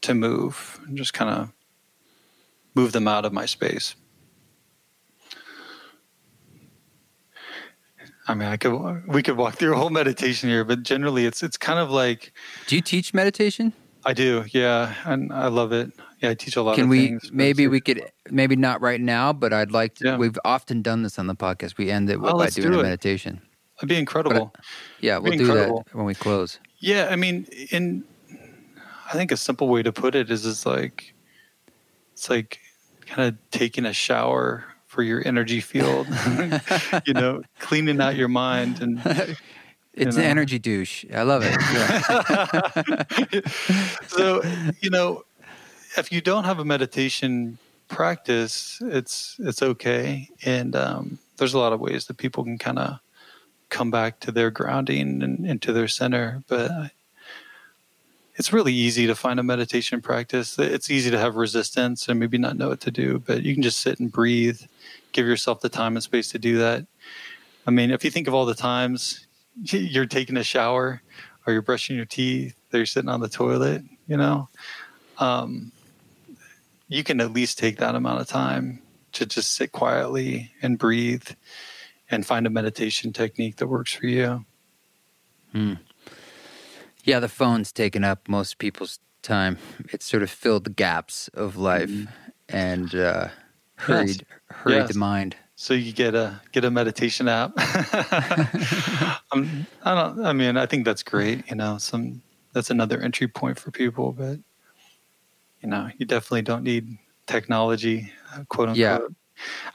to 0.04 0.14
move 0.14 0.80
and 0.88 0.97
just 0.97 1.14
kind 1.14 1.30
of 1.30 1.51
move 2.76 2.91
them 2.91 3.08
out 3.08 3.26
of 3.26 3.34
my 3.34 3.45
space. 3.45 3.95
I 8.28 8.36
mean, 8.36 8.47
I 8.47 8.56
could 8.56 9.06
we 9.08 9.22
could 9.22 9.36
walk 9.36 9.56
through 9.56 9.74
a 9.74 9.78
whole 9.78 9.89
meditation 9.89 10.49
here, 10.49 10.64
but 10.64 10.84
generally, 10.84 11.26
it's 11.26 11.43
it's 11.43 11.58
kind 11.58 11.80
of 11.80 11.89
like. 11.89 12.32
Do 12.68 12.76
you 12.76 12.82
teach 12.82 13.14
meditation? 13.14 13.74
I 14.06 14.14
do, 14.14 14.45
yeah, 14.49 14.95
and 15.06 15.32
I 15.32 15.47
love 15.47 15.72
it. 15.74 15.91
Yeah, 16.22 16.30
I 16.30 16.34
teach 16.36 16.56
a 16.56 16.62
lot. 16.62 16.76
Can 16.76 16.88
we 16.88 17.08
things, 17.08 17.32
maybe 17.34 17.68
we 17.68 17.82
could 17.82 18.01
maybe 18.30 18.56
not 18.56 18.82
right 18.82 19.01
now, 19.01 19.34
but 19.34 19.51
I'd 19.51 19.72
like 19.72 19.95
to. 19.95 20.06
Yeah. 20.06 20.18
We've 20.18 20.39
often 20.45 20.82
done 20.82 21.04
this 21.04 21.20
on 21.20 21.28
the 21.28 21.36
podcast. 21.36 21.78
We 21.78 21.91
end 21.91 22.10
it 22.10 22.18
oh, 22.22 22.38
by 22.38 22.47
doing 22.47 22.72
do 22.72 22.80
a 22.80 22.84
meditation. 22.84 23.41
It'd 23.78 23.89
be 23.89 23.97
incredible. 23.97 24.51
But, 24.54 24.66
yeah, 25.01 25.18
It'd 25.18 25.24
we'll 25.24 25.38
do 25.38 25.45
incredible. 25.45 25.84
that 25.88 25.95
when 25.95 26.06
we 26.06 26.16
close. 26.16 26.60
Yeah, 26.80 27.10
I 27.12 27.18
mean, 27.18 27.45
in 27.72 28.06
I 29.14 29.16
think 29.16 29.32
a 29.32 29.38
simple 29.38 29.68
way 29.68 29.84
to 29.84 29.91
put 29.91 30.16
it 30.16 30.32
is 30.32 30.43
it's 30.43 30.66
like 30.66 31.14
it's 32.14 32.32
like 32.32 32.59
kind 33.05 33.28
of 33.28 33.38
taking 33.51 33.86
a 33.86 33.93
shower 33.93 34.66
for 34.88 35.03
your 35.03 35.22
energy 35.24 35.59
field. 35.59 36.07
you 37.05 37.14
know, 37.14 37.43
cleaning 37.59 38.01
out 38.01 38.16
your 38.16 38.28
mind 38.28 38.82
and 38.82 38.99
it's 39.93 40.16
know. 40.16 40.24
an 40.24 40.28
energy 40.28 40.57
douche. 40.57 41.05
I 41.14 41.22
love 41.22 41.43
it. 41.45 41.55
Yeah. 43.34 43.41
so, 44.07 44.41
you 44.82 44.89
know, 44.89 45.24
if 45.95 46.11
you 46.11 46.20
don't 46.20 46.45
have 46.45 46.57
a 46.57 46.66
meditation 46.66 47.59
practice, 47.89 48.82
it's 48.82 49.38
it's 49.39 49.61
okay, 49.61 50.28
and 50.43 50.76
um, 50.76 51.20
there's 51.38 51.53
a 51.53 51.59
lot 51.59 51.72
of 51.72 51.80
ways 51.80 52.07
that 52.07 52.18
people 52.18 52.43
can 52.43 52.57
kind 52.57 52.80
of 52.80 52.99
come 53.70 53.91
back 53.91 54.20
to 54.22 54.32
their 54.32 54.49
grounding 54.49 55.22
and 55.22 55.45
into 55.45 55.72
their 55.72 55.88
center. 55.88 56.43
But 56.47 56.91
it's 58.36 58.52
really 58.52 58.74
easy 58.74 59.08
to 59.08 59.16
find 59.16 59.40
a 59.40 59.44
meditation 59.44 60.02
practice. 60.02 60.58
It's 60.58 60.90
easy 60.90 61.12
to 61.12 61.20
have 61.20 61.36
resistance 61.36 62.08
and 62.08 62.20
maybe 62.20 62.38
not 62.38 62.58
know 62.58 62.70
what 62.70 62.82
to 62.82 62.92
do, 62.92 63.20
but 63.20 63.44
you 63.44 63.54
can 63.54 63.62
just 63.62 63.80
sit 63.80 64.00
and 64.00 64.12
breathe, 64.12 64.62
give 65.12 65.28
yourself 65.28 65.62
the 65.62 65.70
time 65.70 65.96
and 65.96 66.04
space 66.04 66.32
to 66.32 66.40
do 66.40 66.58
that. 66.58 66.86
I 67.68 67.72
mean, 67.72 67.92
if 67.92 68.04
you 68.04 68.10
think 68.10 68.28
of 68.28 68.34
all 68.34 68.46
the 68.46 68.56
times 68.56 69.28
you're 69.62 70.08
taking 70.08 70.38
a 70.38 70.44
shower 70.44 71.02
or 71.46 71.54
you're 71.54 71.62
brushing 71.62 71.96
your 71.96 72.06
teeth, 72.06 72.56
or 72.74 72.78
you're 72.78 72.86
sitting 72.86 73.10
on 73.10 73.20
the 73.20 73.30
toilet, 73.30 73.84
you 74.08 74.18
know, 74.18 74.50
um, 75.20 75.72
you 76.88 77.04
can 77.04 77.22
at 77.22 77.34
least 77.34 77.60
take 77.60 77.78
that 77.78 77.96
amount 77.96 78.22
of 78.22 78.28
time 78.28 78.82
to 79.12 79.26
just 79.26 79.52
sit 79.54 79.72
quietly 79.72 80.52
and 80.62 80.80
breathe 80.80 81.28
and 82.10 82.26
find 82.26 82.48
a 82.48 82.50
meditation 82.50 83.14
technique 83.14 83.58
that 83.58 83.68
works 83.68 83.94
for 83.94 84.08
you. 84.08 84.46
Hmm. 85.52 85.74
Yeah, 87.04 87.20
the 87.20 87.30
phone's 87.30 87.72
taken 87.72 88.04
up 88.04 88.28
most 88.28 88.58
people's 88.58 88.99
time. 89.22 89.58
It's 89.91 90.06
sort 90.06 90.24
of 90.24 90.30
filled 90.30 90.64
the 90.64 90.70
gaps 90.70 91.30
of 91.34 91.58
life 91.58 91.89
mm-hmm. 91.89 92.12
and 92.49 92.95
uh, 92.95 93.28
hurried 93.76 94.10
yes. 94.10 94.20
hurried 94.49 94.76
yes. 94.76 94.93
the 94.93 94.99
mind. 94.99 95.36
So 95.56 95.74
you 95.74 95.93
get 95.93 96.16
a 96.16 96.41
get 96.51 96.66
a 96.66 96.72
meditation 96.72 97.28
app. 97.28 97.51
um, 99.32 99.68
I 99.84 99.95
don't. 99.95 100.26
I 100.26 100.34
mean, 100.34 100.58
I 100.58 100.66
think 100.66 100.86
that's 100.86 101.04
great. 101.04 101.49
You 101.49 101.56
know, 101.56 101.78
some 101.78 102.22
that's 102.54 102.70
another 102.70 102.99
entry 102.99 103.28
point 103.28 103.60
for 103.60 103.72
people. 103.72 104.14
But 104.14 104.39
you 105.62 105.70
know, 105.70 105.89
you 105.97 106.06
definitely 106.06 106.41
don't 106.41 106.64
need 106.64 106.97
technology, 107.28 108.12
uh, 108.34 108.43
quote 108.49 108.70
unquote. 108.70 108.78
Yeah. 108.78 108.99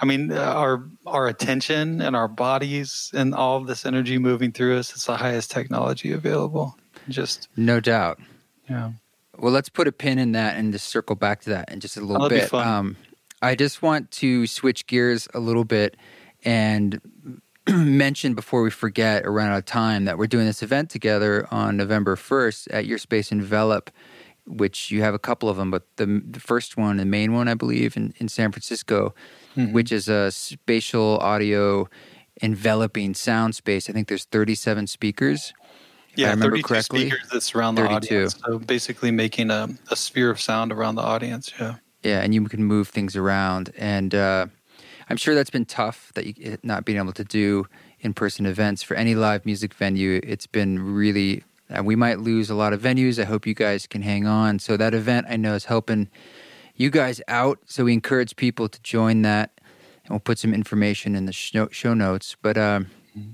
I 0.01 0.07
mean, 0.07 0.33
our 0.33 0.85
our 1.07 1.29
attention 1.29 2.01
and 2.01 2.16
our 2.16 2.29
bodies 2.29 3.11
and 3.14 3.35
all 3.35 3.57
of 3.57 3.66
this 3.66 3.85
energy 3.85 4.18
moving 4.18 4.53
through 4.53 4.79
us, 4.79 4.93
it's 4.93 5.07
the 5.07 5.16
highest 5.16 5.51
technology 5.51 6.12
available. 6.12 6.76
Just 7.09 7.49
no 7.57 7.81
doubt. 7.81 8.21
Yeah. 8.69 8.93
Well, 9.39 9.53
let's 9.53 9.69
put 9.69 9.87
a 9.87 9.93
pin 9.93 10.19
in 10.19 10.33
that 10.33 10.57
and 10.57 10.73
just 10.73 10.89
circle 10.89 11.15
back 11.15 11.43
to 11.43 11.51
that 11.51 11.71
in 11.71 11.81
just 11.81 11.97
a 11.97 12.01
little 12.01 12.29
That'll 12.29 12.61
bit. 12.61 12.67
Um, 12.67 12.97
I 13.41 13.55
just 13.55 13.83
want 13.83 14.11
to 14.13 14.47
switch 14.47 14.87
gears 14.87 15.29
a 15.33 15.39
little 15.39 15.65
bit 15.65 15.97
and 16.45 17.01
mention 17.69 18.35
before 18.35 18.63
we 18.63 18.71
forget 18.71 19.25
or 19.25 19.33
run 19.33 19.49
out 19.49 19.59
of 19.59 19.65
time 19.65 20.07
that 20.07 20.19
we're 20.19 20.27
doing 20.27 20.47
this 20.47 20.63
event 20.63 20.91
together 20.91 21.47
on 21.51 21.77
November 21.77 22.17
1st 22.17 22.69
at 22.73 22.87
Your 22.87 22.99
Space 22.99 23.31
Envelop, 23.31 23.91
which 24.47 24.91
you 24.91 25.03
have 25.03 25.15
a 25.15 25.19
couple 25.19 25.49
of 25.49 25.57
them, 25.57 25.71
but 25.71 25.85
the, 25.97 26.23
the 26.29 26.41
first 26.41 26.77
one, 26.77 26.97
the 26.97 27.05
main 27.05 27.33
one, 27.33 27.47
I 27.47 27.55
believe, 27.55 27.97
in, 27.97 28.15
in 28.17 28.29
San 28.29 28.51
Francisco, 28.51 29.15
mm-hmm. 29.57 29.73
which 29.73 29.93
is 29.93 30.09
a 30.09 30.33
spatial 30.33 31.19
audio 31.19 31.89
enveloping 32.43 33.15
sound 33.15 33.55
space. 33.55 33.89
I 33.89 33.93
think 33.93 34.09
there's 34.09 34.25
37 34.25 34.87
speakers 34.87 35.53
yeah, 36.19 36.29
I 36.29 36.31
remember 36.31 36.57
32 36.57 36.69
correctly. 36.69 37.01
speakers 37.11 37.29
that 37.31 37.43
surround 37.43 37.79
the 37.79 37.83
32. 37.83 37.97
audience. 37.97 38.41
So 38.45 38.59
basically 38.59 39.11
making 39.11 39.51
a, 39.51 39.69
a 39.91 39.97
sphere 39.97 40.31
of 40.31 40.41
sound 40.41 40.73
around 40.73 40.97
the 40.97 41.03
audience. 41.03 41.53
Yeah. 41.59 41.77
Yeah, 42.03 42.21
and 42.21 42.33
you 42.33 42.45
can 42.45 42.64
move 42.64 42.89
things 42.89 43.16
around. 43.16 43.73
And 43.77 44.14
uh, 44.14 44.47
I'm 45.09 45.16
sure 45.16 45.35
that's 45.35 45.51
been 45.51 45.64
tough 45.64 46.12
that 46.14 46.27
you 46.27 46.59
not 46.62 46.85
being 46.85 46.99
able 46.99 47.12
to 47.12 47.25
do 47.25 47.66
in 48.01 48.14
person 48.14 48.47
events 48.47 48.83
for 48.83 48.95
any 48.95 49.14
live 49.14 49.45
music 49.45 49.75
venue. 49.75 50.21
It's 50.23 50.47
been 50.47 50.79
really, 50.95 51.43
uh, 51.71 51.83
we 51.83 51.97
might 51.97 52.21
lose 52.21 52.51
a 52.51 52.55
lot 52.55 52.73
of 52.73 52.81
venues. 52.81 53.21
I 53.21 53.25
hope 53.25 53.47
you 53.47 53.55
guys 53.55 53.87
can 53.87 54.03
hang 54.03 54.27
on. 54.27 54.59
So 54.59 54.77
that 54.77 54.95
event 54.95 55.27
I 55.29 55.37
know 55.37 55.55
is 55.55 55.64
helping 55.64 56.09
you 56.77 56.91
guys 56.91 57.21
out. 57.27 57.59
So 57.66 57.85
we 57.85 57.93
encourage 57.93 58.37
people 58.37 58.69
to 58.69 58.81
join 58.83 59.23
that. 59.23 59.51
And 60.05 60.11
we'll 60.11 60.21
put 60.21 60.39
some 60.39 60.55
information 60.55 61.16
in 61.16 61.27
the 61.27 61.33
show, 61.33 61.69
show 61.71 61.95
notes. 61.95 62.37
But 62.41 62.57
um, 62.57 62.87
mm-hmm. 63.16 63.33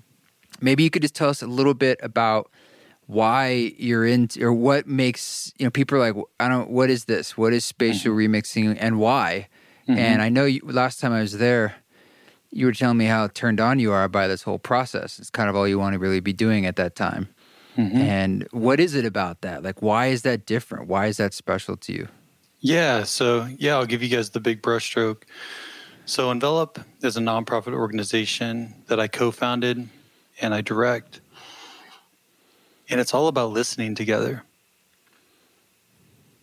maybe 0.63 0.83
you 0.83 0.91
could 0.91 1.03
just 1.03 1.15
tell 1.15 1.29
us 1.29 1.43
a 1.43 1.47
little 1.47 1.75
bit 1.75 2.01
about 2.03 2.51
why 3.07 3.75
you're 3.77 4.07
into 4.07 4.45
or 4.45 4.53
what 4.53 4.87
makes 4.87 5.53
you 5.59 5.67
know 5.67 5.71
people 5.71 5.99
are 5.99 6.13
like 6.13 6.25
I 6.41 6.49
don't 6.49 6.71
what 6.71 6.91
is 6.91 7.05
this? 7.05 7.37
What 7.37 7.53
is 7.53 7.65
spatial 7.65 8.13
mm-hmm. 8.13 8.35
remixing 8.35 8.77
and 8.81 8.99
why? 8.99 9.49
Mm-hmm. 9.89 9.99
and 9.99 10.23
I 10.23 10.31
know 10.31 10.47
you, 10.47 10.63
last 10.65 10.99
time 10.99 11.13
I 11.13 11.21
was 11.21 11.37
there 11.37 11.75
you 12.51 12.67
were 12.67 12.73
telling 12.73 12.97
me 12.97 13.05
how 13.05 13.27
turned 13.27 13.61
on 13.61 13.81
you 13.81 13.93
are 13.93 14.09
by 14.09 14.29
this 14.29 14.43
whole 14.43 14.61
process. 14.61 15.19
It's 15.19 15.29
kind 15.29 15.51
of 15.51 15.57
all 15.57 15.67
you 15.67 15.79
want 15.79 15.95
to 15.95 15.99
really 15.99 16.21
be 16.21 16.33
doing 16.33 16.65
at 16.67 16.77
that 16.77 16.95
time. 16.95 17.29
Mm-hmm. 17.77 17.97
and 17.97 18.49
what 18.53 18.79
is 18.79 18.95
it 18.95 19.05
about 19.05 19.41
that? 19.41 19.65
Like 19.65 19.83
why 19.83 20.07
is 20.07 20.23
that 20.23 20.47
different? 20.47 20.87
Why 20.87 21.07
is 21.07 21.17
that 21.17 21.35
special 21.35 21.77
to 21.79 21.93
you? 21.93 22.09
Yeah 22.61 23.03
so 23.03 23.49
yeah 23.59 23.75
I'll 23.75 23.87
give 23.87 24.03
you 24.03 24.09
guys 24.09 24.31
the 24.31 24.41
big 24.41 24.63
brushstroke. 24.63 25.25
So 26.07 26.31
Envelop 26.31 26.79
is 27.03 27.17
a 27.17 27.21
nonprofit 27.21 27.75
organization 27.75 28.75
that 28.87 29.01
I 29.01 29.09
co-founded 29.09 29.89
and 30.41 30.55
I 30.55 30.61
direct 30.61 31.21
and 32.89 33.01
it's 33.01 33.15
all 33.15 33.29
about 33.29 33.51
listening 33.51 33.95
together. 33.95 34.43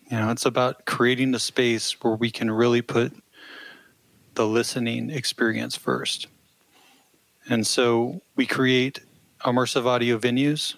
You 0.10 0.18
know, 0.18 0.32
it's 0.32 0.46
about 0.46 0.86
creating 0.86 1.34
a 1.34 1.39
space 1.39 1.92
where 2.02 2.16
we 2.16 2.32
can 2.32 2.52
really 2.52 2.82
put 2.82 3.14
the 4.36 4.46
listening 4.46 5.10
experience 5.10 5.76
first. 5.76 6.28
And 7.50 7.66
so 7.66 8.22
we 8.36 8.46
create 8.46 9.00
immersive 9.46 9.86
audio 9.86 10.18
venues 10.18 10.76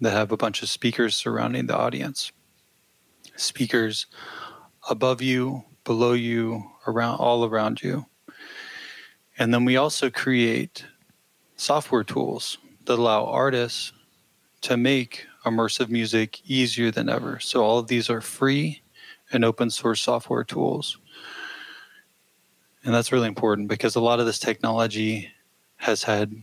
that 0.00 0.12
have 0.12 0.32
a 0.32 0.36
bunch 0.36 0.62
of 0.62 0.68
speakers 0.68 1.16
surrounding 1.16 1.66
the 1.66 1.76
audience. 1.76 2.32
Speakers 3.36 4.06
above 4.88 5.22
you, 5.22 5.64
below 5.84 6.12
you, 6.12 6.70
around 6.86 7.16
all 7.16 7.44
around 7.44 7.82
you. 7.82 8.06
And 9.38 9.54
then 9.54 9.64
we 9.64 9.76
also 9.76 10.10
create 10.10 10.84
software 11.56 12.04
tools 12.04 12.58
that 12.84 12.98
allow 12.98 13.24
artists 13.26 13.92
to 14.62 14.76
make 14.76 15.26
immersive 15.44 15.88
music 15.88 16.40
easier 16.48 16.90
than 16.90 17.08
ever. 17.08 17.40
So 17.40 17.62
all 17.62 17.78
of 17.78 17.88
these 17.88 18.10
are 18.10 18.20
free 18.20 18.82
and 19.32 19.44
open 19.44 19.70
source 19.70 20.00
software 20.00 20.44
tools. 20.44 20.98
And 22.84 22.94
that's 22.94 23.12
really 23.12 23.28
important 23.28 23.68
because 23.68 23.96
a 23.96 24.00
lot 24.00 24.20
of 24.20 24.26
this 24.26 24.38
technology 24.38 25.30
has 25.76 26.02
had 26.02 26.34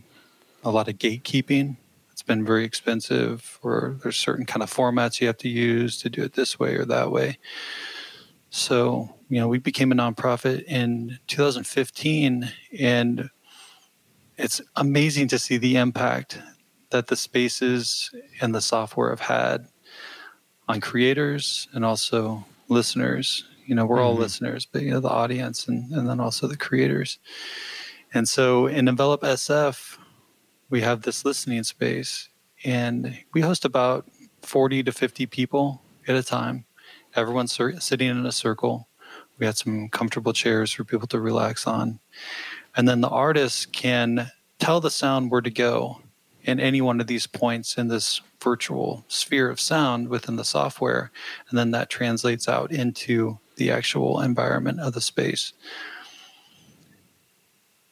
a 0.64 0.70
lot 0.70 0.88
of 0.88 0.96
gatekeeping. 0.96 1.76
It's 2.10 2.22
been 2.22 2.44
very 2.44 2.64
expensive, 2.64 3.58
or 3.62 3.98
there's 4.02 4.16
certain 4.16 4.46
kind 4.46 4.62
of 4.62 4.72
formats 4.72 5.20
you 5.20 5.26
have 5.28 5.38
to 5.38 5.48
use 5.48 5.98
to 5.98 6.10
do 6.10 6.22
it 6.22 6.32
this 6.34 6.58
way 6.58 6.74
or 6.74 6.84
that 6.86 7.10
way. 7.10 7.38
So, 8.50 9.14
you 9.28 9.38
know, 9.38 9.46
we 9.46 9.58
became 9.58 9.92
a 9.92 9.94
nonprofit 9.94 10.64
in 10.64 11.18
2015, 11.26 12.50
and 12.78 13.30
it's 14.36 14.60
amazing 14.76 15.28
to 15.28 15.38
see 15.38 15.58
the 15.58 15.76
impact 15.76 16.38
that 16.90 17.08
the 17.08 17.16
spaces 17.16 18.10
and 18.40 18.54
the 18.54 18.60
software 18.60 19.10
have 19.10 19.20
had 19.20 19.68
on 20.68 20.80
creators 20.80 21.68
and 21.72 21.84
also 21.84 22.44
listeners. 22.68 23.44
You 23.66 23.74
know, 23.74 23.86
we're 23.86 23.96
mm-hmm. 23.96 24.06
all 24.06 24.14
listeners, 24.14 24.66
but 24.66 24.82
you 24.82 24.90
know, 24.90 25.00
the 25.00 25.08
audience 25.08 25.68
and, 25.68 25.90
and 25.92 26.08
then 26.08 26.20
also 26.20 26.46
the 26.46 26.56
creators. 26.56 27.18
And 28.12 28.28
so 28.28 28.66
in 28.66 28.88
Envelop 28.88 29.22
SF, 29.22 29.98
we 30.70 30.80
have 30.80 31.02
this 31.02 31.24
listening 31.24 31.62
space 31.64 32.28
and 32.64 33.18
we 33.32 33.40
host 33.40 33.64
about 33.64 34.06
40 34.42 34.82
to 34.84 34.92
50 34.92 35.26
people 35.26 35.82
at 36.06 36.16
a 36.16 36.22
time. 36.22 36.64
Everyone's 37.14 37.58
sitting 37.80 38.08
in 38.08 38.26
a 38.26 38.32
circle. 38.32 38.88
We 39.38 39.46
had 39.46 39.56
some 39.56 39.88
comfortable 39.88 40.32
chairs 40.32 40.72
for 40.72 40.84
people 40.84 41.06
to 41.08 41.20
relax 41.20 41.66
on. 41.66 42.00
And 42.76 42.88
then 42.88 43.00
the 43.00 43.08
artists 43.08 43.66
can 43.66 44.30
tell 44.58 44.80
the 44.80 44.90
sound 44.90 45.30
where 45.30 45.40
to 45.40 45.50
go 45.50 46.00
in 46.48 46.58
any 46.58 46.80
one 46.80 46.98
of 46.98 47.06
these 47.06 47.26
points 47.26 47.76
in 47.76 47.88
this 47.88 48.22
virtual 48.42 49.04
sphere 49.06 49.50
of 49.50 49.60
sound 49.60 50.08
within 50.08 50.36
the 50.36 50.44
software. 50.44 51.10
And 51.50 51.58
then 51.58 51.72
that 51.72 51.90
translates 51.90 52.48
out 52.48 52.72
into 52.72 53.38
the 53.56 53.70
actual 53.70 54.22
environment 54.22 54.80
of 54.80 54.94
the 54.94 55.02
space. 55.02 55.52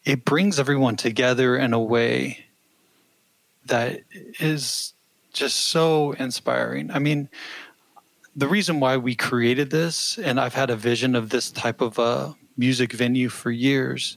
It 0.06 0.24
brings 0.24 0.58
everyone 0.58 0.96
together 0.96 1.54
in 1.54 1.74
a 1.74 1.82
way 1.82 2.46
that 3.66 4.00
is 4.40 4.94
just 5.34 5.56
so 5.56 6.12
inspiring. 6.12 6.90
I 6.90 6.98
mean, 6.98 7.28
the 8.34 8.48
reason 8.48 8.80
why 8.80 8.96
we 8.96 9.14
created 9.14 9.68
this, 9.68 10.16
and 10.16 10.40
I've 10.40 10.54
had 10.54 10.70
a 10.70 10.76
vision 10.76 11.14
of 11.14 11.28
this 11.28 11.50
type 11.50 11.82
of 11.82 11.98
a 11.98 12.34
music 12.56 12.94
venue 12.94 13.28
for 13.28 13.50
years, 13.50 14.16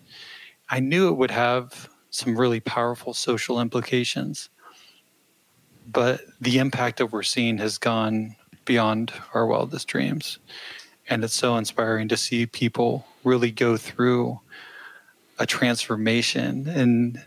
I 0.70 0.80
knew 0.80 1.10
it 1.10 1.18
would 1.18 1.32
have 1.32 1.89
some 2.10 2.38
really 2.38 2.60
powerful 2.60 3.14
social 3.14 3.60
implications. 3.60 4.50
But 5.92 6.22
the 6.40 6.60
impact 6.60 6.98
that 6.98 7.08
we're 7.08 7.24
seeing 7.24 7.58
has 7.58 7.78
gone 7.78 8.36
beyond 8.66 9.12
our 9.34 9.48
wildest 9.48 9.88
dreams. 9.88 10.38
And 11.10 11.24
it's 11.24 11.34
so 11.34 11.58
inspiring 11.58 12.08
to 12.10 12.18
see 12.18 12.46
people 12.46 13.06
really 13.24 13.52
go 13.52 13.78
through 13.78 14.40
a 15.40 15.46
transformation 15.46 16.68
and, 16.68 17.24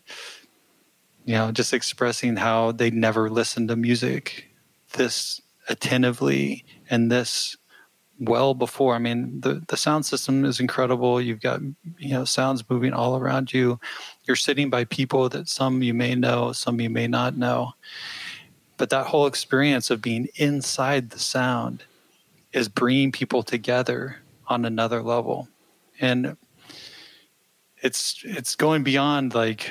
you 1.25 1.35
know, 1.35 1.51
just 1.51 1.73
expressing 1.73 2.37
how 2.37 2.73
they 2.73 2.91
never 2.91 3.29
listened 3.29 3.69
to 3.69 3.77
music 3.77 4.49
this 4.93 5.41
attentively 5.69 6.65
and 6.91 7.11
this 7.11 7.57
well 8.25 8.55
before. 8.55 8.95
I 8.95 8.99
mean, 8.99 9.41
the, 9.41 9.63
the 9.69 9.77
sound 9.77 10.07
system 10.07 10.45
is 10.45 10.61
incredible. 10.61 11.21
You've 11.21 11.41
got, 11.41 11.61
you 11.99 12.11
know, 12.11 12.25
sounds 12.25 12.69
moving 12.69 12.93
all 12.93 13.17
around 13.17 13.53
you. 13.53 13.81
You're 14.25 14.37
sitting 14.37 14.71
by 14.71 14.85
people 14.85 15.29
that 15.31 15.49
some 15.49 15.83
you 15.83 15.95
may 15.95 16.15
know, 16.15 16.53
some 16.53 16.81
you 16.81 16.91
may 16.91 17.07
not 17.07 17.37
know. 17.37 17.73
But 18.77 18.91
that 18.91 19.07
whole 19.07 19.27
experience 19.27 19.91
of 19.91 20.03
being 20.03 20.29
inside 20.37 21.11
the 21.11 21.19
sound 21.19 21.85
is 22.53 22.69
bringing 22.69 23.13
people 23.13 23.43
together 23.43 24.17
on 24.49 24.65
another 24.65 25.03
level. 25.03 25.49
And 26.01 26.37
it's 27.83 28.23
it's 28.25 28.55
going 28.55 28.83
beyond 28.83 29.35
like 29.35 29.71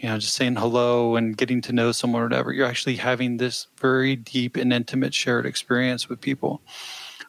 you 0.00 0.08
know 0.08 0.18
just 0.18 0.34
saying 0.34 0.56
hello 0.56 1.16
and 1.16 1.36
getting 1.36 1.60
to 1.60 1.72
know 1.72 1.92
someone 1.92 2.22
or 2.22 2.26
whatever 2.26 2.52
you're 2.52 2.66
actually 2.66 2.96
having 2.96 3.36
this 3.36 3.66
very 3.80 4.16
deep 4.16 4.56
and 4.56 4.72
intimate 4.72 5.12
shared 5.12 5.44
experience 5.44 6.08
with 6.08 6.20
people 6.20 6.62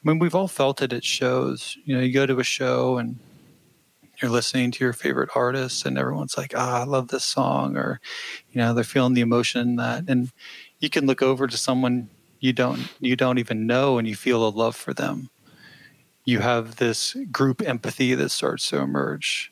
I 0.04 0.10
mean, 0.10 0.20
we've 0.20 0.36
all 0.36 0.48
felt 0.50 0.82
it 0.82 0.92
at 0.92 1.06
shows. 1.06 1.78
You 1.86 1.96
know, 1.96 2.02
you 2.02 2.12
go 2.14 2.26
to 2.26 2.40
a 2.40 2.44
show 2.44 2.98
and 2.98 3.20
you're 4.22 4.32
listening 4.32 4.72
to 4.72 4.84
your 4.84 4.94
favorite 4.94 5.30
artist, 5.36 5.86
and 5.86 5.98
everyone's 5.98 6.38
like, 6.38 6.54
"Ah, 6.56 6.82
I 6.82 6.84
love 6.84 7.08
this 7.08 7.24
song," 7.24 7.78
or 7.78 8.00
you 8.52 8.60
know, 8.60 8.74
they're 8.74 8.84
feeling 8.84 9.14
the 9.14 9.22
emotion 9.22 9.62
in 9.62 9.76
that, 9.78 10.06
and 10.08 10.32
you 10.80 10.90
can 10.90 11.06
look 11.06 11.22
over 11.22 11.48
to 11.48 11.58
someone 11.58 12.10
you 12.40 12.54
don't 12.54 12.82
you 13.00 13.16
don't 13.16 13.38
even 13.38 13.66
know, 13.66 13.98
and 13.98 14.08
you 14.08 14.16
feel 14.16 14.46
a 14.48 14.50
love 14.50 14.76
for 14.76 14.94
them. 14.94 15.30
You 16.26 16.40
have 16.40 16.78
this 16.78 17.16
group 17.32 17.62
empathy 17.62 18.16
that 18.16 18.30
starts 18.30 18.70
to 18.70 18.78
emerge, 18.80 19.52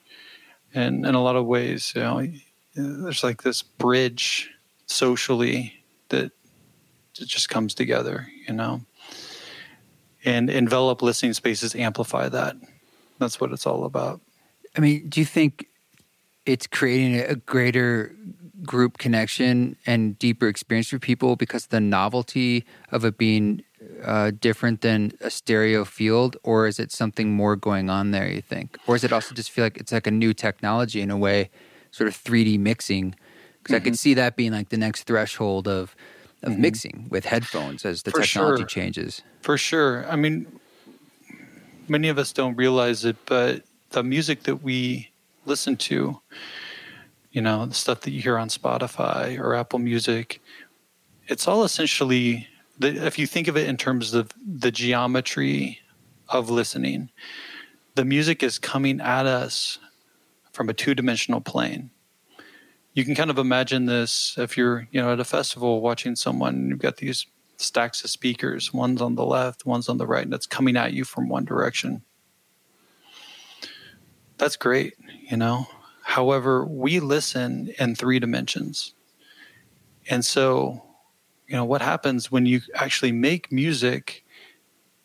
and 0.73 1.05
in 1.05 1.15
a 1.15 1.23
lot 1.23 1.35
of 1.35 1.45
ways, 1.45 1.93
you 1.95 2.01
know, 2.01 2.27
there's 2.75 3.23
like 3.23 3.43
this 3.43 3.61
bridge 3.61 4.51
socially 4.85 5.73
that 6.09 6.31
just 7.13 7.49
comes 7.49 7.73
together. 7.73 8.27
You 8.47 8.53
know 8.53 8.81
and 10.25 10.49
envelop 10.49 11.01
listening 11.01 11.33
spaces 11.33 11.75
amplify 11.75 12.29
that. 12.29 12.55
That's 13.19 13.39
what 13.39 13.51
it's 13.51 13.65
all 13.65 13.85
about. 13.85 14.21
I 14.75 14.79
mean, 14.79 15.09
do 15.09 15.19
you 15.19 15.25
think 15.25 15.67
it's 16.45 16.67
creating 16.67 17.19
a 17.19 17.35
greater 17.35 18.15
group 18.63 18.97
connection 18.97 19.75
and 19.85 20.17
deeper 20.19 20.47
experience 20.47 20.89
for 20.89 20.99
people 20.99 21.35
because 21.35 21.67
the 21.67 21.79
novelty 21.79 22.63
of 22.91 23.05
it 23.05 23.17
being 23.17 23.63
uh, 24.03 24.31
different 24.39 24.81
than 24.81 25.11
a 25.21 25.29
stereo 25.29 25.83
field, 25.83 26.37
or 26.43 26.67
is 26.67 26.79
it 26.79 26.91
something 26.91 27.33
more 27.33 27.55
going 27.55 27.89
on 27.89 28.11
there? 28.11 28.29
You 28.29 28.41
think, 28.41 28.77
or 28.87 28.95
is 28.95 29.03
it 29.03 29.11
also 29.11 29.33
just 29.33 29.51
feel 29.51 29.65
like 29.65 29.77
it's 29.77 29.91
like 29.91 30.07
a 30.07 30.11
new 30.11 30.33
technology 30.33 31.01
in 31.01 31.09
a 31.09 31.17
way, 31.17 31.49
sort 31.91 32.07
of 32.07 32.15
3D 32.15 32.59
mixing? 32.59 33.15
Because 33.57 33.73
mm-hmm. 33.73 33.75
I 33.75 33.79
could 33.79 33.93
mm-hmm. 33.93 33.95
see 33.95 34.13
that 34.15 34.35
being 34.35 34.51
like 34.51 34.69
the 34.69 34.77
next 34.77 35.03
threshold 35.03 35.67
of 35.67 35.95
of 36.43 36.53
mm-hmm. 36.53 36.61
mixing 36.61 37.07
with 37.09 37.25
headphones 37.25 37.85
as 37.85 38.03
the 38.03 38.11
For 38.11 38.21
technology 38.21 38.61
sure. 38.61 38.67
changes. 38.67 39.21
For 39.41 39.57
sure. 39.57 40.05
I 40.09 40.15
mean, 40.15 40.47
many 41.87 42.07
of 42.07 42.17
us 42.17 42.31
don't 42.33 42.55
realize 42.55 43.05
it, 43.05 43.17
but 43.25 43.63
the 43.91 44.03
music 44.03 44.43
that 44.43 44.63
we 44.63 45.11
listen 45.45 45.75
to, 45.75 46.19
you 47.31 47.41
know, 47.41 47.65
the 47.65 47.73
stuff 47.73 48.01
that 48.01 48.11
you 48.11 48.21
hear 48.21 48.37
on 48.37 48.49
Spotify 48.49 49.37
or 49.39 49.55
Apple 49.55 49.79
Music, 49.79 50.41
it's 51.27 51.47
all 51.47 51.63
essentially, 51.63 52.47
if 52.81 53.19
you 53.19 53.27
think 53.27 53.47
of 53.47 53.57
it 53.57 53.67
in 53.67 53.77
terms 53.77 54.13
of 54.13 54.31
the 54.45 54.71
geometry 54.71 55.79
of 56.29 56.49
listening, 56.49 57.09
the 57.95 58.05
music 58.05 58.41
is 58.41 58.57
coming 58.57 59.01
at 59.01 59.25
us 59.25 59.77
from 60.53 60.69
a 60.69 60.73
two 60.73 60.95
dimensional 60.95 61.41
plane 61.41 61.91
you 62.93 63.05
can 63.05 63.15
kind 63.15 63.29
of 63.29 63.37
imagine 63.37 63.85
this 63.85 64.35
if 64.37 64.57
you're 64.57 64.87
you 64.91 65.01
know 65.01 65.13
at 65.13 65.19
a 65.19 65.25
festival 65.25 65.81
watching 65.81 66.15
someone 66.15 66.69
you've 66.69 66.79
got 66.79 66.97
these 66.97 67.25
stacks 67.57 68.03
of 68.03 68.09
speakers 68.09 68.73
one's 68.73 69.01
on 69.01 69.15
the 69.15 69.25
left 69.25 69.65
one's 69.65 69.87
on 69.87 69.97
the 69.97 70.07
right 70.07 70.23
and 70.25 70.33
it's 70.33 70.47
coming 70.47 70.75
at 70.75 70.93
you 70.93 71.03
from 71.03 71.29
one 71.29 71.45
direction. 71.45 72.01
That's 74.37 74.55
great 74.55 74.95
you 75.29 75.37
know? 75.37 75.67
However 76.03 76.65
we 76.65 76.99
listen 76.99 77.73
in 77.79 77.95
three 77.95 78.19
dimensions. 78.19 78.93
And 80.09 80.25
so 80.25 80.83
you 81.47 81.55
know 81.55 81.65
what 81.65 81.81
happens 81.81 82.31
when 82.31 82.45
you 82.45 82.61
actually 82.75 83.11
make 83.11 83.51
music 83.51 84.25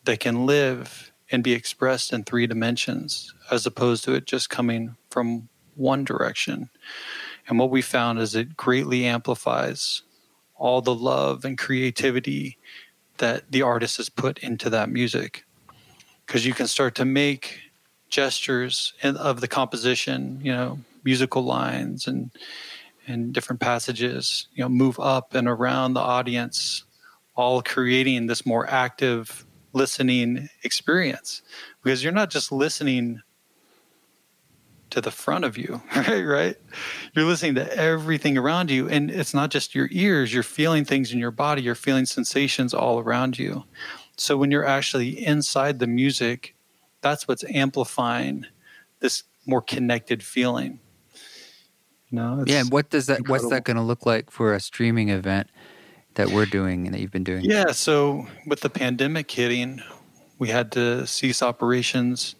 that 0.04 0.20
can 0.20 0.46
live 0.46 1.12
and 1.30 1.42
be 1.42 1.52
expressed 1.52 2.12
in 2.12 2.22
three 2.22 2.46
dimensions 2.46 3.34
as 3.50 3.66
opposed 3.66 4.04
to 4.04 4.14
it 4.14 4.26
just 4.26 4.48
coming 4.48 4.96
from 5.10 5.48
one 5.74 6.04
direction 6.04 6.70
and 7.48 7.58
what 7.58 7.70
we 7.70 7.82
found 7.82 8.18
is 8.18 8.34
it 8.34 8.56
greatly 8.56 9.04
amplifies 9.04 10.02
all 10.56 10.80
the 10.80 10.94
love 10.94 11.44
and 11.44 11.58
creativity 11.58 12.58
that 13.18 13.50
the 13.50 13.62
artist 13.62 13.98
has 13.98 14.08
put 14.08 14.38
into 14.38 14.70
that 14.70 14.88
music. 14.88 15.44
Because 16.26 16.44
you 16.44 16.54
can 16.54 16.66
start 16.66 16.94
to 16.96 17.04
make 17.04 17.60
gestures 18.08 18.94
of 19.02 19.40
the 19.40 19.48
composition, 19.48 20.40
you 20.42 20.52
know, 20.52 20.78
musical 21.04 21.42
lines 21.42 22.06
and 22.06 22.30
and 23.08 23.32
different 23.32 23.60
passages, 23.60 24.48
you 24.52 24.64
know, 24.64 24.68
move 24.68 24.98
up 24.98 25.34
and 25.34 25.46
around 25.46 25.94
the 25.94 26.00
audience, 26.00 26.82
all 27.36 27.62
creating 27.62 28.26
this 28.26 28.44
more 28.44 28.68
active 28.68 29.46
listening 29.72 30.48
experience. 30.64 31.42
Because 31.82 32.02
you're 32.02 32.12
not 32.12 32.30
just 32.30 32.50
listening 32.50 33.22
to 34.96 35.02
the 35.02 35.10
front 35.10 35.44
of 35.44 35.58
you, 35.58 35.82
right? 35.96 36.22
Right? 36.22 36.56
You're 37.14 37.26
listening 37.26 37.54
to 37.56 37.76
everything 37.76 38.38
around 38.38 38.70
you, 38.70 38.88
and 38.88 39.10
it's 39.10 39.34
not 39.34 39.50
just 39.50 39.74
your 39.74 39.88
ears. 39.92 40.32
You're 40.32 40.42
feeling 40.42 40.86
things 40.86 41.12
in 41.12 41.18
your 41.18 41.30
body. 41.30 41.60
You're 41.60 41.74
feeling 41.74 42.06
sensations 42.06 42.72
all 42.72 42.98
around 42.98 43.38
you. 43.38 43.64
So 44.16 44.38
when 44.38 44.50
you're 44.50 44.64
actually 44.64 45.24
inside 45.24 45.80
the 45.80 45.86
music, 45.86 46.56
that's 47.02 47.28
what's 47.28 47.44
amplifying 47.44 48.46
this 49.00 49.24
more 49.44 49.60
connected 49.60 50.22
feeling. 50.22 50.80
You 52.08 52.16
know, 52.16 52.44
yeah. 52.46 52.60
And 52.60 52.72
what 52.72 52.88
does 52.88 53.04
that? 53.06 53.18
Incredible. 53.18 53.48
What's 53.48 53.54
that 53.54 53.64
going 53.64 53.76
to 53.76 53.82
look 53.82 54.06
like 54.06 54.30
for 54.30 54.54
a 54.54 54.60
streaming 54.60 55.10
event 55.10 55.48
that 56.14 56.30
we're 56.30 56.46
doing 56.46 56.86
and 56.86 56.94
that 56.94 57.00
you've 57.00 57.12
been 57.12 57.24
doing? 57.24 57.44
Yeah. 57.44 57.72
So 57.72 58.26
with 58.46 58.60
the 58.60 58.70
pandemic 58.70 59.30
hitting, 59.30 59.82
we 60.38 60.48
had 60.48 60.72
to 60.72 61.06
cease 61.06 61.42
operations 61.42 62.34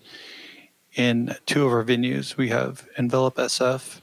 in 0.97 1.37
two 1.45 1.67
of 1.67 1.73
our 1.73 1.85
venues. 1.85 2.37
We 2.37 2.49
have 2.49 2.89
Envelop 2.99 3.37
SF 3.37 4.01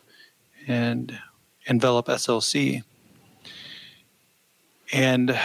and 0.68 1.20
Envelop 1.68 2.08
SLC. 2.08 2.84
And 4.94 5.38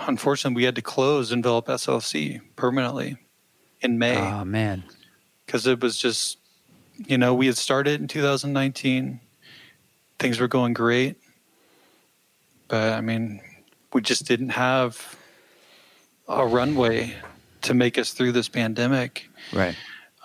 unfortunately, 0.00 0.56
we 0.60 0.64
had 0.64 0.74
to 0.74 0.82
close 0.82 1.32
Envelop 1.32 1.66
SLC 1.66 2.40
permanently 2.56 3.16
in 3.80 3.98
May. 3.98 4.18
Oh, 4.18 4.44
man. 4.44 4.82
Because 5.46 5.66
it 5.66 5.80
was 5.80 5.96
just, 5.96 6.38
you 7.06 7.16
know, 7.16 7.32
we 7.32 7.46
had 7.46 7.56
started 7.56 8.00
in 8.00 8.08
2019, 8.08 9.20
things 10.18 10.40
were 10.40 10.48
going 10.48 10.72
great. 10.72 11.16
But 12.68 12.92
I 12.94 13.00
mean, 13.00 13.40
we 13.92 14.02
just 14.02 14.26
didn't 14.26 14.50
have 14.50 15.16
a 16.26 16.46
runway 16.46 17.14
to 17.62 17.74
make 17.74 17.98
us 17.98 18.12
through 18.12 18.32
this 18.32 18.48
pandemic. 18.48 19.28
Right. 19.52 19.76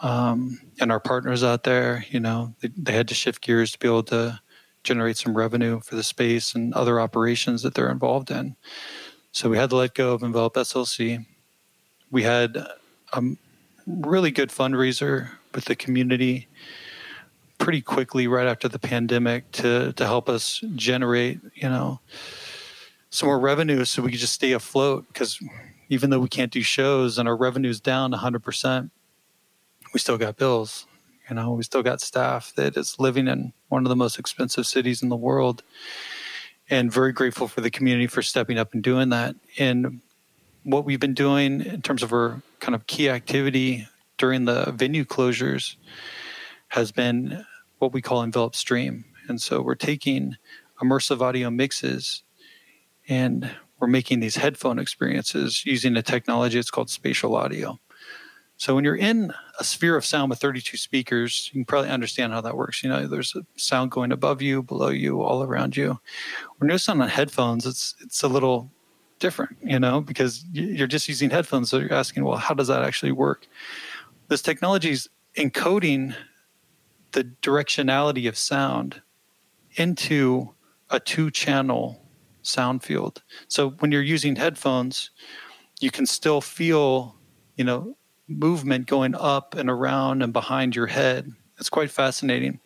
Um, 0.01 0.59
and 0.79 0.91
our 0.91 0.99
partners 0.99 1.43
out 1.43 1.63
there, 1.63 2.05
you 2.09 2.19
know, 2.19 2.53
they, 2.61 2.69
they, 2.77 2.91
had 2.91 3.07
to 3.07 3.15
shift 3.15 3.41
gears 3.41 3.71
to 3.71 3.79
be 3.79 3.87
able 3.87 4.03
to 4.03 4.39
generate 4.83 5.17
some 5.17 5.35
revenue 5.35 5.79
for 5.79 5.95
the 5.95 6.03
space 6.03 6.53
and 6.53 6.71
other 6.75 6.99
operations 6.99 7.63
that 7.63 7.73
they're 7.73 7.89
involved 7.89 8.29
in. 8.29 8.55
So 9.31 9.49
we 9.49 9.57
had 9.57 9.71
to 9.71 9.75
let 9.75 9.95
go 9.95 10.13
of 10.13 10.21
Envelop 10.21 10.53
SLC. 10.53 11.25
We 12.11 12.23
had 12.23 12.57
a 13.13 13.23
really 13.87 14.29
good 14.29 14.49
fundraiser 14.49 15.29
with 15.55 15.65
the 15.65 15.75
community 15.75 16.47
pretty 17.57 17.81
quickly 17.81 18.27
right 18.27 18.47
after 18.47 18.67
the 18.67 18.79
pandemic 18.79 19.51
to 19.51 19.93
to 19.93 20.05
help 20.05 20.29
us 20.29 20.63
generate, 20.75 21.39
you 21.55 21.67
know, 21.67 21.99
some 23.09 23.27
more 23.27 23.39
revenue 23.39 23.83
so 23.83 24.01
we 24.01 24.11
could 24.11 24.19
just 24.19 24.33
stay 24.33 24.51
afloat 24.51 25.05
because 25.07 25.39
even 25.89 26.09
though 26.09 26.19
we 26.19 26.27
can't 26.27 26.51
do 26.51 26.61
shows 26.61 27.17
and 27.17 27.27
our 27.27 27.35
revenue's 27.35 27.79
down 27.79 28.11
100%, 28.11 28.89
we 29.93 29.99
still 29.99 30.17
got 30.17 30.37
bills. 30.37 30.85
You 31.29 31.35
know, 31.35 31.53
we 31.53 31.63
still 31.63 31.83
got 31.83 32.01
staff 32.01 32.53
that 32.55 32.77
is 32.77 32.99
living 32.99 33.27
in 33.27 33.53
one 33.67 33.85
of 33.85 33.89
the 33.89 33.95
most 33.95 34.17
expensive 34.17 34.65
cities 34.65 35.01
in 35.01 35.09
the 35.09 35.15
world. 35.15 35.63
And 36.69 36.91
very 36.91 37.13
grateful 37.13 37.47
for 37.47 37.61
the 37.61 37.71
community 37.71 38.07
for 38.07 38.21
stepping 38.21 38.57
up 38.57 38.73
and 38.73 38.83
doing 38.83 39.09
that. 39.09 39.35
And 39.57 40.01
what 40.63 40.83
we've 40.83 40.99
been 40.99 41.13
doing 41.13 41.61
in 41.61 41.81
terms 41.81 42.03
of 42.03 42.11
our 42.11 42.41
kind 42.59 42.75
of 42.75 42.87
key 42.87 43.09
activity 43.09 43.87
during 44.17 44.45
the 44.45 44.71
venue 44.71 45.05
closures 45.05 45.75
has 46.69 46.91
been 46.91 47.45
what 47.79 47.93
we 47.93 48.01
call 48.01 48.21
envelop 48.21 48.55
stream. 48.55 49.05
And 49.29 49.41
so 49.41 49.61
we're 49.61 49.75
taking 49.75 50.35
immersive 50.81 51.21
audio 51.21 51.49
mixes 51.49 52.23
and 53.07 53.49
we're 53.79 53.87
making 53.87 54.19
these 54.19 54.35
headphone 54.35 54.79
experiences 54.79 55.65
using 55.65 55.95
a 55.95 56.01
technology 56.01 56.59
it's 56.59 56.71
called 56.71 56.89
spatial 56.89 57.35
audio. 57.35 57.79
So 58.57 58.75
when 58.75 58.83
you're 58.83 58.95
in 58.95 59.33
a 59.59 59.63
sphere 59.63 59.95
of 59.95 60.05
sound 60.05 60.29
with 60.29 60.39
32 60.39 60.77
speakers, 60.77 61.49
you 61.51 61.59
can 61.59 61.65
probably 61.65 61.89
understand 61.89 62.33
how 62.33 62.41
that 62.41 62.55
works. 62.55 62.83
You 62.83 62.89
know, 62.89 63.07
there's 63.07 63.35
a 63.35 63.45
sound 63.55 63.91
going 63.91 64.11
above 64.11 64.41
you, 64.41 64.61
below 64.63 64.89
you, 64.89 65.21
all 65.21 65.43
around 65.43 65.75
you. 65.75 65.99
When 66.57 66.69
you're 66.69 66.79
on 66.87 66.99
headphones, 67.09 67.65
it's 67.65 67.95
it's 68.01 68.23
a 68.23 68.27
little 68.27 68.71
different, 69.19 69.57
you 69.63 69.79
know, 69.79 70.01
because 70.01 70.45
you're 70.51 70.87
just 70.87 71.07
using 71.07 71.29
headphones. 71.29 71.69
So 71.69 71.79
you're 71.79 71.93
asking, 71.93 72.23
well, 72.23 72.37
how 72.37 72.53
does 72.53 72.67
that 72.67 72.83
actually 72.83 73.11
work? 73.11 73.47
This 74.27 74.41
technology 74.41 74.91
is 74.91 75.09
encoding 75.35 76.15
the 77.13 77.23
directionality 77.41 78.27
of 78.27 78.37
sound 78.37 79.01
into 79.75 80.53
a 80.89 80.99
two-channel 80.99 82.01
sound 82.43 82.83
field. 82.83 83.23
So 83.47 83.71
when 83.79 83.91
you're 83.91 84.01
using 84.01 84.35
headphones, 84.35 85.09
you 85.79 85.91
can 85.91 86.05
still 86.05 86.41
feel, 86.41 87.15
you 87.55 87.63
know, 87.63 87.96
movement 88.27 88.87
going 88.87 89.15
up 89.15 89.55
and 89.55 89.69
around 89.69 90.21
and 90.21 90.33
behind 90.33 90.75
your 90.75 90.87
head. 90.87 91.33
It's 91.59 91.69
quite 91.69 91.89
fascinating. 91.89 92.59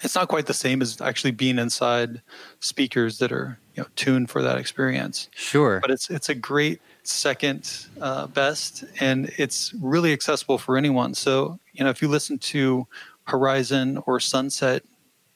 It's 0.00 0.14
not 0.14 0.28
quite 0.28 0.46
the 0.46 0.54
same 0.54 0.80
as 0.80 1.00
actually 1.00 1.32
being 1.32 1.58
inside 1.58 2.22
speakers 2.60 3.18
that 3.18 3.32
are 3.32 3.58
you 3.74 3.82
know 3.82 3.88
tuned 3.96 4.30
for 4.30 4.42
that 4.42 4.56
experience. 4.56 5.28
Sure, 5.34 5.80
but 5.80 5.90
it's 5.90 6.08
it's 6.08 6.28
a 6.28 6.34
great 6.34 6.80
second 7.02 7.86
uh, 8.00 8.28
best, 8.28 8.84
and 9.00 9.32
it's 9.36 9.74
really 9.80 10.12
accessible 10.12 10.58
for 10.58 10.76
anyone. 10.76 11.14
So 11.14 11.58
you 11.72 11.82
know 11.82 11.90
if 11.90 12.00
you 12.00 12.08
listen 12.08 12.38
to 12.38 12.86
Horizon 13.24 14.00
or 14.06 14.20
Sunset, 14.20 14.84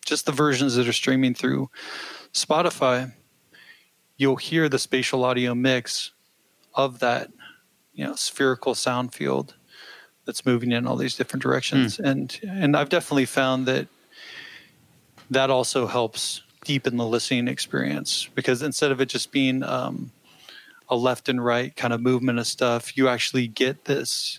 just 0.04 0.26
the 0.26 0.32
versions 0.32 0.76
that 0.76 0.86
are 0.86 0.92
streaming 0.92 1.34
through 1.34 1.68
Spotify, 2.32 3.12
you'll 4.16 4.36
hear 4.36 4.68
the 4.68 4.78
spatial 4.78 5.24
audio 5.24 5.56
mix 5.56 6.12
of 6.74 7.00
that 7.00 7.30
you 7.94 8.04
know 8.04 8.14
spherical 8.14 8.74
sound 8.74 9.14
field 9.14 9.54
that's 10.24 10.46
moving 10.46 10.72
in 10.72 10.86
all 10.86 10.96
these 10.96 11.16
different 11.16 11.42
directions. 11.42 11.98
Mm. 11.98 12.10
and 12.10 12.40
and 12.42 12.76
I've 12.76 12.88
definitely 12.88 13.26
found 13.26 13.66
that 13.66 13.88
that 15.30 15.50
also 15.50 15.86
helps 15.86 16.42
deepen 16.64 16.96
the 16.96 17.06
listening 17.06 17.48
experience 17.48 18.28
because 18.34 18.62
instead 18.62 18.92
of 18.92 19.00
it 19.00 19.06
just 19.06 19.32
being 19.32 19.62
um, 19.64 20.12
a 20.88 20.94
left 20.94 21.28
and 21.28 21.44
right 21.44 21.74
kind 21.74 21.92
of 21.92 22.00
movement 22.00 22.38
of 22.38 22.46
stuff 22.46 22.96
you 22.96 23.08
actually 23.08 23.48
get 23.48 23.86
this 23.86 24.38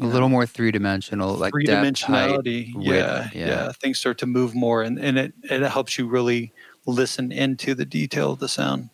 a 0.00 0.06
little 0.06 0.28
more 0.28 0.44
three 0.44 0.72
dimensional 0.72 1.34
like 1.34 1.52
three 1.52 1.64
dimensionality 1.64 2.72
yeah, 2.78 3.28
yeah, 3.32 3.46
yeah. 3.46 3.72
Things 3.72 4.00
start 4.00 4.18
to 4.18 4.26
move 4.26 4.52
more 4.52 4.82
and, 4.82 4.98
and 4.98 5.16
it 5.16 5.34
it 5.44 5.62
helps 5.62 5.96
you 5.96 6.08
really 6.08 6.52
listen 6.86 7.32
into 7.32 7.74
the 7.74 7.84
detail 7.84 8.32
of 8.32 8.38
the 8.38 8.48
sound. 8.48 8.90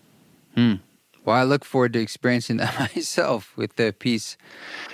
Hmm. 0.55 0.75
Well, 1.25 1.37
I 1.37 1.43
look 1.43 1.65
forward 1.65 1.93
to 1.95 2.01
experiencing 2.01 2.57
that 2.59 2.79
myself 2.79 3.57
with 3.57 3.77
the 3.77 3.93
piece. 3.93 4.37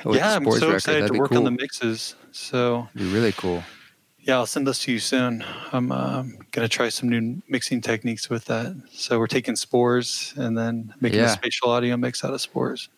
With 0.04 0.16
yeah, 0.16 0.38
the 0.38 0.50
I'm 0.50 0.58
so 0.58 0.72
excited 0.72 1.04
That'd 1.04 1.14
to 1.14 1.18
work 1.18 1.30
cool. 1.30 1.38
on 1.38 1.44
the 1.44 1.50
mixes. 1.50 2.14
So 2.32 2.88
It'd 2.94 3.08
be 3.08 3.14
really 3.14 3.32
cool. 3.32 3.62
Yeah, 4.20 4.38
I'll 4.38 4.46
send 4.46 4.66
those 4.66 4.80
to 4.80 4.92
you 4.92 4.98
soon. 4.98 5.44
I'm 5.72 5.92
uh, 5.92 6.24
to 6.52 6.68
try 6.68 6.88
some 6.88 7.08
new 7.08 7.40
mixing 7.48 7.80
techniques 7.80 8.28
with 8.28 8.46
that. 8.46 8.74
So 8.90 9.20
we're 9.20 9.28
taking 9.28 9.54
spores 9.54 10.34
and 10.36 10.58
then 10.58 10.92
making 11.00 11.20
yeah. 11.20 11.26
a 11.26 11.28
spatial 11.28 11.70
audio 11.70 11.96
mix 11.96 12.24
out 12.24 12.34
of 12.34 12.40
spores. 12.40 12.88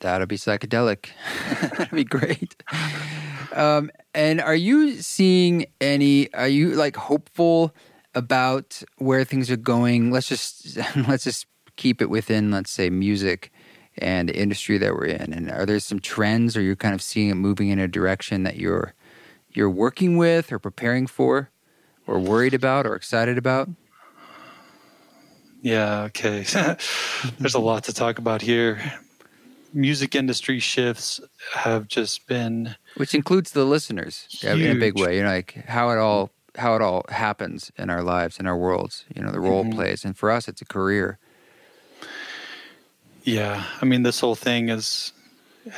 That'll 0.00 0.26
be 0.26 0.36
psychedelic. 0.36 1.10
That'd 1.78 1.90
be 1.90 2.04
great. 2.04 2.62
Um, 3.52 3.92
and 4.14 4.40
are 4.40 4.54
you 4.54 5.00
seeing 5.00 5.66
any? 5.80 6.32
Are 6.34 6.48
you 6.48 6.70
like 6.70 6.96
hopeful 6.96 7.72
about 8.12 8.82
where 8.98 9.22
things 9.22 9.48
are 9.48 9.56
going? 9.56 10.10
Let's 10.10 10.28
just 10.28 10.76
let's 10.96 11.22
just 11.22 11.46
keep 11.76 12.00
it 12.00 12.10
within, 12.10 12.50
let's 12.50 12.70
say, 12.70 12.90
music 12.90 13.52
and 13.98 14.28
the 14.28 14.36
industry 14.36 14.78
that 14.78 14.94
we're 14.94 15.06
in? 15.06 15.32
And 15.32 15.50
are 15.50 15.66
there 15.66 15.80
some 15.80 16.00
trends, 16.00 16.56
or 16.56 16.60
you're 16.60 16.76
kind 16.76 16.94
of 16.94 17.02
seeing 17.02 17.30
it 17.30 17.34
moving 17.34 17.68
in 17.68 17.78
a 17.78 17.88
direction 17.88 18.42
that 18.44 18.56
you're 18.56 18.94
you're 19.52 19.70
working 19.70 20.16
with, 20.16 20.52
or 20.52 20.58
preparing 20.58 21.06
for, 21.06 21.50
or 22.06 22.18
worried 22.18 22.54
about, 22.54 22.86
or 22.86 22.96
excited 22.96 23.38
about? 23.38 23.68
Yeah. 25.64 26.02
Okay. 26.02 26.42
There's 27.38 27.54
a 27.54 27.58
lot 27.58 27.84
to 27.84 27.94
talk 27.94 28.18
about 28.18 28.42
here. 28.42 28.80
Music 29.72 30.14
industry 30.14 30.60
shifts 30.60 31.20
have 31.54 31.88
just 31.88 32.26
been, 32.26 32.76
which 32.96 33.14
includes 33.14 33.52
the 33.52 33.64
listeners 33.64 34.26
huge. 34.28 34.60
in 34.60 34.76
a 34.76 34.78
big 34.78 34.98
way. 34.98 35.16
You 35.16 35.22
know, 35.22 35.30
like 35.30 35.64
how 35.66 35.90
it 35.90 35.98
all 35.98 36.30
how 36.56 36.76
it 36.76 36.82
all 36.82 37.04
happens 37.08 37.72
in 37.76 37.90
our 37.90 38.02
lives, 38.02 38.38
in 38.38 38.46
our 38.46 38.56
worlds. 38.56 39.04
You 39.14 39.22
know, 39.22 39.32
the 39.32 39.40
role 39.40 39.64
mm-hmm. 39.64 39.74
plays, 39.74 40.04
and 40.04 40.16
for 40.16 40.30
us, 40.30 40.48
it's 40.48 40.60
a 40.60 40.66
career. 40.66 41.18
Yeah, 43.24 43.64
I 43.80 43.86
mean, 43.86 44.02
this 44.02 44.20
whole 44.20 44.34
thing 44.34 44.68
is 44.68 45.12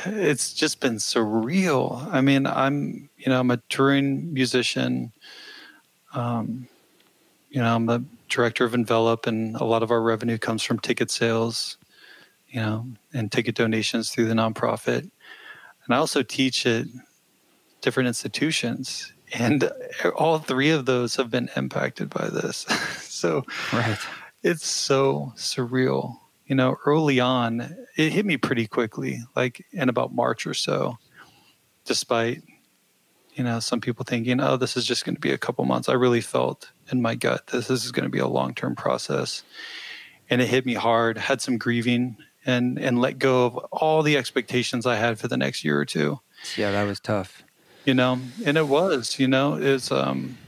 it's 0.05 0.53
just 0.53 0.81
been 0.81 0.97
surreal. 0.97 2.13
I 2.13 2.21
mean, 2.21 2.45
I'm 2.45 3.09
you 3.17 3.27
know 3.27 3.39
I'm 3.39 3.53
a 3.53 3.59
touring 3.69 4.35
musician. 4.35 5.13
Um, 6.13 6.67
you 7.51 7.61
know, 7.61 7.73
I'm 7.75 7.87
the 7.87 8.05
director 8.29 8.65
of 8.65 8.75
Envelop, 8.75 9.29
and 9.29 9.55
a 9.57 9.65
lot 9.65 9.85
of 9.85 9.93
our 9.93 10.03
revenue 10.03 10.39
comes 10.39 10.65
from 10.65 10.81
ticket 10.81 11.11
sales. 11.11 11.79
You 12.49 12.61
know, 12.61 12.87
and 13.13 13.31
ticket 13.31 13.55
donations 13.55 14.11
through 14.11 14.27
the 14.27 14.35
nonprofit. 14.35 15.01
And 15.01 15.95
I 15.95 15.97
also 15.97 16.23
teach 16.23 16.65
at 16.67 16.87
different 17.81 18.09
institutions, 18.09 19.13
and 19.33 19.71
all 20.17 20.39
three 20.39 20.71
of 20.71 20.87
those 20.87 21.17
have 21.17 21.31
been 21.31 21.49
impacted 21.55 22.11
by 22.11 22.29
this. 22.29 22.59
so, 23.01 23.45
right. 23.73 23.99
it's 24.43 24.67
so 24.67 25.33
surreal 25.37 26.19
you 26.47 26.55
know, 26.55 26.77
early 26.87 27.21
on, 27.21 27.77
it 27.97 28.13
hit 28.13 28.25
me 28.25 28.37
pretty 28.37 28.67
quickly, 28.67 29.21
like 29.35 29.65
in 29.73 29.89
about 29.89 30.15
March 30.15 30.47
or 30.47 30.55
so, 30.55 30.99
despite, 31.85 32.43
You 33.37 33.45
know, 33.45 33.61
some 33.61 33.83
people 33.83 34.05
thinking, 34.05 34.41
oh, 34.41 34.57
this 34.57 34.79
is 34.79 34.87
just 34.87 35.05
going 35.05 35.15
to 35.15 35.21
be 35.21 35.31
a 35.31 35.39
couple 35.39 35.63
months. 35.67 35.91
I 35.91 35.93
really 35.93 36.23
felt 36.23 36.71
in 36.91 37.03
my 37.03 37.15
gut 37.15 37.49
this, 37.49 37.69
this 37.69 37.85
is 37.85 37.93
going 37.93 38.05
to 38.05 38.11
be 38.11 38.19
a 38.19 38.27
long 38.27 38.55
term 38.55 38.75
process. 38.75 39.43
And 40.31 40.41
it 40.41 40.49
hit 40.49 40.65
me 40.65 40.73
hard, 40.75 41.19
had 41.19 41.43
some 41.43 41.59
grieving 41.59 42.17
and, 42.47 42.79
and 42.79 42.99
let 42.99 43.19
go 43.19 43.45
of 43.45 43.57
all 43.73 44.03
the 44.03 44.17
expectations 44.17 44.87
I 44.87 44.97
had 44.97 45.19
for 45.19 45.29
the 45.29 45.37
next 45.37 45.65
year 45.65 45.79
or 45.79 45.85
two. 45.85 46.21
Yeah, 46.57 46.71
that 46.73 46.85
was 46.85 46.99
tough. 46.99 47.43
You 47.85 47.93
know, 47.93 48.19
and 48.45 48.57
it 48.57 48.69
was, 48.69 49.19
you 49.19 49.29
know, 49.29 49.55
it's, 49.55 49.93
um, 49.93 50.39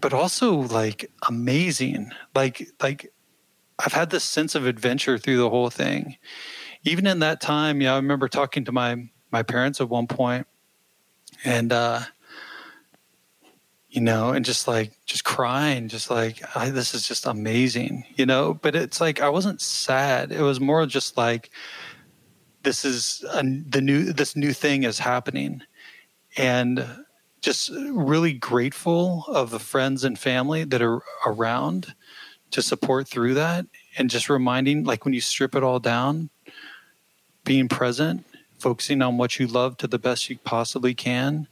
but 0.00 0.12
also 0.14 0.54
like 0.54 1.10
amazing. 1.28 2.12
Like, 2.34 2.68
like 2.80 3.12
I've 3.78 3.92
had 3.92 4.10
this 4.10 4.24
sense 4.24 4.54
of 4.54 4.66
adventure 4.66 5.18
through 5.18 5.36
the 5.36 5.50
whole 5.50 5.70
thing. 5.70 6.16
Even 6.82 7.06
in 7.06 7.18
that 7.20 7.40
time, 7.40 7.80
yeah, 7.80 7.94
I 7.94 7.96
remember 7.96 8.28
talking 8.28 8.64
to 8.64 8.72
my, 8.72 9.08
my 9.30 9.42
parents 9.42 9.80
at 9.80 9.88
one 9.88 10.06
point 10.06 10.46
and 11.44 11.72
uh, 11.72 12.00
you 13.88 14.00
know, 14.00 14.30
and 14.30 14.44
just 14.44 14.68
like 14.68 14.92
just 15.06 15.24
crying, 15.24 15.88
just 15.88 16.10
like 16.10 16.42
this 16.66 16.94
is 16.94 17.06
just 17.06 17.26
amazing, 17.26 18.04
you 18.16 18.26
know. 18.26 18.54
But 18.54 18.76
it's 18.76 19.00
like 19.00 19.20
I 19.20 19.28
wasn't 19.28 19.60
sad. 19.60 20.32
It 20.32 20.42
was 20.42 20.60
more 20.60 20.84
just 20.86 21.16
like 21.16 21.50
this 22.62 22.84
is 22.84 23.24
a, 23.32 23.42
the 23.42 23.80
new 23.80 24.12
this 24.12 24.36
new 24.36 24.52
thing 24.52 24.82
is 24.82 24.98
happening, 24.98 25.62
and 26.36 26.86
just 27.40 27.70
really 27.90 28.32
grateful 28.32 29.24
of 29.28 29.50
the 29.50 29.60
friends 29.60 30.04
and 30.04 30.18
family 30.18 30.64
that 30.64 30.82
are 30.82 31.00
around 31.24 31.94
to 32.50 32.62
support 32.62 33.08
through 33.08 33.34
that, 33.34 33.66
and 33.98 34.10
just 34.10 34.28
reminding 34.28 34.84
like 34.84 35.04
when 35.04 35.14
you 35.14 35.20
strip 35.20 35.54
it 35.54 35.62
all 35.62 35.78
down, 35.78 36.30
being 37.44 37.68
present 37.68 38.24
focusing 38.58 39.02
on 39.02 39.16
what 39.16 39.38
you 39.38 39.46
love 39.46 39.76
to 39.78 39.86
the 39.86 39.98
best 39.98 40.30
you 40.30 40.38
possibly 40.38 40.94
can, 40.94 41.46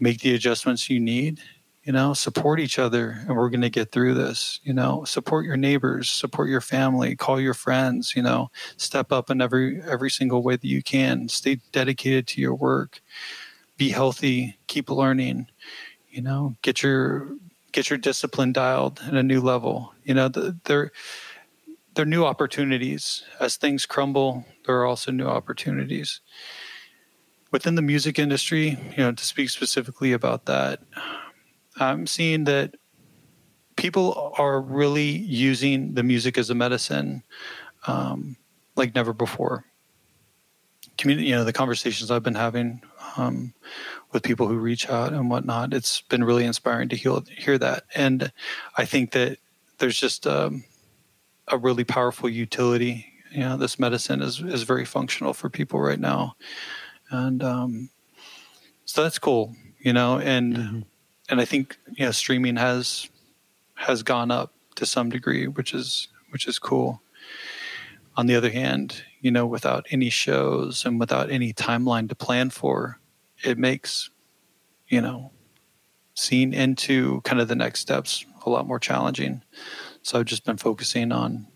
make 0.00 0.20
the 0.20 0.34
adjustments 0.34 0.90
you 0.90 1.00
need, 1.00 1.40
you 1.84 1.92
know, 1.92 2.12
support 2.12 2.60
each 2.60 2.78
other 2.78 3.16
and 3.26 3.36
we're 3.36 3.48
going 3.48 3.62
to 3.62 3.70
get 3.70 3.92
through 3.92 4.14
this, 4.14 4.60
you 4.62 4.72
know, 4.72 5.04
support 5.04 5.46
your 5.46 5.56
neighbors, 5.56 6.10
support 6.10 6.48
your 6.48 6.60
family, 6.60 7.16
call 7.16 7.40
your 7.40 7.54
friends, 7.54 8.14
you 8.14 8.22
know, 8.22 8.50
step 8.76 9.10
up 9.12 9.30
in 9.30 9.40
every 9.40 9.80
every 9.82 10.10
single 10.10 10.42
way 10.42 10.56
that 10.56 10.66
you 10.66 10.82
can, 10.82 11.28
stay 11.28 11.60
dedicated 11.72 12.26
to 12.26 12.40
your 12.40 12.54
work, 12.54 13.00
be 13.76 13.88
healthy, 13.88 14.58
keep 14.66 14.90
learning, 14.90 15.46
you 16.10 16.20
know, 16.20 16.56
get 16.62 16.82
your 16.82 17.28
get 17.78 17.90
your 17.90 17.98
discipline 17.98 18.52
dialed 18.52 19.00
at 19.06 19.14
a 19.14 19.22
new 19.22 19.40
level. 19.40 19.94
You 20.02 20.12
know, 20.14 20.26
the, 20.26 20.58
there 20.64 20.90
there 21.94 22.02
are 22.02 22.06
new 22.06 22.24
opportunities 22.24 23.22
as 23.38 23.56
things 23.56 23.86
crumble 23.86 24.44
there 24.66 24.76
are 24.80 24.84
also 24.84 25.12
new 25.12 25.26
opportunities 25.26 26.20
within 27.52 27.76
the 27.76 27.82
music 27.82 28.18
industry. 28.18 28.76
You 28.96 29.04
know, 29.04 29.12
to 29.12 29.24
speak 29.24 29.50
specifically 29.50 30.12
about 30.12 30.46
that, 30.46 30.80
I'm 31.78 32.08
seeing 32.08 32.44
that 32.44 32.74
people 33.76 34.34
are 34.36 34.60
really 34.60 35.10
using 35.10 35.94
the 35.94 36.02
music 36.02 36.36
as 36.36 36.50
a 36.50 36.56
medicine 36.56 37.22
um, 37.86 38.38
like 38.74 38.92
never 38.96 39.12
before. 39.12 39.66
Community, 40.96 41.28
you 41.28 41.36
know, 41.36 41.44
the 41.44 41.52
conversations 41.52 42.10
I've 42.10 42.24
been 42.24 42.34
having 42.34 42.82
um, 43.16 43.54
with 44.12 44.22
people 44.22 44.48
who 44.48 44.56
reach 44.56 44.88
out 44.88 45.12
and 45.12 45.30
whatnot, 45.30 45.74
it's 45.74 46.00
been 46.02 46.24
really 46.24 46.44
inspiring 46.44 46.88
to 46.88 46.96
hear, 46.96 47.18
hear 47.36 47.58
that. 47.58 47.84
And 47.94 48.32
I 48.76 48.84
think 48.84 49.12
that 49.12 49.38
there's 49.78 49.98
just 49.98 50.26
um, 50.26 50.64
a 51.48 51.58
really 51.58 51.84
powerful 51.84 52.28
utility 52.28 53.06
you 53.30 53.40
know 53.40 53.56
this 53.56 53.78
medicine 53.78 54.22
is 54.22 54.40
is 54.40 54.62
very 54.62 54.84
functional 54.84 55.32
for 55.32 55.48
people 55.48 55.80
right 55.80 56.00
now 56.00 56.36
and 57.10 57.42
um, 57.42 57.90
so 58.84 59.02
that's 59.02 59.18
cool 59.18 59.54
you 59.78 59.92
know 59.92 60.18
and 60.18 60.56
mm-hmm. 60.56 60.80
and 61.28 61.40
i 61.40 61.44
think 61.44 61.78
you 61.94 62.04
know 62.04 62.10
streaming 62.10 62.56
has 62.56 63.08
has 63.74 64.02
gone 64.02 64.30
up 64.30 64.52
to 64.74 64.86
some 64.86 65.10
degree 65.10 65.46
which 65.46 65.74
is 65.74 66.08
which 66.30 66.46
is 66.46 66.58
cool 66.58 67.00
on 68.16 68.26
the 68.26 68.34
other 68.34 68.50
hand 68.50 69.02
you 69.20 69.30
know 69.30 69.46
without 69.46 69.86
any 69.90 70.10
shows 70.10 70.84
and 70.84 70.98
without 70.98 71.30
any 71.30 71.52
timeline 71.52 72.08
to 72.08 72.14
plan 72.14 72.50
for 72.50 72.98
it 73.42 73.58
makes 73.58 74.10
you 74.88 75.00
know 75.00 75.32
seeing 76.14 76.52
into 76.52 77.20
kind 77.22 77.40
of 77.40 77.48
the 77.48 77.54
next 77.54 77.80
steps 77.80 78.24
a 78.44 78.50
lot 78.50 78.66
more 78.66 78.78
challenging. 78.78 79.42
So 80.02 80.18
i've 80.18 80.26
just 80.26 80.44
been 80.44 80.56
focusing 80.56 81.12
on 81.12 81.46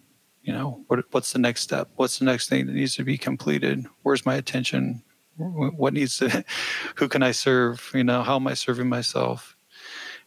you 0.42 0.52
know 0.52 0.84
what, 0.88 1.04
what's 1.12 1.32
the 1.32 1.38
next 1.38 1.60
step? 1.60 1.88
What's 1.96 2.18
the 2.18 2.24
next 2.24 2.48
thing 2.48 2.66
that 2.66 2.74
needs 2.74 2.96
to 2.96 3.04
be 3.04 3.16
completed? 3.16 3.86
Where's 4.02 4.26
my 4.26 4.34
attention? 4.34 5.02
What 5.36 5.94
needs 5.94 6.16
to 6.18 6.44
who 6.96 7.08
can 7.08 7.22
i 7.22 7.30
serve? 7.30 7.90
You 7.94 8.04
know 8.04 8.22
how 8.22 8.36
am 8.36 8.46
i 8.46 8.54
serving 8.54 8.88
myself? 8.88 9.56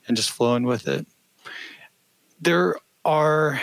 And 0.07 0.15
just 0.15 0.31
flowing 0.31 0.63
with 0.63 0.87
it. 0.87 1.07
There 2.39 2.77
are 3.03 3.59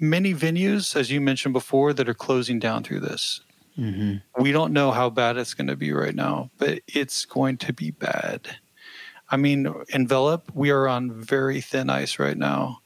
many 0.00 0.34
venues 0.34 0.96
as 0.96 1.10
you 1.10 1.20
mentioned 1.20 1.52
before 1.52 1.92
that 1.92 2.08
are 2.08 2.14
closing 2.14 2.58
down 2.58 2.82
through 2.82 3.00
this 3.00 3.40
mm-hmm. 3.78 4.42
we 4.42 4.52
don't 4.52 4.72
know 4.72 4.90
how 4.90 5.10
bad 5.10 5.36
it's 5.36 5.54
going 5.54 5.66
to 5.66 5.76
be 5.76 5.92
right 5.92 6.14
now 6.14 6.50
but 6.58 6.80
it's 6.86 7.24
going 7.24 7.56
to 7.56 7.72
be 7.72 7.90
bad 7.90 8.56
i 9.30 9.36
mean 9.36 9.72
envelop 9.92 10.50
we 10.54 10.70
are 10.70 10.88
on 10.88 11.12
very 11.12 11.60
thin 11.60 11.90
ice 11.90 12.18
right 12.18 12.36
now 12.36 12.82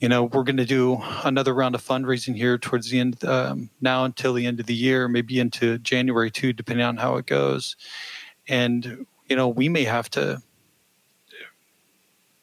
you 0.00 0.08
know, 0.08 0.24
we're 0.24 0.44
going 0.44 0.56
to 0.56 0.64
do 0.64 0.98
another 1.24 1.54
round 1.54 1.74
of 1.74 1.86
fundraising 1.86 2.34
here 2.34 2.56
towards 2.56 2.88
the 2.88 2.98
end, 2.98 3.22
um, 3.24 3.68
now 3.82 4.04
until 4.04 4.32
the 4.32 4.46
end 4.46 4.58
of 4.58 4.64
the 4.64 4.74
year, 4.74 5.08
maybe 5.08 5.38
into 5.38 5.76
January 5.78 6.30
too, 6.30 6.54
depending 6.54 6.84
on 6.84 6.96
how 6.96 7.16
it 7.16 7.26
goes. 7.26 7.76
And, 8.48 9.06
you 9.28 9.36
know, 9.36 9.46
we 9.48 9.68
may 9.68 9.84
have 9.84 10.08
to 10.10 10.42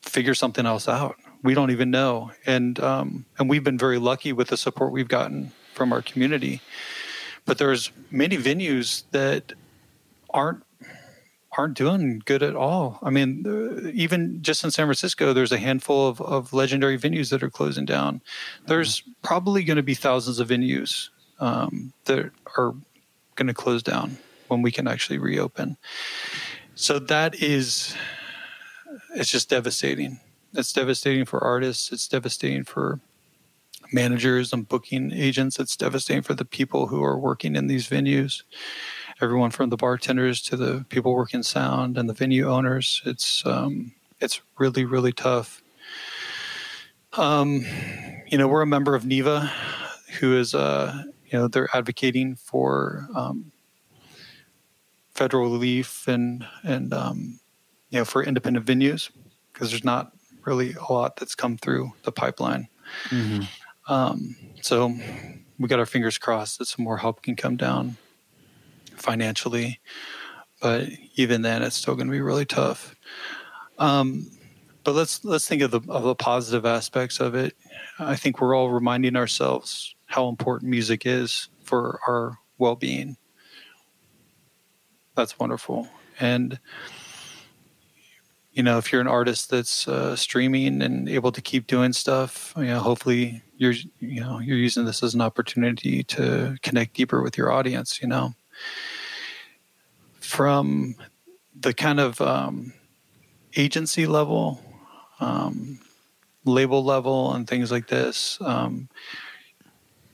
figure 0.01 0.35
something 0.35 0.67
else 0.67 0.87
out. 0.87 1.15
We 1.41 1.55
don't 1.55 1.71
even 1.71 1.89
know. 1.89 2.31
And, 2.45 2.79
um, 2.79 3.25
and 3.39 3.49
we've 3.49 3.63
been 3.63 3.77
very 3.77 3.97
lucky 3.97 4.33
with 4.33 4.49
the 4.49 4.57
support 4.57 4.91
we've 4.91 5.07
gotten 5.07 5.51
from 5.73 5.91
our 5.91 6.03
community. 6.03 6.61
But 7.47 7.57
there's 7.57 7.91
many 8.11 8.37
venues 8.37 9.03
that 9.11 9.53
aren't 10.29 10.63
aren't 11.57 11.75
doing 11.75 12.21
good 12.25 12.43
at 12.43 12.55
all. 12.55 12.99
I 13.01 13.09
mean, 13.09 13.91
even 13.95 14.43
just 14.43 14.63
in 14.63 14.69
San 14.69 14.85
Francisco, 14.85 15.33
there's 15.33 15.51
a 15.51 15.57
handful 15.57 16.07
of, 16.07 16.21
of 16.21 16.53
legendary 16.53 16.99
venues 16.99 17.31
that 17.31 17.41
are 17.41 17.49
closing 17.49 17.85
down. 17.85 18.21
There's 18.67 19.01
mm-hmm. 19.01 19.11
probably 19.23 19.63
going 19.63 19.77
to 19.77 19.83
be 19.83 19.95
thousands 19.95 20.39
of 20.39 20.49
venues 20.49 21.09
um, 21.39 21.93
that 22.05 22.29
are 22.57 22.75
going 23.35 23.47
to 23.47 23.55
close 23.55 23.81
down 23.81 24.17
when 24.49 24.61
we 24.61 24.71
can 24.71 24.87
actually 24.87 25.17
reopen. 25.17 25.77
So 26.75 26.99
that 26.99 27.41
is, 27.41 27.95
it's 29.15 29.31
just 29.31 29.49
devastating. 29.49 30.19
It's 30.53 30.71
devastating 30.71 31.25
for 31.25 31.43
artists. 31.43 31.91
It's 31.91 32.07
devastating 32.07 32.65
for 32.65 32.99
managers 33.91 34.53
and 34.53 34.67
booking 34.67 35.11
agents. 35.11 35.59
It's 35.59 35.77
devastating 35.77 36.23
for 36.23 36.33
the 36.33 36.45
people 36.45 36.87
who 36.87 37.03
are 37.03 37.17
working 37.17 37.55
in 37.55 37.67
these 37.67 37.87
venues 37.87 38.43
everyone 39.21 39.49
from 39.49 39.69
the 39.69 39.77
bartenders 39.77 40.41
to 40.41 40.55
the 40.55 40.85
people 40.89 41.13
working 41.13 41.43
sound 41.43 41.97
and 41.97 42.09
the 42.09 42.13
venue 42.13 42.49
owners. 42.49 43.01
It's 43.05 43.45
um, 43.45 43.93
it's 44.19 44.41
really 44.57 44.85
really 44.85 45.13
tough. 45.13 45.61
Um, 47.13 47.65
you 48.27 48.37
know, 48.37 48.47
we're 48.47 48.61
a 48.61 48.67
member 48.67 48.93
of 48.93 49.05
NIVA, 49.05 49.51
who 50.19 50.37
is 50.37 50.53
uh, 50.53 51.03
you 51.25 51.39
know 51.39 51.47
they're 51.47 51.69
advocating 51.73 52.35
for 52.35 53.07
um, 53.15 53.51
federal 55.13 55.49
relief 55.49 56.07
and 56.07 56.45
and 56.63 56.93
um, 56.93 57.39
you 57.89 57.99
know 57.99 58.05
for 58.05 58.23
independent 58.23 58.65
venues 58.65 59.09
because 59.53 59.71
there's 59.71 59.83
not 59.83 60.11
really 60.45 60.73
a 60.73 60.93
lot 60.93 61.17
that's 61.17 61.35
come 61.35 61.57
through 61.57 61.91
the 62.03 62.11
pipeline. 62.11 62.67
Mm-hmm. 63.09 63.43
Um, 63.87 64.35
so 64.61 64.93
we 65.57 65.67
got 65.67 65.79
our 65.79 65.85
fingers 65.85 66.17
crossed 66.17 66.59
that 66.59 66.65
some 66.65 66.83
more 66.83 66.97
help 66.97 67.21
can 67.21 67.35
come 67.35 67.57
down 67.57 67.97
financially, 68.95 69.79
but 70.61 70.89
even 71.15 71.41
then, 71.41 71.63
it's 71.63 71.75
still 71.75 71.95
going 71.95 72.07
to 72.07 72.11
be 72.11 72.21
really 72.21 72.45
tough. 72.45 72.95
Um, 73.79 74.31
but 74.83 74.93
let's 74.93 75.23
let's 75.25 75.47
think 75.47 75.61
of 75.61 75.71
the 75.71 75.81
of 75.89 76.03
the 76.03 76.15
positive 76.15 76.65
aspects 76.65 77.19
of 77.19 77.35
it. 77.35 77.55
I 77.99 78.15
think 78.15 78.39
we're 78.39 78.55
all 78.55 78.69
reminding 78.69 79.15
ourselves 79.15 79.95
how 80.05 80.29
important 80.29 80.71
music 80.71 81.05
is 81.05 81.49
for 81.63 81.99
our 82.07 82.39
well 82.57 82.75
being. 82.75 83.17
That's 85.15 85.37
wonderful, 85.39 85.89
and 86.19 86.59
you 88.53 88.63
know, 88.63 88.79
if 88.79 88.91
you're 88.91 89.01
an 89.01 89.07
artist 89.07 89.51
that's 89.51 89.87
uh, 89.87 90.15
streaming 90.15 90.81
and 90.81 91.07
able 91.07 91.31
to 91.31 91.41
keep 91.41 91.67
doing 91.67 91.93
stuff, 91.93 92.53
you 92.57 92.65
know, 92.65 92.79
hopefully 92.79 93.43
you're 93.57 93.73
you 93.99 94.21
know 94.21 94.39
you're 94.39 94.57
using 94.57 94.85
this 94.85 95.03
as 95.03 95.13
an 95.13 95.21
opportunity 95.21 96.03
to 96.03 96.57
connect 96.61 96.95
deeper 96.95 97.21
with 97.21 97.37
your 97.37 97.51
audience. 97.51 98.01
You 98.01 98.07
know, 98.07 98.33
from 100.19 100.95
the 101.59 101.73
kind 101.73 101.99
of 101.99 102.21
um, 102.21 102.73
agency 103.55 104.05
level, 104.05 104.61
um, 105.19 105.79
label 106.45 106.83
level, 106.83 107.33
and 107.33 107.47
things 107.47 107.71
like 107.71 107.87
this, 107.87 108.37
um, 108.41 108.89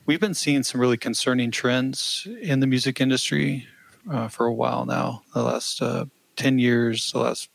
we've 0.06 0.20
been 0.20 0.34
seeing 0.34 0.62
some 0.62 0.80
really 0.80 0.96
concerning 0.96 1.50
trends 1.50 2.26
in 2.40 2.60
the 2.60 2.66
music 2.66 3.00
industry 3.00 3.66
uh, 4.10 4.28
for 4.28 4.46
a 4.46 4.52
while 4.52 4.84
now. 4.84 5.22
The 5.34 5.42
last 5.42 5.82
uh, 5.82 6.06
10 6.36 6.58
years, 6.58 7.12
the 7.12 7.20
last 7.20 7.48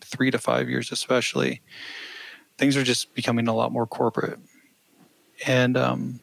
three 0.00 0.30
to 0.30 0.38
five 0.38 0.68
years, 0.68 0.92
especially, 0.92 1.62
things 2.58 2.76
are 2.76 2.84
just 2.84 3.14
becoming 3.14 3.48
a 3.48 3.54
lot 3.54 3.72
more 3.72 3.86
corporate. 3.86 4.38
And, 5.46 5.76
um, 5.76 6.20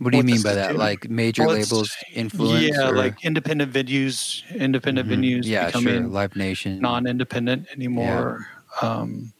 what 0.00 0.12
do 0.12 0.16
you 0.16 0.24
mean 0.24 0.42
by 0.42 0.54
that? 0.54 0.76
Like 0.76 1.10
major 1.10 1.44
well, 1.44 1.56
labels 1.56 1.94
influence? 2.14 2.62
Yeah, 2.62 2.88
or? 2.88 2.96
like 2.96 3.22
independent 3.22 3.70
venues, 3.70 4.42
independent 4.54 5.08
mm-hmm. 5.08 5.20
venues 5.20 5.44
yeah, 5.44 5.66
becoming 5.66 6.04
sure. 6.04 6.06
Live 6.08 6.36
Nation, 6.36 6.80
non-independent 6.80 7.68
anymore. 7.74 8.46
Yeah. 8.82 8.88
Um, 8.88 9.34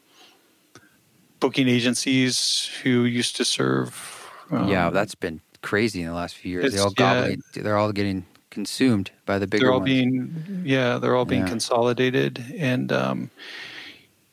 booking 1.40 1.66
agencies 1.66 2.70
who 2.82 3.04
used 3.04 3.36
to 3.36 3.44
serve. 3.46 4.30
Um, 4.50 4.68
yeah, 4.68 4.90
that's 4.90 5.14
been 5.14 5.40
crazy 5.62 6.02
in 6.02 6.08
the 6.08 6.14
last 6.14 6.36
few 6.36 6.52
years. 6.52 6.74
They 6.74 6.78
all 6.78 6.92
yeah, 6.98 7.36
they're 7.54 7.78
all 7.78 7.92
getting 7.92 8.26
consumed 8.50 9.10
by 9.24 9.38
the 9.38 9.46
bigger. 9.46 9.64
They're 9.64 9.72
all 9.72 9.80
ones. 9.80 9.88
being 9.88 10.62
yeah, 10.66 10.98
they're 10.98 11.16
all 11.16 11.24
being 11.24 11.42
yeah. 11.42 11.48
consolidated, 11.48 12.44
and 12.58 12.92
um, 12.92 13.30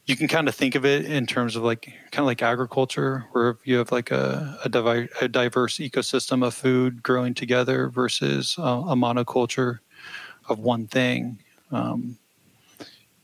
you 0.07 0.15
can 0.15 0.29
kind 0.29 0.47
of 0.47 0.55
think 0.55 0.75
of 0.75 0.85
it 0.85 1.05
in 1.05 1.27
terms 1.27 1.57
of 1.57 1.63
like 1.63 1.93
kind 2.11 2.19
of 2.19 2.25
like 2.25 2.41
agriculture, 2.41 3.25
where 3.33 3.57
you 3.65 3.77
have 3.77 3.91
like 3.91 4.09
a 4.09 4.57
a, 4.63 4.69
divi- 4.69 5.09
a 5.21 5.27
diverse 5.27 5.77
ecosystem 5.77 6.45
of 6.45 6.53
food 6.53 7.03
growing 7.03 7.33
together 7.33 7.89
versus 7.89 8.55
uh, 8.57 8.83
a 8.87 8.95
monoculture 8.95 9.79
of 10.47 10.59
one 10.59 10.87
thing. 10.87 11.39
Um, 11.71 12.17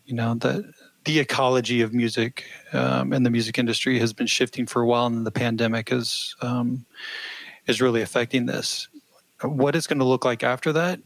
you 0.06 0.14
know 0.14 0.36
that 0.36 0.66
the 1.06 1.20
ecology 1.20 1.82
of 1.82 1.94
music 1.94 2.44
um, 2.74 3.14
and 3.14 3.26
the 3.26 3.30
music 3.30 3.58
industry 3.58 3.98
has 4.00 4.12
been 4.12 4.28
shifting 4.28 4.66
for 4.66 4.82
a 4.82 4.86
while, 4.86 5.06
and 5.06 5.26
the 5.26 5.32
pandemic 5.32 5.90
is 5.92 6.36
um, 6.42 6.86
is 7.66 7.82
really 7.82 8.02
affecting 8.02 8.46
this. 8.46 8.90
What 9.42 9.76
it's 9.76 9.88
going 9.88 10.00
to 10.00 10.06
look 10.06 10.26
like 10.26 10.44
after 10.44 10.74
that, 10.74 11.00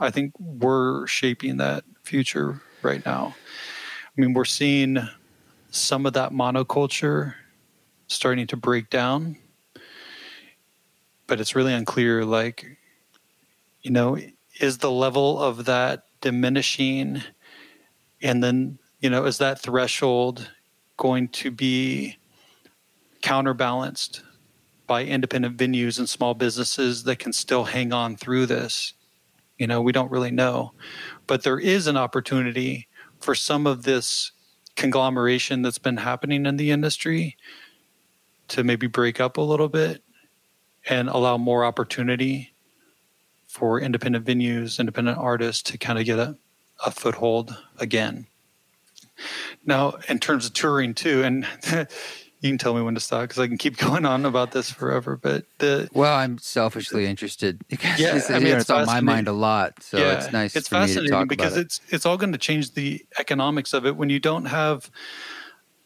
I 0.00 0.10
think 0.10 0.32
we're 0.38 1.06
shaping 1.06 1.58
that 1.58 1.84
future 2.02 2.62
right 2.82 3.04
now. 3.04 3.34
I 4.16 4.20
mean, 4.20 4.34
we're 4.34 4.44
seeing 4.44 4.98
some 5.70 6.04
of 6.04 6.12
that 6.12 6.32
monoculture 6.32 7.34
starting 8.08 8.46
to 8.48 8.56
break 8.58 8.90
down, 8.90 9.38
but 11.26 11.40
it's 11.40 11.54
really 11.54 11.72
unclear. 11.72 12.22
Like, 12.22 12.76
you 13.80 13.90
know, 13.90 14.18
is 14.60 14.78
the 14.78 14.90
level 14.90 15.40
of 15.40 15.64
that 15.64 16.04
diminishing, 16.20 17.22
and 18.20 18.44
then 18.44 18.78
you 19.00 19.08
know, 19.08 19.24
is 19.24 19.38
that 19.38 19.58
threshold 19.58 20.50
going 20.98 21.28
to 21.28 21.50
be 21.50 22.18
counterbalanced 23.22 24.22
by 24.86 25.04
independent 25.04 25.56
venues 25.56 25.98
and 25.98 26.08
small 26.08 26.34
businesses 26.34 27.04
that 27.04 27.18
can 27.18 27.32
still 27.32 27.64
hang 27.64 27.94
on 27.94 28.16
through 28.16 28.44
this? 28.44 28.92
You 29.58 29.66
know, 29.66 29.80
we 29.80 29.92
don't 29.92 30.10
really 30.10 30.30
know. 30.30 30.72
But 31.26 31.44
there 31.44 31.58
is 31.58 31.86
an 31.86 31.96
opportunity 31.96 32.88
for 33.22 33.34
some 33.34 33.66
of 33.66 33.82
this 33.82 34.32
conglomeration 34.76 35.62
that's 35.62 35.78
been 35.78 35.98
happening 35.98 36.46
in 36.46 36.56
the 36.56 36.70
industry 36.70 37.36
to 38.48 38.64
maybe 38.64 38.86
break 38.86 39.20
up 39.20 39.36
a 39.36 39.42
little 39.42 39.68
bit 39.68 40.02
and 40.88 41.08
allow 41.08 41.36
more 41.36 41.64
opportunity 41.64 42.52
for 43.46 43.80
independent 43.80 44.24
venues, 44.24 44.78
independent 44.78 45.18
artists 45.18 45.62
to 45.62 45.78
kind 45.78 45.98
of 45.98 46.04
get 46.04 46.18
a, 46.18 46.36
a 46.84 46.90
foothold 46.90 47.56
again. 47.78 48.26
Now, 49.64 49.98
in 50.08 50.18
terms 50.18 50.46
of 50.46 50.54
touring 50.54 50.94
too, 50.94 51.22
and 51.22 51.46
you 52.42 52.50
can 52.50 52.58
tell 52.58 52.74
me 52.74 52.82
when 52.82 52.94
to 52.94 53.00
stop 53.00 53.22
because 53.22 53.38
I 53.38 53.46
can 53.46 53.56
keep 53.56 53.76
going 53.78 54.04
on 54.04 54.26
about 54.26 54.50
this 54.50 54.70
forever. 54.70 55.16
But 55.16 55.44
the 55.58 55.88
well, 55.94 56.14
I'm 56.14 56.38
selfishly 56.38 57.06
interested 57.06 57.64
because 57.68 57.98
yeah, 57.98 58.16
it's, 58.16 58.30
I 58.30 58.38
mean, 58.40 58.48
it's, 58.48 58.62
it's 58.62 58.70
on 58.70 58.84
my 58.84 59.00
mind 59.00 59.28
a 59.28 59.32
lot. 59.32 59.82
So 59.82 59.98
yeah, 59.98 60.18
it's 60.18 60.32
nice. 60.32 60.52
To 60.52 60.58
hear 60.58 60.58
that. 60.58 60.58
It's 60.58 60.68
fascinating 60.68 61.28
because 61.28 61.56
it's 61.56 61.80
it's 61.88 62.04
all 62.04 62.18
going 62.18 62.32
to 62.32 62.38
change 62.38 62.74
the 62.74 63.04
economics 63.18 63.72
of 63.72 63.86
it 63.86 63.96
when 63.96 64.10
you 64.10 64.18
don't 64.18 64.46
have 64.46 64.90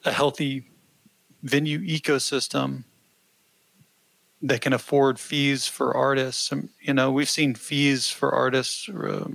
a 0.05 0.11
healthy 0.11 0.65
venue 1.43 1.79
ecosystem 1.81 2.85
that 4.43 4.63
can 4.63 4.73
afford 4.73 5.19
fees 5.19 5.67
for 5.67 5.95
artists. 5.95 6.51
You 6.81 6.95
know, 6.95 7.13
we've 7.13 7.29
seen 7.29 7.55
fees 7.55 8.09
for 8.09 8.35
artists 8.35 8.89
uh, 8.89 9.29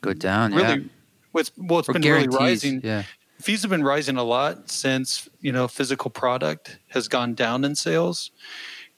go 0.00 0.12
down. 0.12 0.52
Really, 0.52 0.82
yeah. 0.82 0.88
what's 1.30 1.52
well, 1.56 1.78
it's 1.78 1.88
been 1.88 2.02
really 2.02 2.26
rising. 2.26 2.80
Yeah 2.82 3.04
fees 3.40 3.62
have 3.62 3.70
been 3.70 3.84
rising 3.84 4.16
a 4.16 4.24
lot 4.24 4.70
since 4.70 5.28
you 5.40 5.52
know 5.52 5.66
physical 5.68 6.10
product 6.10 6.78
has 6.88 7.08
gone 7.08 7.34
down 7.34 7.64
in 7.64 7.74
sales, 7.74 8.30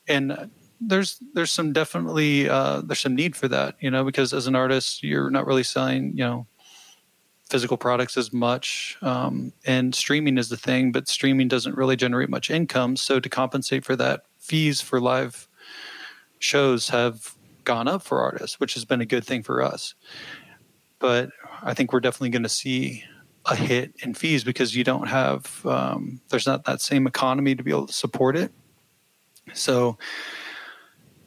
and 0.08 0.50
there's 0.80 1.18
there's 1.34 1.52
some 1.52 1.72
definitely 1.72 2.48
uh, 2.48 2.82
there's 2.82 3.00
some 3.00 3.14
need 3.14 3.36
for 3.36 3.48
that 3.48 3.76
you 3.80 3.90
know 3.90 4.04
because 4.04 4.32
as 4.32 4.46
an 4.46 4.54
artist 4.54 5.02
you're 5.02 5.30
not 5.30 5.46
really 5.46 5.62
selling 5.62 6.10
you 6.10 6.24
know 6.24 6.46
physical 7.48 7.76
products 7.76 8.16
as 8.16 8.32
much 8.32 8.96
um, 9.02 9.52
and 9.66 9.94
streaming 9.94 10.38
is 10.38 10.48
the 10.48 10.56
thing 10.56 10.90
but 10.90 11.06
streaming 11.06 11.48
doesn't 11.48 11.76
really 11.76 11.96
generate 11.96 12.30
much 12.30 12.50
income. 12.50 12.96
So 12.96 13.20
to 13.20 13.28
compensate 13.28 13.84
for 13.84 13.94
that 13.96 14.22
fees 14.38 14.80
for 14.80 15.00
live 15.00 15.48
shows 16.38 16.88
have 16.88 17.36
gone 17.64 17.86
up 17.86 18.02
for 18.02 18.20
artists 18.20 18.58
which 18.58 18.74
has 18.74 18.84
been 18.84 19.00
a 19.00 19.06
good 19.06 19.24
thing 19.24 19.42
for 19.42 19.62
us. 19.62 19.94
But 20.98 21.30
i 21.62 21.74
think 21.74 21.92
we're 21.92 22.00
definitely 22.00 22.30
going 22.30 22.42
to 22.42 22.48
see 22.48 23.04
a 23.46 23.56
hit 23.56 23.94
in 24.02 24.14
fees 24.14 24.44
because 24.44 24.76
you 24.76 24.84
don't 24.84 25.08
have 25.08 25.64
um, 25.66 26.20
there's 26.28 26.46
not 26.46 26.64
that 26.64 26.80
same 26.80 27.06
economy 27.06 27.54
to 27.54 27.62
be 27.62 27.70
able 27.70 27.86
to 27.86 27.92
support 27.92 28.36
it. 28.36 28.52
So 29.52 29.98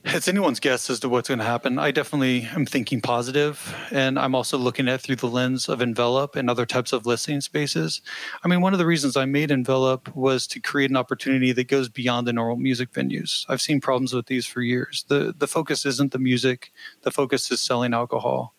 it's 0.07 0.28
anyone's 0.28 0.59
guess 0.59 0.89
as 0.89 0.99
to 0.99 1.09
what's 1.09 1.28
going 1.28 1.39
to 1.39 1.45
happen. 1.45 1.80
I 1.80 1.89
definitely 1.89 2.43
am 2.53 2.66
thinking 2.66 3.01
positive, 3.01 3.76
and 3.91 4.20
I'm 4.20 4.36
also 4.36 4.57
looking 4.57 4.88
at 4.88 5.01
through 5.01 5.16
the 5.16 5.28
lens 5.28 5.68
of 5.68 5.82
Envelop 5.82 6.36
and 6.36 6.47
other 6.47 6.66
types 6.66 6.93
of 6.93 7.07
listening 7.07 7.41
spaces. 7.41 8.01
I 8.43 8.47
mean, 8.47 8.61
one 8.61 8.74
of 8.74 8.80
the 8.80 8.86
reasons 8.86 9.18
I 9.18 9.26
made 9.26 9.49
Envelop 9.49 10.16
was 10.16 10.45
to 10.47 10.59
create 10.59 10.91
an 10.91 10.95
opportunity 10.95 11.51
that 11.53 11.68
goes 11.68 11.89
beyond 11.89 12.28
the 12.28 12.34
normal 12.34 12.57
music 12.57 12.91
venues. 12.91 13.45
I've 13.49 13.61
seen 13.61 13.82
problems 13.82 14.13
with 14.13 14.28
these 14.28 14.45
for 14.45 14.61
years. 14.61 15.05
the 15.07 15.34
The 15.36 15.47
focus 15.47 15.86
isn't 15.88 16.11
the 16.11 16.20
music; 16.20 16.72
the 17.01 17.11
focus 17.11 17.51
is 17.51 17.59
selling 17.59 17.93
alcohol. 17.93 18.53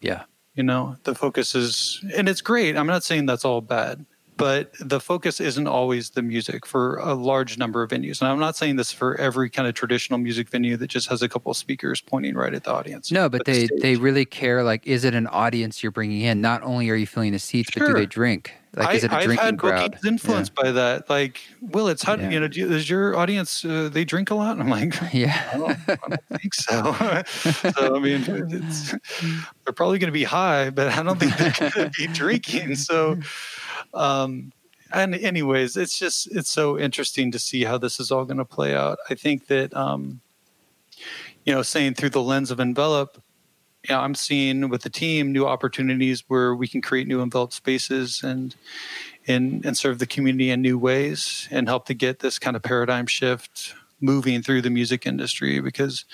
Yeah, 0.00 0.22
you 0.56 0.62
know, 0.62 0.96
the 1.04 1.14
focus 1.14 1.54
is, 1.54 2.02
and 2.14 2.28
it's 2.28 2.40
great. 2.40 2.76
I'm 2.76 2.86
not 2.86 3.04
saying 3.04 3.26
that's 3.26 3.44
all 3.44 3.60
bad, 3.60 4.04
but 4.36 4.72
the 4.80 5.00
focus 5.00 5.40
isn't 5.40 5.66
always 5.66 6.10
the 6.10 6.22
music 6.22 6.66
for 6.66 6.96
a 6.96 7.14
large 7.14 7.58
number 7.58 7.82
of 7.82 7.90
venues. 7.90 8.20
And 8.20 8.30
I'm 8.30 8.38
not 8.38 8.56
saying 8.56 8.76
this 8.76 8.92
for 8.92 9.16
every 9.16 9.48
kind 9.48 9.68
of 9.68 9.74
traditional 9.74 10.18
music 10.18 10.48
venue 10.48 10.76
that 10.78 10.88
just 10.88 11.08
has 11.08 11.22
a 11.22 11.28
couple 11.28 11.50
of 11.50 11.56
speakers 11.56 12.00
pointing 12.00 12.34
right 12.34 12.54
at 12.54 12.64
the 12.64 12.72
audience. 12.72 13.12
No, 13.12 13.28
but 13.28 13.44
they, 13.44 13.66
the 13.66 13.78
they 13.80 13.96
really 13.96 14.24
care. 14.24 14.62
Like, 14.62 14.86
is 14.86 15.04
it 15.04 15.14
an 15.14 15.26
audience 15.28 15.82
you're 15.82 15.92
bringing 15.92 16.22
in? 16.22 16.40
Not 16.40 16.62
only 16.62 16.90
are 16.90 16.96
you 16.96 17.06
filling 17.06 17.32
the 17.32 17.38
seats, 17.38 17.70
sure. 17.72 17.86
but 17.86 17.92
do 17.92 17.98
they 17.98 18.06
drink? 18.06 18.52
Like, 18.76 18.96
is 18.96 19.04
it 19.04 19.10
a 19.10 19.16
I've 19.16 19.24
drinking 19.24 19.44
had 19.44 19.58
crowd? 19.58 19.98
influenced 20.04 20.52
yeah. 20.56 20.62
by 20.62 20.72
that. 20.72 21.08
Like, 21.08 21.40
Will, 21.62 21.88
it's 21.88 22.02
how 22.02 22.16
yeah. 22.16 22.28
you 22.28 22.40
know? 22.40 22.48
Do, 22.48 22.72
is 22.72 22.90
your 22.90 23.16
audience 23.16 23.64
uh, 23.64 23.88
they 23.90 24.04
drink 24.04 24.30
a 24.30 24.34
lot? 24.34 24.52
And 24.52 24.62
I'm 24.62 24.68
like, 24.68 24.94
yeah, 25.14 25.50
I 25.52 25.56
don't, 25.56 25.78
I 25.88 25.96
don't 26.08 26.40
think 26.40 26.54
so. 26.54 27.22
so 27.72 27.96
I 27.96 27.98
mean, 27.98 28.22
they're 29.64 29.72
probably 29.74 29.98
going 29.98 30.08
to 30.08 30.12
be 30.12 30.24
high, 30.24 30.68
but 30.68 30.88
I 30.88 31.02
don't 31.02 31.18
think 31.18 31.36
they're 31.38 31.70
going 31.70 31.90
to 31.90 31.98
be 31.98 32.06
drinking. 32.08 32.76
So, 32.76 33.18
um, 33.94 34.52
and 34.92 35.14
anyways, 35.14 35.78
it's 35.78 35.98
just 35.98 36.28
it's 36.36 36.50
so 36.50 36.78
interesting 36.78 37.32
to 37.32 37.38
see 37.38 37.64
how 37.64 37.78
this 37.78 37.98
is 37.98 38.10
all 38.10 38.26
going 38.26 38.36
to 38.36 38.44
play 38.44 38.74
out. 38.74 38.98
I 39.08 39.14
think 39.14 39.46
that 39.46 39.74
um, 39.74 40.20
you 41.46 41.54
know, 41.54 41.62
saying 41.62 41.94
through 41.94 42.10
the 42.10 42.22
lens 42.22 42.50
of 42.50 42.60
envelop 42.60 43.22
you 43.88 43.94
know, 43.94 44.00
I'm 44.00 44.14
seeing 44.14 44.68
with 44.68 44.82
the 44.82 44.90
team 44.90 45.32
new 45.32 45.46
opportunities 45.46 46.24
where 46.26 46.54
we 46.54 46.66
can 46.66 46.82
create 46.82 47.06
new 47.06 47.22
enveloped 47.22 47.52
spaces 47.52 48.22
and 48.22 48.54
and 49.28 49.64
and 49.64 49.76
serve 49.76 49.98
the 49.98 50.06
community 50.06 50.50
in 50.50 50.60
new 50.60 50.78
ways 50.78 51.48
and 51.50 51.68
help 51.68 51.86
to 51.86 51.94
get 51.94 52.18
this 52.18 52.38
kind 52.38 52.56
of 52.56 52.62
paradigm 52.62 53.06
shift 53.06 53.74
moving 54.00 54.42
through 54.42 54.62
the 54.62 54.70
music 54.70 55.06
industry 55.06 55.60
because 55.60 56.04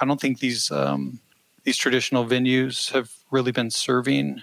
I 0.00 0.04
don't 0.04 0.20
think 0.20 0.40
these 0.40 0.70
um, 0.72 1.20
these 1.62 1.76
traditional 1.76 2.26
venues 2.26 2.90
have 2.92 3.12
really 3.30 3.52
been 3.52 3.70
serving 3.70 4.42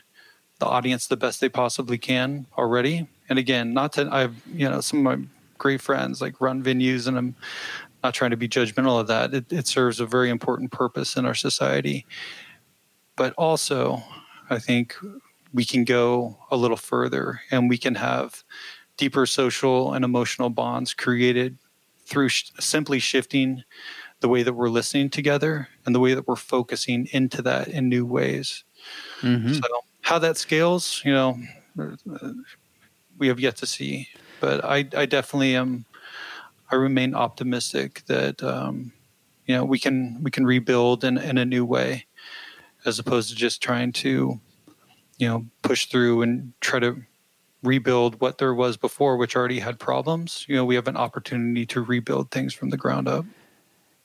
the 0.59 0.65
audience 0.65 1.07
the 1.07 1.17
best 1.17 1.41
they 1.41 1.49
possibly 1.49 1.97
can 1.97 2.45
already. 2.57 3.07
And 3.27 3.37
again, 3.37 3.73
not 3.73 3.93
to 3.93 4.07
I've 4.09 4.41
you 4.53 4.69
know 4.69 4.79
some 4.79 5.05
of 5.05 5.19
my 5.19 5.25
great 5.57 5.81
friends 5.81 6.21
like 6.21 6.39
run 6.39 6.63
venues 6.63 7.07
and 7.07 7.17
I'm 7.17 7.35
not 8.05 8.13
trying 8.13 8.31
to 8.31 8.37
be 8.37 8.47
judgmental 8.47 8.97
of 8.97 9.07
that. 9.07 9.33
It, 9.33 9.51
it 9.51 9.67
serves 9.67 9.99
a 9.99 10.05
very 10.05 10.29
important 10.29 10.71
purpose 10.71 11.17
in 11.17 11.25
our 11.25 11.35
society 11.35 12.05
but 13.19 13.33
also 13.37 14.01
I 14.49 14.59
think 14.59 14.95
we 15.53 15.65
can 15.65 15.83
go 15.83 16.37
a 16.49 16.55
little 16.55 16.77
further 16.77 17.41
and 17.51 17.69
we 17.69 17.77
can 17.77 17.95
have 17.95 18.45
deeper 18.95 19.25
social 19.25 19.93
and 19.93 20.05
emotional 20.05 20.49
bonds 20.49 20.93
created 20.93 21.57
through 22.05 22.29
sh- 22.29 22.51
simply 22.59 22.97
shifting 22.97 23.63
the 24.21 24.29
way 24.29 24.41
that 24.41 24.53
we're 24.53 24.69
listening 24.69 25.09
together 25.09 25.67
and 25.85 25.93
the 25.93 25.99
way 25.99 26.13
that 26.13 26.29
we're 26.29 26.37
focusing 26.37 27.09
into 27.11 27.41
that 27.41 27.67
in 27.67 27.89
new 27.89 28.05
ways. 28.05 28.63
Mm-hmm. 29.21 29.53
So, 29.53 29.67
how 30.01 30.17
that 30.19 30.37
scales, 30.37 31.01
you 31.03 31.11
know, 31.11 31.37
we 33.17 33.27
have 33.27 33.39
yet 33.39 33.57
to 33.57 33.65
see. 33.65 34.07
But 34.39 34.63
I, 34.63 34.87
I 34.95 35.05
definitely 35.05 35.57
am. 35.57 35.85
I 36.71 36.75
remain 36.75 37.13
optimistic 37.15 38.03
that 38.05 38.41
um, 38.41 38.93
you 39.45 39.55
know 39.55 39.65
we 39.65 39.77
can 39.77 40.23
we 40.23 40.31
can 40.31 40.45
rebuild 40.45 41.03
in, 41.03 41.17
in 41.17 41.37
a 41.37 41.45
new 41.45 41.65
way 41.65 42.05
as 42.89 42.99
opposed 42.99 43.29
to 43.29 43.35
just 43.35 43.61
trying 43.61 43.93
to, 43.93 44.41
you 45.17 45.27
know, 45.27 45.45
push 45.61 45.85
through 45.85 46.21
and 46.21 46.51
try 46.59 46.79
to 46.79 47.03
rebuild 47.63 48.19
what 48.19 48.37
there 48.37 48.53
was 48.53 48.77
before, 48.77 49.15
which 49.15 49.35
already 49.35 49.59
had 49.59 49.79
problems. 49.79 50.45
You 50.47 50.55
know, 50.57 50.65
we 50.65 50.75
have 50.75 50.87
an 50.87 50.97
opportunity 50.97 51.65
to 51.67 51.81
rebuild 51.81 52.31
things 52.31 52.53
from 52.53 52.69
the 52.69 52.77
ground 52.77 53.07
up. 53.07 53.25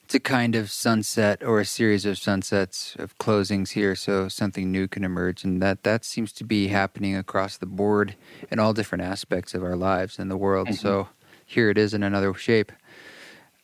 It's 0.03 0.13
a 0.13 0.19
kind 0.19 0.55
of 0.55 0.69
sunset 0.69 1.43
or 1.43 1.59
a 1.59 1.65
series 1.65 2.05
of 2.05 2.19
sunsets 2.19 2.95
of 2.99 3.17
closings 3.17 3.71
here, 3.71 3.95
so 3.95 4.27
something 4.27 4.71
new 4.71 4.87
can 4.87 5.03
emerge, 5.03 5.43
and 5.43 5.61
that 5.63 5.81
that 5.81 6.05
seems 6.05 6.31
to 6.33 6.43
be 6.43 6.67
happening 6.67 7.15
across 7.15 7.57
the 7.57 7.65
board 7.65 8.15
in 8.51 8.59
all 8.59 8.71
different 8.71 9.03
aspects 9.03 9.55
of 9.55 9.63
our 9.63 9.75
lives 9.75 10.19
and 10.19 10.29
the 10.29 10.37
world. 10.37 10.67
Mm-hmm. 10.67 10.75
So 10.75 11.09
here 11.43 11.71
it 11.71 11.77
is 11.79 11.95
in 11.95 12.03
another 12.03 12.31
shape. 12.35 12.71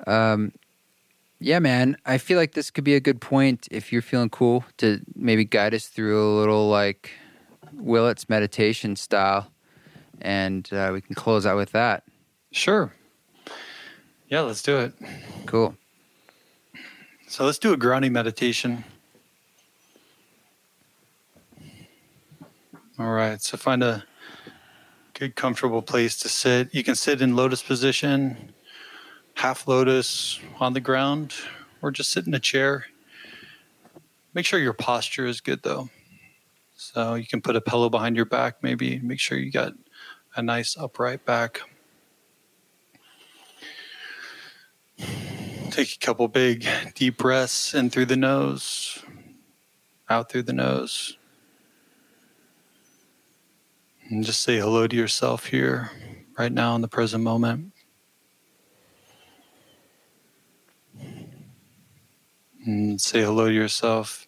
Um, 0.08 0.54
yeah, 1.42 1.58
man, 1.58 1.98
I 2.06 2.20
feel 2.20 2.38
like 2.38 2.54
this 2.54 2.70
could 2.70 2.84
be 2.84 2.94
a 2.94 3.00
good 3.00 3.20
point 3.20 3.68
if 3.72 3.92
you're 3.92 4.04
feeling 4.04 4.30
cool 4.30 4.64
to 4.78 5.02
maybe 5.16 5.44
guide 5.44 5.74
us 5.74 5.88
through 5.88 6.24
a 6.24 6.30
little 6.38 6.70
like 6.70 7.12
Willits 7.74 8.30
meditation 8.30 8.96
style, 8.96 9.52
and 10.22 10.72
uh, 10.72 10.92
we 10.94 11.02
can 11.02 11.16
close 11.16 11.48
out 11.48 11.58
with 11.58 11.72
that. 11.72 12.04
Sure. 12.52 12.94
Yeah, 14.30 14.42
let's 14.42 14.62
do 14.62 14.78
it. 14.78 14.94
Cool. 15.48 15.76
So 17.28 17.44
let's 17.46 17.58
do 17.58 17.74
a 17.74 17.78
grounding 17.78 18.14
meditation. 18.14 18.84
All 23.00 23.12
right, 23.12 23.42
so 23.42 23.58
find 23.58 23.82
a 23.82 24.04
good, 25.16 25.36
comfortable 25.36 25.82
place 25.82 26.20
to 26.20 26.30
sit. 26.30 26.74
You 26.74 26.84
can 26.84 26.94
sit 26.94 27.20
in 27.20 27.36
lotus 27.36 27.64
position, 27.64 28.54
half 29.36 29.68
lotus 29.68 30.40
on 30.60 30.74
the 30.74 30.80
ground, 30.80 31.34
or 31.82 31.92
just 31.92 32.12
sit 32.12 32.28
in 32.28 32.34
a 32.34 32.40
chair. 32.40 32.86
Make 34.34 34.46
sure 34.46 34.60
your 34.60 34.74
posture 34.74 35.26
is 35.26 35.42
good 35.42 35.64
though. 35.64 35.90
So 36.76 37.16
you 37.16 37.26
can 37.26 37.42
put 37.42 37.56
a 37.56 37.62
pillow 37.62 37.90
behind 37.90 38.16
your 38.16 38.26
back, 38.26 38.64
maybe. 38.64 39.00
Make 39.00 39.20
sure 39.20 39.38
you 39.38 39.52
got 39.52 39.74
a 40.36 40.42
nice 40.42 40.78
upright 40.78 41.26
back. 41.26 41.62
Take 45.70 45.96
a 45.96 46.00
couple 46.00 46.28
big 46.28 46.68
deep 46.96 47.18
breaths 47.18 47.74
in 47.74 47.90
through 47.90 48.08
the 48.08 48.18
nose, 48.18 49.04
out 50.10 50.30
through 50.30 50.44
the 50.44 50.54
nose. 50.54 51.18
And 54.10 54.24
just 54.24 54.42
say 54.42 54.60
hello 54.60 54.88
to 54.88 54.96
yourself 54.96 55.46
here, 55.46 55.92
right 56.38 56.52
now 56.52 56.76
in 56.76 56.82
the 56.82 56.90
present 56.90 57.24
moment. 57.24 57.71
And 62.66 63.02
say 63.02 63.22
hello 63.22 63.48
to 63.48 63.54
yourself, 63.54 64.28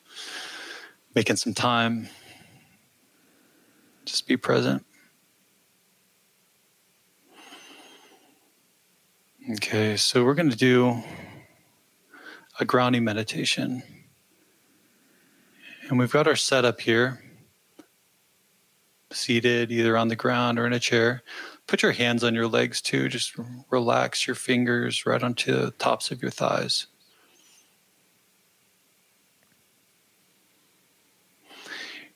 making 1.14 1.36
some 1.36 1.54
time. 1.54 2.10
Just 4.06 4.28
be 4.28 4.38
present. 4.38 4.86
Okay, 9.52 9.98
so 9.98 10.24
we're 10.24 10.34
going 10.34 10.50
to 10.50 10.58
do 10.58 11.04
a 12.60 12.66
grounding 12.66 13.04
meditation. 13.04 13.84
And 15.90 16.00
we've 16.00 16.12
got 16.12 16.28
our 16.28 16.36
setup 16.36 16.82
here, 16.82 17.22
seated 19.12 19.72
either 19.72 19.96
on 19.96 20.08
the 20.08 20.16
ground 20.16 20.58
or 20.58 20.66
in 20.66 20.74
a 20.74 20.80
chair. 20.80 21.22
Put 21.68 21.84
your 21.84 21.92
hands 21.92 22.24
on 22.24 22.34
your 22.34 22.48
legs 22.48 22.82
too. 22.82 23.10
Just 23.10 23.36
relax 23.70 24.26
your 24.26 24.36
fingers 24.36 25.06
right 25.06 25.22
onto 25.22 25.54
the 25.54 25.72
tops 25.72 26.10
of 26.10 26.22
your 26.22 26.32
thighs. 26.32 26.88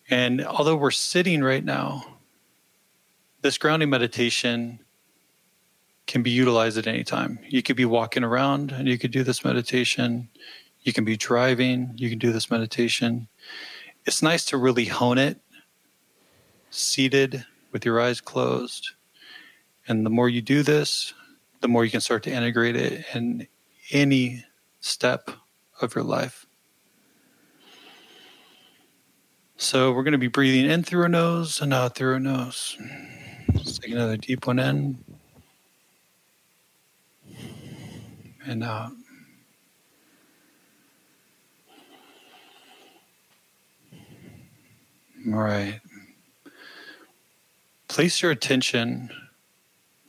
And 0.09 0.45
although 0.45 0.75
we're 0.75 0.91
sitting 0.91 1.43
right 1.43 1.63
now, 1.63 2.17
this 3.41 3.57
grounding 3.57 3.89
meditation 3.89 4.79
can 6.05 6.23
be 6.23 6.31
utilized 6.31 6.77
at 6.77 6.87
any 6.87 7.03
time. 7.03 7.39
You 7.47 7.61
could 7.61 7.75
be 7.75 7.85
walking 7.85 8.23
around 8.23 8.71
and 8.71 8.87
you 8.87 8.97
could 8.97 9.11
do 9.11 9.23
this 9.23 9.43
meditation. 9.43 10.29
You 10.81 10.93
can 10.93 11.03
be 11.03 11.17
driving, 11.17 11.91
you 11.95 12.09
can 12.09 12.17
do 12.17 12.31
this 12.31 12.49
meditation. 12.49 13.27
It's 14.05 14.23
nice 14.23 14.45
to 14.45 14.57
really 14.57 14.85
hone 14.85 15.17
it 15.17 15.41
seated 16.69 17.45
with 17.71 17.85
your 17.85 17.99
eyes 17.99 18.21
closed. 18.21 18.91
And 19.87 20.05
the 20.05 20.09
more 20.09 20.29
you 20.29 20.41
do 20.41 20.63
this, 20.63 21.13
the 21.61 21.67
more 21.67 21.83
you 21.83 21.91
can 21.91 22.01
start 22.01 22.23
to 22.23 22.31
integrate 22.31 22.75
it 22.75 23.05
in 23.13 23.47
any 23.91 24.45
step 24.79 25.29
of 25.81 25.95
your 25.95 26.03
life. 26.03 26.46
So 29.57 29.91
we're 29.91 30.03
going 30.03 30.13
to 30.13 30.17
be 30.17 30.27
breathing 30.27 30.69
in 30.69 30.83
through 30.83 31.01
our 31.01 31.09
nose 31.09 31.61
and 31.61 31.73
out 31.73 31.95
through 31.95 32.13
our 32.13 32.19
nose. 32.19 32.77
Let's 33.53 33.79
take 33.79 33.91
another 33.91 34.17
deep 34.17 34.47
one 34.47 34.59
in. 34.59 35.03
and 38.47 38.63
out. 38.63 38.91
All 45.27 45.33
right. 45.33 45.81
Place 47.89 48.21
your 48.21 48.31
attention 48.31 49.09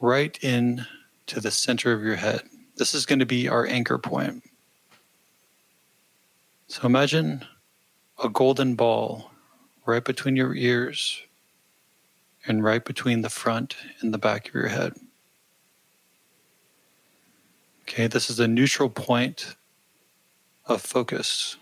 right 0.00 0.38
in 0.42 0.86
to 1.26 1.40
the 1.40 1.50
center 1.50 1.92
of 1.92 2.02
your 2.02 2.16
head. 2.16 2.42
This 2.76 2.94
is 2.94 3.04
going 3.04 3.18
to 3.18 3.26
be 3.26 3.48
our 3.48 3.66
anchor 3.66 3.98
point. 3.98 4.44
So 6.68 6.86
imagine 6.86 7.44
a 8.22 8.28
golden 8.28 8.74
ball 8.76 9.30
right 9.88 10.04
between 10.04 10.36
your 10.36 10.54
ears 10.54 11.22
and 12.46 12.62
right 12.62 12.84
between 12.84 13.22
the 13.22 13.30
front 13.30 13.74
and 14.00 14.12
the 14.12 14.18
back 14.18 14.46
of 14.46 14.54
your 14.54 14.68
head. 14.68 14.92
Okay, 17.82 18.06
this 18.06 18.28
is 18.28 18.38
a 18.38 18.46
neutral 18.46 18.90
point 18.90 19.56
of 20.66 20.82
focus. 20.82 21.56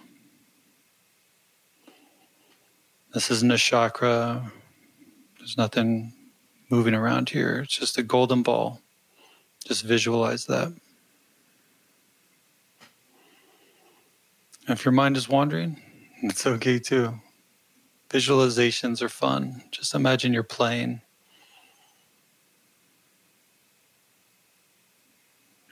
This 3.15 3.31
isn't 3.31 3.53
a 3.53 3.57
chakra. 3.57 4.51
There's 5.39 5.57
nothing 5.57 6.13
moving 6.69 6.95
around 6.95 7.29
here. 7.29 7.61
It's 7.61 7.79
just 7.79 7.97
a 7.97 8.03
golden 8.03 8.43
ball. 8.43 8.81
Just 9.65 9.85
visualize 9.85 10.47
that. 10.47 10.73
If 14.69 14.85
your 14.85 14.93
mind 14.93 15.17
is 15.17 15.29
wandering, 15.29 15.81
it's 16.23 16.45
okay 16.45 16.81
too. 16.81 17.21
Visualizations 18.11 19.03
are 19.03 19.09
fun. 19.09 19.63
Just 19.71 19.95
imagine 19.95 20.33
you're 20.33 20.43
playing 20.43 21.01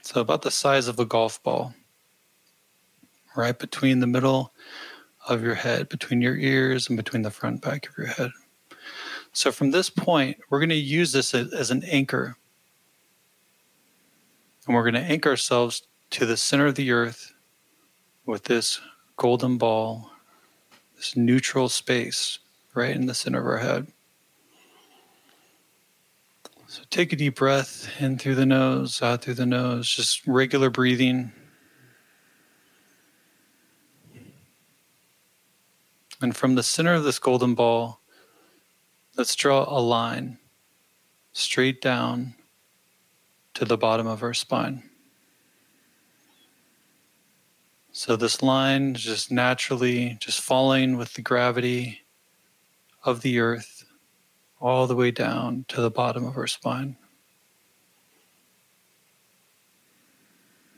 So, 0.05 0.21
about 0.21 0.43
the 0.43 0.51
size 0.51 0.87
of 0.87 0.99
a 0.99 1.05
golf 1.05 1.41
ball, 1.41 1.73
right 3.35 3.57
between 3.57 4.01
the 4.01 4.07
middle 4.07 4.53
of 5.27 5.41
your 5.41 5.55
head, 5.55 5.89
between 5.89 6.21
your 6.21 6.37
ears, 6.37 6.87
and 6.87 6.95
between 6.95 7.23
the 7.23 7.31
front 7.31 7.61
back 7.61 7.89
of 7.89 7.97
your 7.97 8.07
head. 8.07 8.29
So, 9.33 9.51
from 9.51 9.71
this 9.71 9.89
point, 9.89 10.37
we're 10.47 10.59
going 10.59 10.69
to 10.69 10.75
use 10.75 11.11
this 11.11 11.33
as 11.33 11.71
an 11.71 11.83
anchor. 11.85 12.37
And 14.67 14.75
we're 14.75 14.83
going 14.83 14.93
to 14.93 15.11
anchor 15.11 15.31
ourselves 15.31 15.87
to 16.11 16.27
the 16.27 16.37
center 16.37 16.67
of 16.67 16.75
the 16.75 16.91
earth 16.91 17.33
with 18.27 18.43
this 18.43 18.79
golden 19.17 19.57
ball, 19.57 20.11
this 20.95 21.15
neutral 21.15 21.69
space 21.69 22.39
right 22.73 22.95
in 22.95 23.05
the 23.05 23.13
center 23.13 23.39
of 23.39 23.45
our 23.45 23.57
head. 23.57 23.87
So 26.67 26.83
take 26.89 27.13
a 27.13 27.15
deep 27.15 27.35
breath 27.35 27.89
in 27.99 28.17
through 28.17 28.35
the 28.35 28.45
nose, 28.45 29.01
out 29.01 29.21
through 29.21 29.35
the 29.35 29.45
nose, 29.45 29.89
just 29.89 30.27
regular 30.27 30.69
breathing. 30.69 31.31
And 36.21 36.35
from 36.35 36.55
the 36.55 36.63
center 36.63 36.93
of 36.93 37.03
this 37.03 37.19
golden 37.19 37.55
ball, 37.55 38.01
let's 39.15 39.35
draw 39.35 39.65
a 39.67 39.79
line 39.79 40.37
straight 41.33 41.81
down 41.81 42.35
to 43.53 43.63
the 43.63 43.77
bottom 43.77 44.07
of 44.07 44.23
our 44.23 44.33
spine. 44.33 44.89
So 47.97 48.17
this 48.17 48.41
line 48.41 48.93
is 48.97 49.03
just 49.03 49.31
naturally 49.31 50.17
just 50.19 50.41
falling 50.41 50.97
with 50.97 51.13
the 51.13 51.21
gravity 51.21 52.01
of 53.05 53.21
the 53.21 53.39
earth 53.39 53.85
all 54.59 54.85
the 54.85 54.97
way 54.97 55.11
down 55.11 55.63
to 55.69 55.79
the 55.79 55.89
bottom 55.89 56.25
of 56.25 56.35
our 56.35 56.45
spine. 56.45 56.97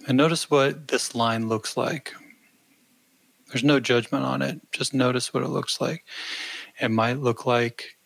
And 0.07 0.15
notice 0.15 0.51
what 0.51 0.89
this 0.89 1.15
line 1.15 1.49
looks 1.49 1.75
like. 1.75 2.13
There's 3.47 3.63
no 3.63 3.79
judgment 3.79 4.23
on 4.23 4.43
it. 4.43 4.61
Just 4.71 4.93
notice 4.93 5.33
what 5.33 5.41
it 5.41 5.49
looks 5.49 5.81
like. 5.81 6.05
It 6.79 6.91
might 6.91 7.17
look 7.17 7.47
like 7.47 7.97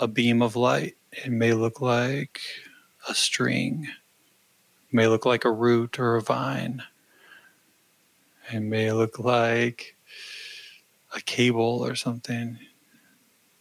a 0.00 0.08
beam 0.08 0.42
of 0.42 0.56
light. 0.56 0.96
It 1.12 1.30
may 1.30 1.52
look 1.52 1.80
like 1.80 2.40
a 3.08 3.14
string. 3.14 3.86
It 4.88 4.92
may 4.92 5.06
look 5.06 5.24
like 5.24 5.44
a 5.44 5.52
root 5.52 6.00
or 6.00 6.16
a 6.16 6.20
vine. 6.20 6.82
It 8.52 8.60
may 8.60 8.92
look 8.92 9.18
like 9.18 9.96
a 11.14 11.20
cable 11.20 11.84
or 11.84 11.94
something. 11.94 12.58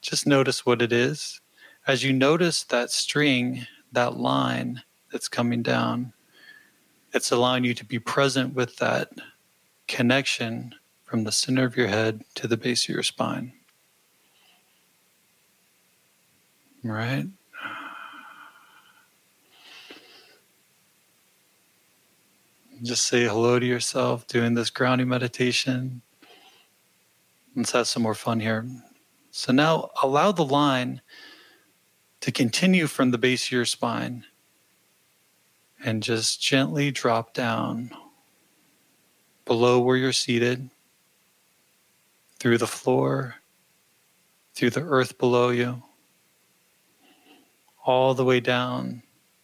Just 0.01 0.27
notice 0.27 0.65
what 0.65 0.81
it 0.81 0.91
is. 0.91 1.39
As 1.87 2.03
you 2.03 2.13
notice 2.13 2.63
that 2.63 2.91
string, 2.91 3.65
that 3.91 4.17
line 4.17 4.83
that's 5.11 5.27
coming 5.27 5.61
down, 5.61 6.13
it's 7.13 7.31
allowing 7.31 7.63
you 7.63 7.73
to 7.75 7.85
be 7.85 7.99
present 7.99 8.53
with 8.53 8.77
that 8.77 9.09
connection 9.87 10.73
from 11.03 11.23
the 11.23 11.31
center 11.31 11.63
of 11.63 11.77
your 11.77 11.87
head 11.87 12.23
to 12.35 12.47
the 12.47 12.57
base 12.57 12.83
of 12.83 12.89
your 12.89 13.03
spine. 13.03 13.53
Right? 16.83 17.27
Just 22.83 23.05
say 23.05 23.23
hello 23.23 23.59
to 23.59 23.65
yourself 23.65 24.27
doing 24.27 24.55
this 24.55 24.69
grounding 24.69 25.07
meditation. 25.07 26.01
Let's 27.55 27.71
have 27.71 27.87
some 27.87 28.03
more 28.03 28.13
fun 28.13 28.41
here. 28.41 28.67
So 29.31 29.53
now 29.53 29.91
allow 30.01 30.33
the 30.33 30.43
line 30.43 30.99
to 32.19 32.29
continue 32.29 32.87
from 32.87 33.11
the 33.11 33.17
base 33.17 33.45
of 33.47 33.51
your 33.53 33.63
spine 33.63 34.25
and 35.81 36.03
just 36.03 36.41
gently 36.41 36.91
drop 36.91 37.33
down 37.33 37.91
below 39.45 39.79
where 39.79 39.95
you're 39.95 40.11
seated, 40.11 40.69
through 42.37 42.57
the 42.57 42.67
floor, 42.67 43.35
through 44.55 44.71
the 44.71 44.83
earth 44.83 45.17
below 45.17 45.51
you, 45.51 45.83
all 47.85 48.13
the 48.13 48.25
way 48.25 48.41
down 48.41 49.03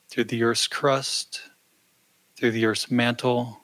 through 0.09 0.25
the 0.25 0.43
earth's 0.43 0.67
crust 0.67 1.48
through 2.39 2.51
the 2.51 2.65
Earth's 2.65 2.89
mantle 2.89 3.59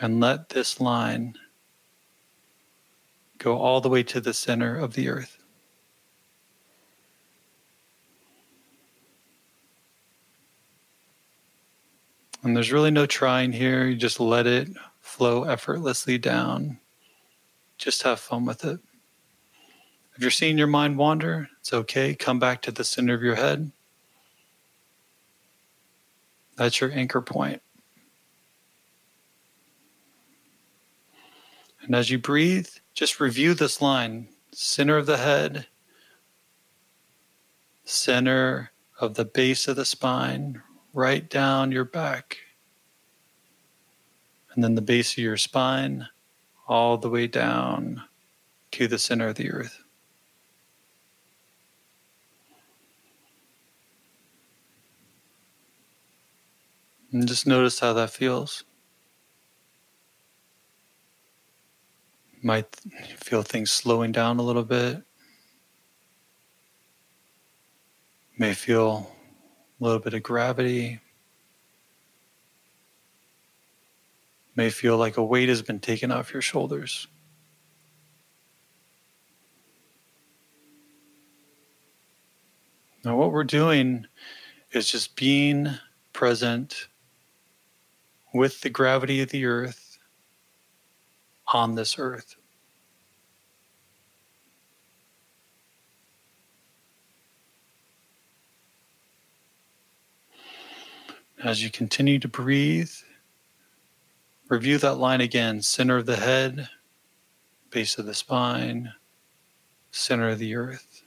and 0.00 0.18
let 0.18 0.48
this 0.48 0.80
line 0.80 1.36
go 3.38 3.56
all 3.56 3.80
the 3.80 3.88
way 3.88 4.02
to 4.02 4.20
the 4.20 4.34
center 4.34 4.76
of 4.76 4.94
the 4.94 5.08
Earth. 5.08 5.38
And 12.42 12.56
there's 12.56 12.72
really 12.72 12.90
no 12.90 13.06
trying 13.06 13.52
here. 13.52 13.86
You 13.86 13.94
just 13.94 14.18
let 14.18 14.48
it 14.48 14.68
flow 15.00 15.44
effortlessly 15.44 16.18
down. 16.18 16.80
Just 17.78 18.02
have 18.02 18.18
fun 18.18 18.46
with 18.46 18.64
it. 18.64 18.80
If 20.16 20.22
you're 20.22 20.30
seeing 20.32 20.58
your 20.58 20.66
mind 20.66 20.98
wander, 20.98 21.50
it's 21.60 21.72
okay. 21.72 22.16
Come 22.16 22.40
back 22.40 22.62
to 22.62 22.72
the 22.72 22.82
center 22.82 23.14
of 23.14 23.22
your 23.22 23.36
head. 23.36 23.70
That's 26.60 26.78
your 26.78 26.92
anchor 26.92 27.22
point. 27.22 27.62
And 31.80 31.94
as 31.94 32.10
you 32.10 32.18
breathe, 32.18 32.68
just 32.92 33.18
review 33.18 33.54
this 33.54 33.80
line 33.80 34.28
center 34.52 34.98
of 34.98 35.06
the 35.06 35.16
head, 35.16 35.68
center 37.84 38.72
of 39.00 39.14
the 39.14 39.24
base 39.24 39.68
of 39.68 39.76
the 39.76 39.86
spine, 39.86 40.60
right 40.92 41.30
down 41.30 41.72
your 41.72 41.86
back, 41.86 42.36
and 44.54 44.62
then 44.62 44.74
the 44.74 44.82
base 44.82 45.12
of 45.12 45.24
your 45.24 45.38
spine, 45.38 46.08
all 46.68 46.98
the 46.98 47.08
way 47.08 47.26
down 47.26 48.02
to 48.72 48.86
the 48.86 48.98
center 48.98 49.28
of 49.28 49.36
the 49.36 49.50
earth. 49.50 49.79
And 57.12 57.26
just 57.26 57.46
notice 57.46 57.80
how 57.80 57.92
that 57.94 58.10
feels. 58.10 58.64
Might 62.42 62.74
feel 63.16 63.42
things 63.42 63.70
slowing 63.70 64.12
down 64.12 64.38
a 64.38 64.42
little 64.42 64.64
bit. 64.64 65.02
May 68.38 68.54
feel 68.54 69.10
a 69.80 69.84
little 69.84 69.98
bit 69.98 70.14
of 70.14 70.22
gravity. 70.22 71.00
May 74.54 74.70
feel 74.70 74.96
like 74.96 75.16
a 75.16 75.24
weight 75.24 75.48
has 75.48 75.62
been 75.62 75.80
taken 75.80 76.10
off 76.10 76.32
your 76.32 76.42
shoulders. 76.42 77.06
Now, 83.04 83.16
what 83.16 83.32
we're 83.32 83.44
doing 83.44 84.06
is 84.72 84.90
just 84.90 85.16
being 85.16 85.68
present 86.12 86.88
with 88.32 88.60
the 88.60 88.70
gravity 88.70 89.20
of 89.20 89.30
the 89.30 89.44
earth 89.44 89.98
on 91.52 91.74
this 91.74 91.98
earth. 91.98 92.36
As 101.42 101.62
you 101.62 101.70
continue 101.70 102.18
to 102.18 102.28
breathe, 102.28 102.92
review 104.48 104.76
that 104.78 104.96
line 104.96 105.22
again 105.22 105.62
center 105.62 105.96
of 105.96 106.06
the 106.06 106.16
head, 106.16 106.68
base 107.70 107.98
of 107.98 108.04
the 108.04 108.14
spine, 108.14 108.92
center 109.90 110.28
of 110.28 110.38
the 110.38 110.54
earth. 110.54 111.02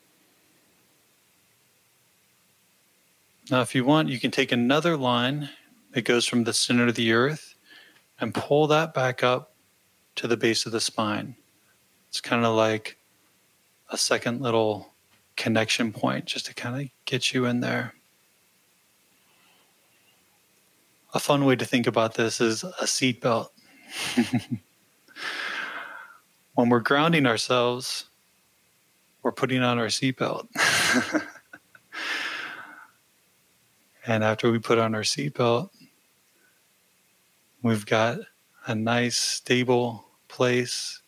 Now, 3.52 3.62
if 3.62 3.76
you 3.76 3.86
want, 3.86 4.10
you 4.10 4.20
can 4.20 4.32
take 4.32 4.52
another 4.52 4.98
line 4.98 5.50
it 5.94 6.06
goes 6.06 6.26
from 6.26 6.44
the 6.44 6.54
center 6.54 6.88
of 6.88 6.96
the 6.96 7.14
earth 7.14 7.56
and 8.20 8.34
pull 8.34 8.68
that 8.68 8.94
back 8.94 9.24
up 9.24 9.54
to 10.16 10.28
the 10.28 10.38
base 10.38 10.66
of 10.66 10.72
the 10.72 10.80
spine. 10.80 11.36
It's 12.10 12.22
kind 12.22 12.46
of 12.46 12.56
like 12.56 12.98
a 13.90 13.98
second 13.98 14.42
little 14.42 14.94
connection 15.36 15.92
point 15.92 16.26
just 16.26 16.46
to 16.48 16.54
kind 16.54 16.82
of 16.82 16.90
get 17.06 17.34
you 17.34 17.46
in 17.46 17.60
there. 17.60 17.94
A 21.14 21.20
fun 21.20 21.46
way 21.46 21.56
to 21.56 21.66
think 21.66 21.86
about 21.86 22.16
this 22.16 22.42
is 22.42 22.64
a 22.64 22.86
seatbelt. 22.86 23.50
when 26.56 26.70
we're 26.70 26.80
grounding 26.80 27.28
ourselves, 27.28 28.06
we're 29.22 29.32
putting 29.32 29.62
on 29.62 29.78
our 29.78 29.88
seatbelt. 29.88 30.48
and 34.08 34.24
after 34.24 34.52
we 34.52 34.58
put 34.58 34.80
on 34.80 34.96
our 34.96 35.02
seatbelt, 35.02 35.70
We've 37.64 37.86
got 37.86 38.20
a 38.68 38.76
nice, 38.76 39.18
stable 39.18 40.04
place, 40.28 41.02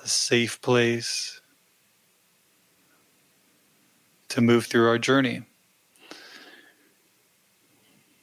a 0.00 0.06
safe 0.06 0.60
place 0.60 1.40
to 4.28 4.40
move 4.40 4.66
through 4.66 4.86
our 4.86 4.98
journey. 4.98 5.42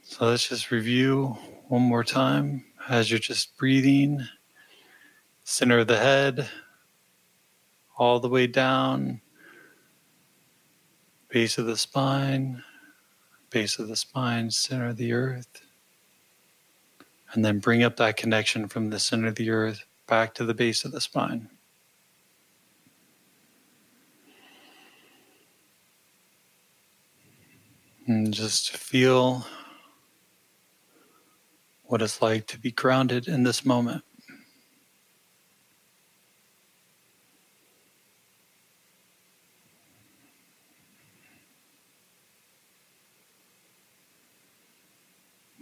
So 0.01 0.27
let's 0.27 0.47
just 0.47 0.71
review 0.71 1.37
one 1.67 1.81
more 1.81 2.05
time 2.05 2.63
as 2.87 3.11
you're 3.11 3.19
just 3.19 3.57
breathing, 3.57 4.25
center 5.43 5.79
of 5.79 5.87
the 5.87 5.97
head, 5.97 6.49
all 7.97 8.21
the 8.21 8.29
way 8.29 8.47
down, 8.47 9.19
base 11.27 11.57
of 11.57 11.65
the 11.65 11.75
spine, 11.75 12.63
base 13.49 13.77
of 13.77 13.89
the 13.89 13.97
spine, 13.97 14.49
center 14.51 14.87
of 14.87 14.95
the 14.95 15.11
earth. 15.11 15.66
And 17.37 17.45
then 17.45 17.59
bring 17.59 17.83
up 17.83 17.97
that 17.97 18.17
connection 18.17 18.67
from 18.67 18.89
the 18.89 18.97
center 18.97 19.27
of 19.27 19.35
the 19.35 19.51
earth 19.51 19.85
back 20.07 20.33
to 20.33 20.43
the 20.43 20.55
base 20.55 20.83
of 20.83 20.91
the 20.91 20.99
spine. 20.99 21.47
And 28.07 28.33
just 28.33 28.75
feel 28.75 29.45
what 31.83 32.01
it's 32.01 32.23
like 32.23 32.47
to 32.47 32.59
be 32.59 32.71
grounded 32.71 33.27
in 33.27 33.43
this 33.43 33.63
moment. 33.63 34.03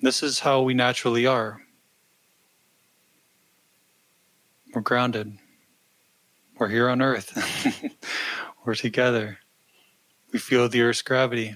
This 0.02 0.24
is 0.24 0.40
how 0.40 0.62
we 0.62 0.74
naturally 0.74 1.26
are. 1.26 1.65
We're 4.76 4.82
grounded. 4.82 5.38
We're 6.58 6.68
here 6.68 6.90
on 6.90 7.02
earth. 7.02 7.32
We're 8.66 8.76
together. 8.76 9.38
We 10.34 10.40
feel 10.40 10.68
the 10.68 10.82
earth's 10.82 11.02
gravity. 11.02 11.56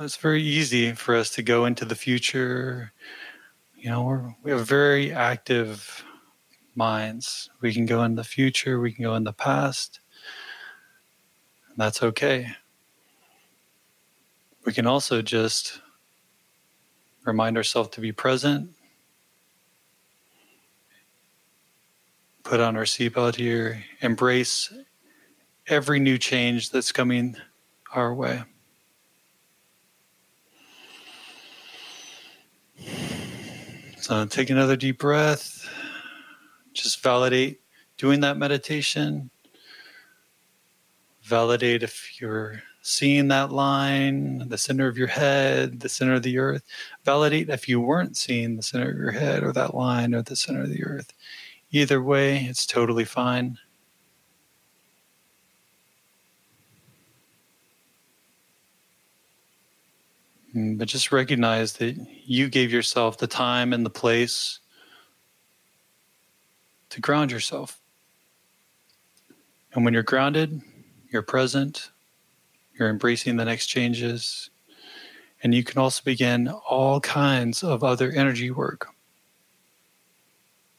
It's 0.00 0.16
very 0.16 0.42
easy 0.42 0.90
for 0.90 1.14
us 1.14 1.30
to 1.36 1.42
go 1.42 1.66
into 1.66 1.84
the 1.84 1.94
future. 1.94 2.92
You 3.76 3.90
know, 3.90 4.02
we're, 4.02 4.34
we 4.42 4.50
have 4.50 4.66
very 4.66 5.12
active 5.12 6.04
minds. 6.74 7.48
We 7.60 7.72
can 7.72 7.86
go 7.86 8.02
in 8.02 8.16
the 8.16 8.24
future, 8.24 8.80
we 8.80 8.90
can 8.90 9.04
go 9.04 9.14
in 9.14 9.22
the 9.22 9.32
past. 9.32 10.00
That's 11.76 12.02
okay. 12.02 12.56
We 14.64 14.72
can 14.72 14.88
also 14.88 15.22
just 15.22 15.80
remind 17.24 17.56
ourselves 17.56 17.90
to 17.90 18.00
be 18.00 18.10
present 18.10 18.75
put 22.46 22.60
on 22.60 22.76
our 22.76 22.84
seatbelt 22.84 23.34
here, 23.34 23.82
embrace 24.02 24.72
every 25.66 25.98
new 25.98 26.16
change 26.16 26.70
that's 26.70 26.92
coming 26.92 27.34
our 27.92 28.14
way. 28.14 28.40
So 33.98 34.24
take 34.26 34.50
another 34.50 34.76
deep 34.76 34.98
breath. 34.98 35.68
Just 36.72 37.02
validate 37.02 37.60
doing 37.98 38.20
that 38.20 38.36
meditation. 38.36 39.28
Validate 41.24 41.82
if 41.82 42.20
you're 42.20 42.62
seeing 42.82 43.26
that 43.26 43.50
line, 43.50 44.48
the 44.48 44.58
center 44.58 44.86
of 44.86 44.96
your 44.96 45.08
head, 45.08 45.80
the 45.80 45.88
center 45.88 46.14
of 46.14 46.22
the 46.22 46.38
earth. 46.38 46.62
Validate 47.04 47.50
if 47.50 47.68
you 47.68 47.80
weren't 47.80 48.16
seeing 48.16 48.54
the 48.54 48.62
center 48.62 48.88
of 48.88 48.96
your 48.96 49.10
head 49.10 49.42
or 49.42 49.52
that 49.52 49.74
line 49.74 50.14
or 50.14 50.22
the 50.22 50.36
center 50.36 50.62
of 50.62 50.70
the 50.70 50.84
earth. 50.84 51.12
Either 51.70 52.02
way, 52.02 52.38
it's 52.48 52.66
totally 52.66 53.04
fine. 53.04 53.58
Mm, 60.54 60.78
but 60.78 60.88
just 60.88 61.12
recognize 61.12 61.74
that 61.74 61.96
you 62.24 62.48
gave 62.48 62.72
yourself 62.72 63.18
the 63.18 63.26
time 63.26 63.72
and 63.72 63.84
the 63.84 63.90
place 63.90 64.60
to 66.90 67.00
ground 67.00 67.30
yourself. 67.30 67.78
And 69.74 69.84
when 69.84 69.92
you're 69.92 70.02
grounded, 70.02 70.62
you're 71.10 71.20
present, 71.20 71.90
you're 72.78 72.88
embracing 72.88 73.36
the 73.36 73.44
next 73.44 73.66
changes, 73.66 74.48
and 75.42 75.54
you 75.54 75.62
can 75.62 75.78
also 75.78 76.02
begin 76.04 76.48
all 76.48 77.00
kinds 77.00 77.62
of 77.62 77.84
other 77.84 78.10
energy 78.12 78.50
work. 78.50 78.88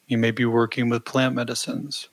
You 0.08 0.18
may 0.18 0.32
be 0.32 0.46
working 0.46 0.90
with 0.90 1.06
plant 1.06 1.36
medicines. 1.36 2.10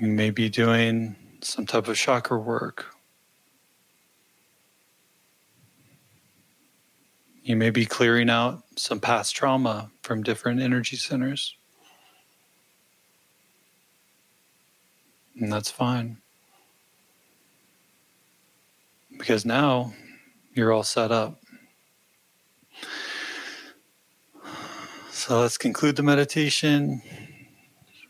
You 0.00 0.08
may 0.08 0.30
be 0.30 0.48
doing 0.48 1.16
some 1.42 1.66
type 1.66 1.88
of 1.88 1.96
chakra 1.96 2.38
work 2.38 2.86
You 7.50 7.56
may 7.56 7.70
be 7.70 7.84
clearing 7.84 8.30
out 8.30 8.62
some 8.76 9.00
past 9.00 9.34
trauma 9.34 9.90
from 10.02 10.22
different 10.22 10.60
energy 10.60 10.96
centers. 10.96 11.56
And 15.36 15.50
that's 15.50 15.68
fine. 15.68 16.18
Because 19.18 19.44
now 19.44 19.94
you're 20.54 20.72
all 20.72 20.84
set 20.84 21.10
up. 21.10 21.39
So 25.30 25.38
let's 25.38 25.56
conclude 25.56 25.94
the 25.94 26.02
meditation. 26.02 27.00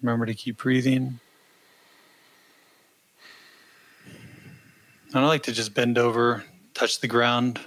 Remember 0.00 0.24
to 0.24 0.32
keep 0.32 0.56
breathing. 0.56 1.20
And 5.12 5.24
I 5.24 5.26
like 5.26 5.42
to 5.42 5.52
just 5.52 5.74
bend 5.74 5.98
over, 5.98 6.42
touch 6.72 7.00
the 7.00 7.08
ground 7.08 7.60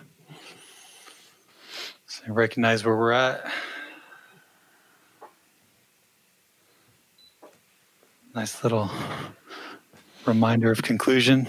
recognize 2.28 2.84
where 2.84 2.96
we're 2.96 3.12
at. 3.12 3.46
Nice 8.34 8.64
little 8.64 8.90
reminder 10.26 10.72
of 10.72 10.82
conclusion. 10.82 11.48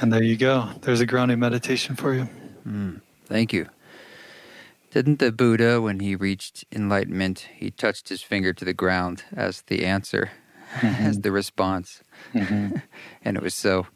And 0.00 0.10
there 0.10 0.22
you 0.22 0.38
go. 0.38 0.70
There's 0.80 1.00
a 1.00 1.06
grounding 1.06 1.40
meditation 1.40 1.96
for 1.96 2.14
you. 2.14 2.30
Mm, 2.66 3.02
thank 3.26 3.52
you. 3.52 3.68
Didn't 4.96 5.18
the 5.18 5.30
Buddha, 5.30 5.82
when 5.82 6.00
he 6.00 6.16
reached 6.16 6.64
enlightenment, 6.72 7.50
he 7.54 7.70
touched 7.70 8.08
his 8.08 8.22
finger 8.22 8.54
to 8.54 8.64
the 8.64 8.72
ground 8.72 9.24
as 9.36 9.60
the 9.66 9.84
answer, 9.84 10.30
mm-hmm. 10.76 10.86
as 10.86 11.20
the 11.20 11.30
response? 11.30 12.02
Mm-hmm. 12.32 12.78
and 13.22 13.36
it 13.36 13.42
was 13.42 13.52
so. 13.52 13.88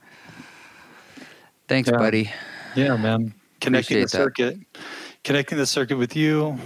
Thanks, 1.69 1.89
yeah. 1.91 1.97
buddy. 1.97 2.31
Yeah, 2.77 2.99
man. 2.99 3.33
Connecting 3.63 3.97
Appreciate 3.97 4.03
the 4.03 4.09
circuit. 4.09 4.59
That 4.75 4.83
connecting 5.25 5.57
the 5.57 5.65
circuit 5.65 5.97
with 5.97 6.15
you, 6.15 6.59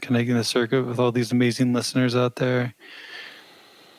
connecting 0.00 0.36
the 0.36 0.44
circuit 0.44 0.84
with 0.84 0.98
all 0.98 1.12
these 1.12 1.30
amazing 1.30 1.74
listeners 1.74 2.16
out 2.16 2.36
there. 2.36 2.72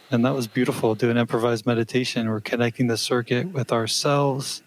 And 0.10 0.26
that 0.26 0.34
was 0.34 0.48
beautiful. 0.48 0.96
Doing 0.96 1.18
improvised 1.18 1.68
meditation. 1.68 2.28
We're 2.30 2.42
connecting 2.42 2.88
the 2.88 2.98
circuit 2.98 3.54
with 3.54 3.72
ourselves 3.72 4.64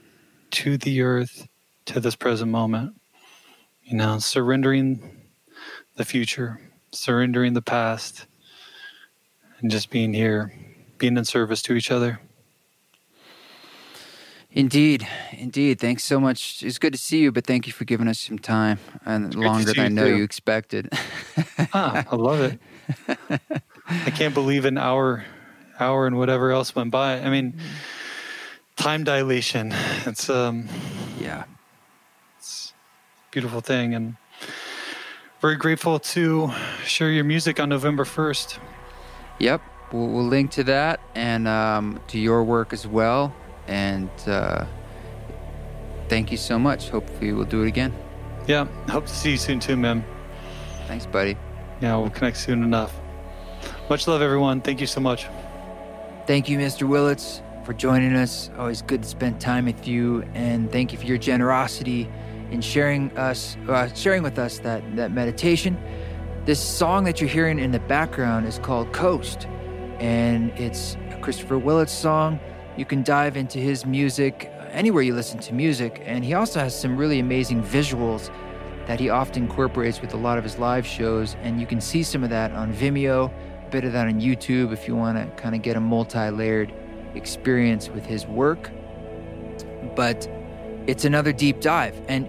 to 0.52 0.78
the 0.78 1.02
earth, 1.02 1.48
to 1.86 1.98
this 1.98 2.14
present 2.14 2.52
moment. 2.52 2.94
You 3.82 3.96
know, 3.96 4.20
surrendering 4.20 5.15
the 5.96 6.04
future, 6.04 6.60
surrendering 6.92 7.54
the 7.54 7.62
past, 7.62 8.26
and 9.60 9.70
just 9.70 9.90
being 9.90 10.14
here, 10.14 10.52
being 10.98 11.16
in 11.16 11.24
service 11.24 11.62
to 11.62 11.74
each 11.74 11.90
other. 11.90 12.20
Indeed, 14.50 15.06
indeed. 15.32 15.78
Thanks 15.78 16.02
so 16.02 16.18
much. 16.18 16.62
It's 16.62 16.78
good 16.78 16.94
to 16.94 16.98
see 16.98 17.18
you, 17.18 17.30
but 17.30 17.46
thank 17.46 17.66
you 17.66 17.74
for 17.74 17.84
giving 17.84 18.08
us 18.08 18.18
some 18.18 18.38
time 18.38 18.78
and 19.04 19.34
longer 19.34 19.74
than 19.74 19.84
I 19.84 19.88
know 19.88 20.06
too. 20.06 20.16
you 20.16 20.24
expected. 20.24 20.88
ah, 21.74 22.06
I 22.10 22.16
love 22.16 22.40
it. 22.40 22.58
I 23.88 24.10
can't 24.10 24.32
believe 24.32 24.64
an 24.64 24.78
hour, 24.78 25.26
hour, 25.78 26.06
and 26.06 26.16
whatever 26.16 26.52
else 26.52 26.74
went 26.74 26.90
by. 26.90 27.20
I 27.20 27.28
mean, 27.28 27.58
time 28.76 29.04
dilation. 29.04 29.74
It's 30.06 30.30
um, 30.30 30.68
yeah, 31.20 31.44
it's 32.38 32.72
a 33.28 33.32
beautiful 33.32 33.60
thing, 33.60 33.94
and 33.94 34.16
very 35.46 35.54
grateful 35.54 36.00
to 36.00 36.50
share 36.84 37.08
your 37.08 37.22
music 37.22 37.60
on 37.60 37.68
November 37.68 38.04
first. 38.04 38.58
Yep, 39.38 39.62
we'll, 39.92 40.08
we'll, 40.08 40.24
link 40.24 40.50
to 40.50 40.64
that 40.64 40.98
and 41.14 41.46
um, 41.46 42.00
to 42.08 42.18
your 42.18 42.42
work 42.42 42.72
as 42.72 42.84
well. 42.84 43.32
And 43.68 44.10
uh, 44.26 44.64
thank 46.08 46.32
you 46.32 46.36
so 46.36 46.58
much. 46.58 46.88
Hopefully, 46.88 47.32
we'll 47.32 47.44
do 47.44 47.62
it 47.62 47.68
again. 47.68 47.94
Yeah, 48.48 48.64
hope 48.88 49.06
to 49.06 49.14
see 49.14 49.30
you 49.30 49.36
soon 49.36 49.60
too, 49.60 49.76
man. 49.76 50.04
Thanks, 50.88 51.06
buddy. 51.06 51.36
Yeah, 51.80 51.96
we'll 51.96 52.10
connect 52.10 52.38
soon 52.38 52.64
enough. 52.64 52.92
Much 53.88 54.08
love, 54.08 54.22
everyone. 54.22 54.60
Thank 54.60 54.80
you 54.80 54.88
so 54.88 54.98
much. 54.98 55.28
Thank 56.26 56.48
you, 56.48 56.58
Mr. 56.58 56.88
Willits, 56.88 57.40
for 57.64 57.72
joining 57.72 58.16
us. 58.16 58.50
Always 58.58 58.82
good 58.82 59.04
to 59.04 59.08
spend 59.08 59.40
time 59.40 59.66
with 59.66 59.86
you, 59.86 60.24
and 60.34 60.72
thank 60.72 60.90
you 60.90 60.98
for 60.98 61.06
your 61.06 61.18
generosity 61.18 62.10
in 62.50 62.60
sharing 62.60 63.16
us, 63.16 63.56
uh, 63.68 63.88
sharing 63.94 64.22
with 64.22 64.38
us 64.38 64.58
that 64.60 64.82
that 64.96 65.12
meditation. 65.12 65.78
This 66.44 66.60
song 66.60 67.04
that 67.04 67.20
you're 67.20 67.30
hearing 67.30 67.58
in 67.58 67.72
the 67.72 67.80
background 67.80 68.46
is 68.46 68.58
called 68.58 68.92
Coast, 68.92 69.46
and 69.98 70.50
it's 70.50 70.96
a 71.10 71.18
Christopher 71.18 71.58
Willits 71.58 71.92
song. 71.92 72.38
You 72.76 72.84
can 72.84 73.02
dive 73.02 73.36
into 73.36 73.58
his 73.58 73.84
music 73.84 74.52
anywhere 74.70 75.02
you 75.02 75.14
listen 75.14 75.40
to 75.40 75.54
music, 75.54 76.02
and 76.04 76.24
he 76.24 76.34
also 76.34 76.60
has 76.60 76.78
some 76.78 76.96
really 76.96 77.18
amazing 77.18 77.62
visuals 77.62 78.30
that 78.86 79.00
he 79.00 79.10
often 79.10 79.44
incorporates 79.44 80.00
with 80.00 80.14
a 80.14 80.16
lot 80.16 80.38
of 80.38 80.44
his 80.44 80.58
live 80.58 80.86
shows, 80.86 81.36
and 81.42 81.60
you 81.60 81.66
can 81.66 81.80
see 81.80 82.02
some 82.02 82.22
of 82.22 82.30
that 82.30 82.52
on 82.52 82.72
Vimeo, 82.72 83.30
a 83.66 83.70
bit 83.70 83.84
of 83.84 83.92
that 83.92 84.06
on 84.06 84.20
YouTube 84.20 84.72
if 84.72 84.86
you 84.86 84.94
want 84.94 85.18
to 85.18 85.42
kind 85.42 85.54
of 85.54 85.62
get 85.62 85.76
a 85.76 85.80
multi 85.80 86.30
layered 86.30 86.72
experience 87.14 87.88
with 87.88 88.06
his 88.06 88.26
work. 88.26 88.70
But 89.96 90.28
it's 90.86 91.04
another 91.04 91.32
deep 91.32 91.60
dive, 91.60 92.00
and 92.08 92.28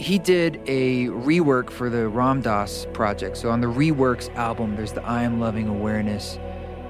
he 0.00 0.18
did 0.18 0.60
a 0.66 1.06
rework 1.08 1.70
for 1.70 1.90
the 1.90 2.08
Ram 2.08 2.40
Dass 2.40 2.86
project. 2.92 3.36
So 3.36 3.50
on 3.50 3.60
the 3.60 3.66
Reworks 3.66 4.34
album, 4.34 4.74
there's 4.76 4.92
the 4.92 5.04
I 5.04 5.22
Am 5.24 5.40
Loving 5.40 5.68
Awareness 5.68 6.38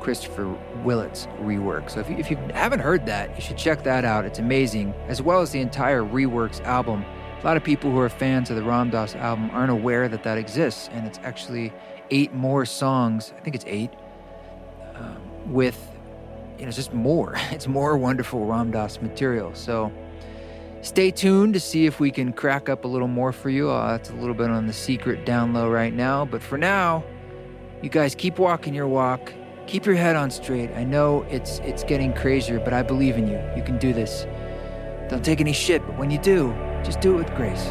Christopher 0.01 0.57
Willits 0.85 1.27
rework. 1.41 1.91
So 1.91 2.01
if 2.01 2.09
you, 2.09 2.17
if 2.17 2.31
you 2.31 2.37
haven't 2.55 2.81
heard 2.81 3.07
that, 3.07 3.35
you 3.37 3.43
should 3.43 3.59
check 3.59 3.83
that 3.85 4.05
out. 4.05 4.25
It's 4.25 4.39
amazing, 4.39 4.95
as 5.09 5.21
well 5.21 5.41
as 5.41 5.51
the 5.51 5.61
entire 5.61 6.03
Reworks 6.03 6.61
album. 6.63 7.05
A 7.41 7.45
lot 7.45 7.57
of 7.57 7.65
people 7.65 7.91
who 7.91 7.99
are 7.99 8.09
fans 8.09 8.51
of 8.51 8.57
the 8.57 8.63
Ram 8.63 8.91
Dass 8.91 9.15
album 9.15 9.51
aren't 9.53 9.71
aware 9.71 10.09
that 10.09 10.23
that 10.23 10.39
exists, 10.39 10.89
and 10.93 11.07
it's 11.07 11.19
actually 11.23 11.73
eight 12.11 12.33
more 12.33 12.65
songs. 12.65 13.33
I 13.37 13.41
think 13.41 13.57
it's 13.57 13.65
eight 13.67 13.91
um, 14.95 15.53
with 15.53 15.79
you 16.59 16.67
know 16.67 16.71
just 16.71 16.93
more. 16.93 17.37
It's 17.51 17.67
more 17.67 17.97
wonderful 17.97 18.45
Ram 18.45 18.71
Dass 18.71 19.01
material. 19.01 19.55
So 19.55 19.93
stay 20.83 21.11
tuned 21.11 21.55
to 21.55 21.61
see 21.61 21.87
if 21.87 22.01
we 22.01 22.11
can 22.11 22.33
crack 22.33 22.69
up 22.69 22.85
a 22.85 22.89
little 22.89 23.09
more 23.09 23.33
for 23.33 23.51
you. 23.51 23.71
Uh, 23.71 23.93
that's 23.93 24.11
a 24.11 24.15
little 24.15 24.35
bit 24.35 24.51
on 24.51 24.67
the 24.67 24.73
secret 24.73 25.25
down 25.25 25.53
low 25.53 25.71
right 25.71 25.95
now, 25.95 26.25
but 26.25 26.43
for 26.43 26.59
now, 26.59 27.05
you 27.83 27.89
guys 27.89 28.15
keep 28.15 28.39
walking 28.39 28.75
your 28.75 28.89
walk 28.89 29.33
Keep 29.71 29.87
your 29.87 29.95
head 29.95 30.17
on 30.17 30.33
straight. 30.33 30.69
I 30.73 30.83
know 30.83 31.23
it's 31.31 31.61
it's 31.61 31.85
getting 31.85 32.13
crazier, 32.13 32.59
but 32.59 32.73
I 32.73 32.83
believe 32.83 33.17
in 33.17 33.29
you. 33.29 33.41
You 33.57 33.63
can 33.63 33.79
do 33.79 33.93
this. 33.93 34.27
Don't 35.09 35.25
take 35.25 35.41
any 35.41 35.53
shit, 35.53 35.81
but 35.87 35.97
when 35.97 36.11
you 36.11 36.19
do, 36.19 36.53
just 36.83 37.01
do 37.01 37.15
it 37.15 37.19
with 37.19 37.35
grace. 37.37 37.71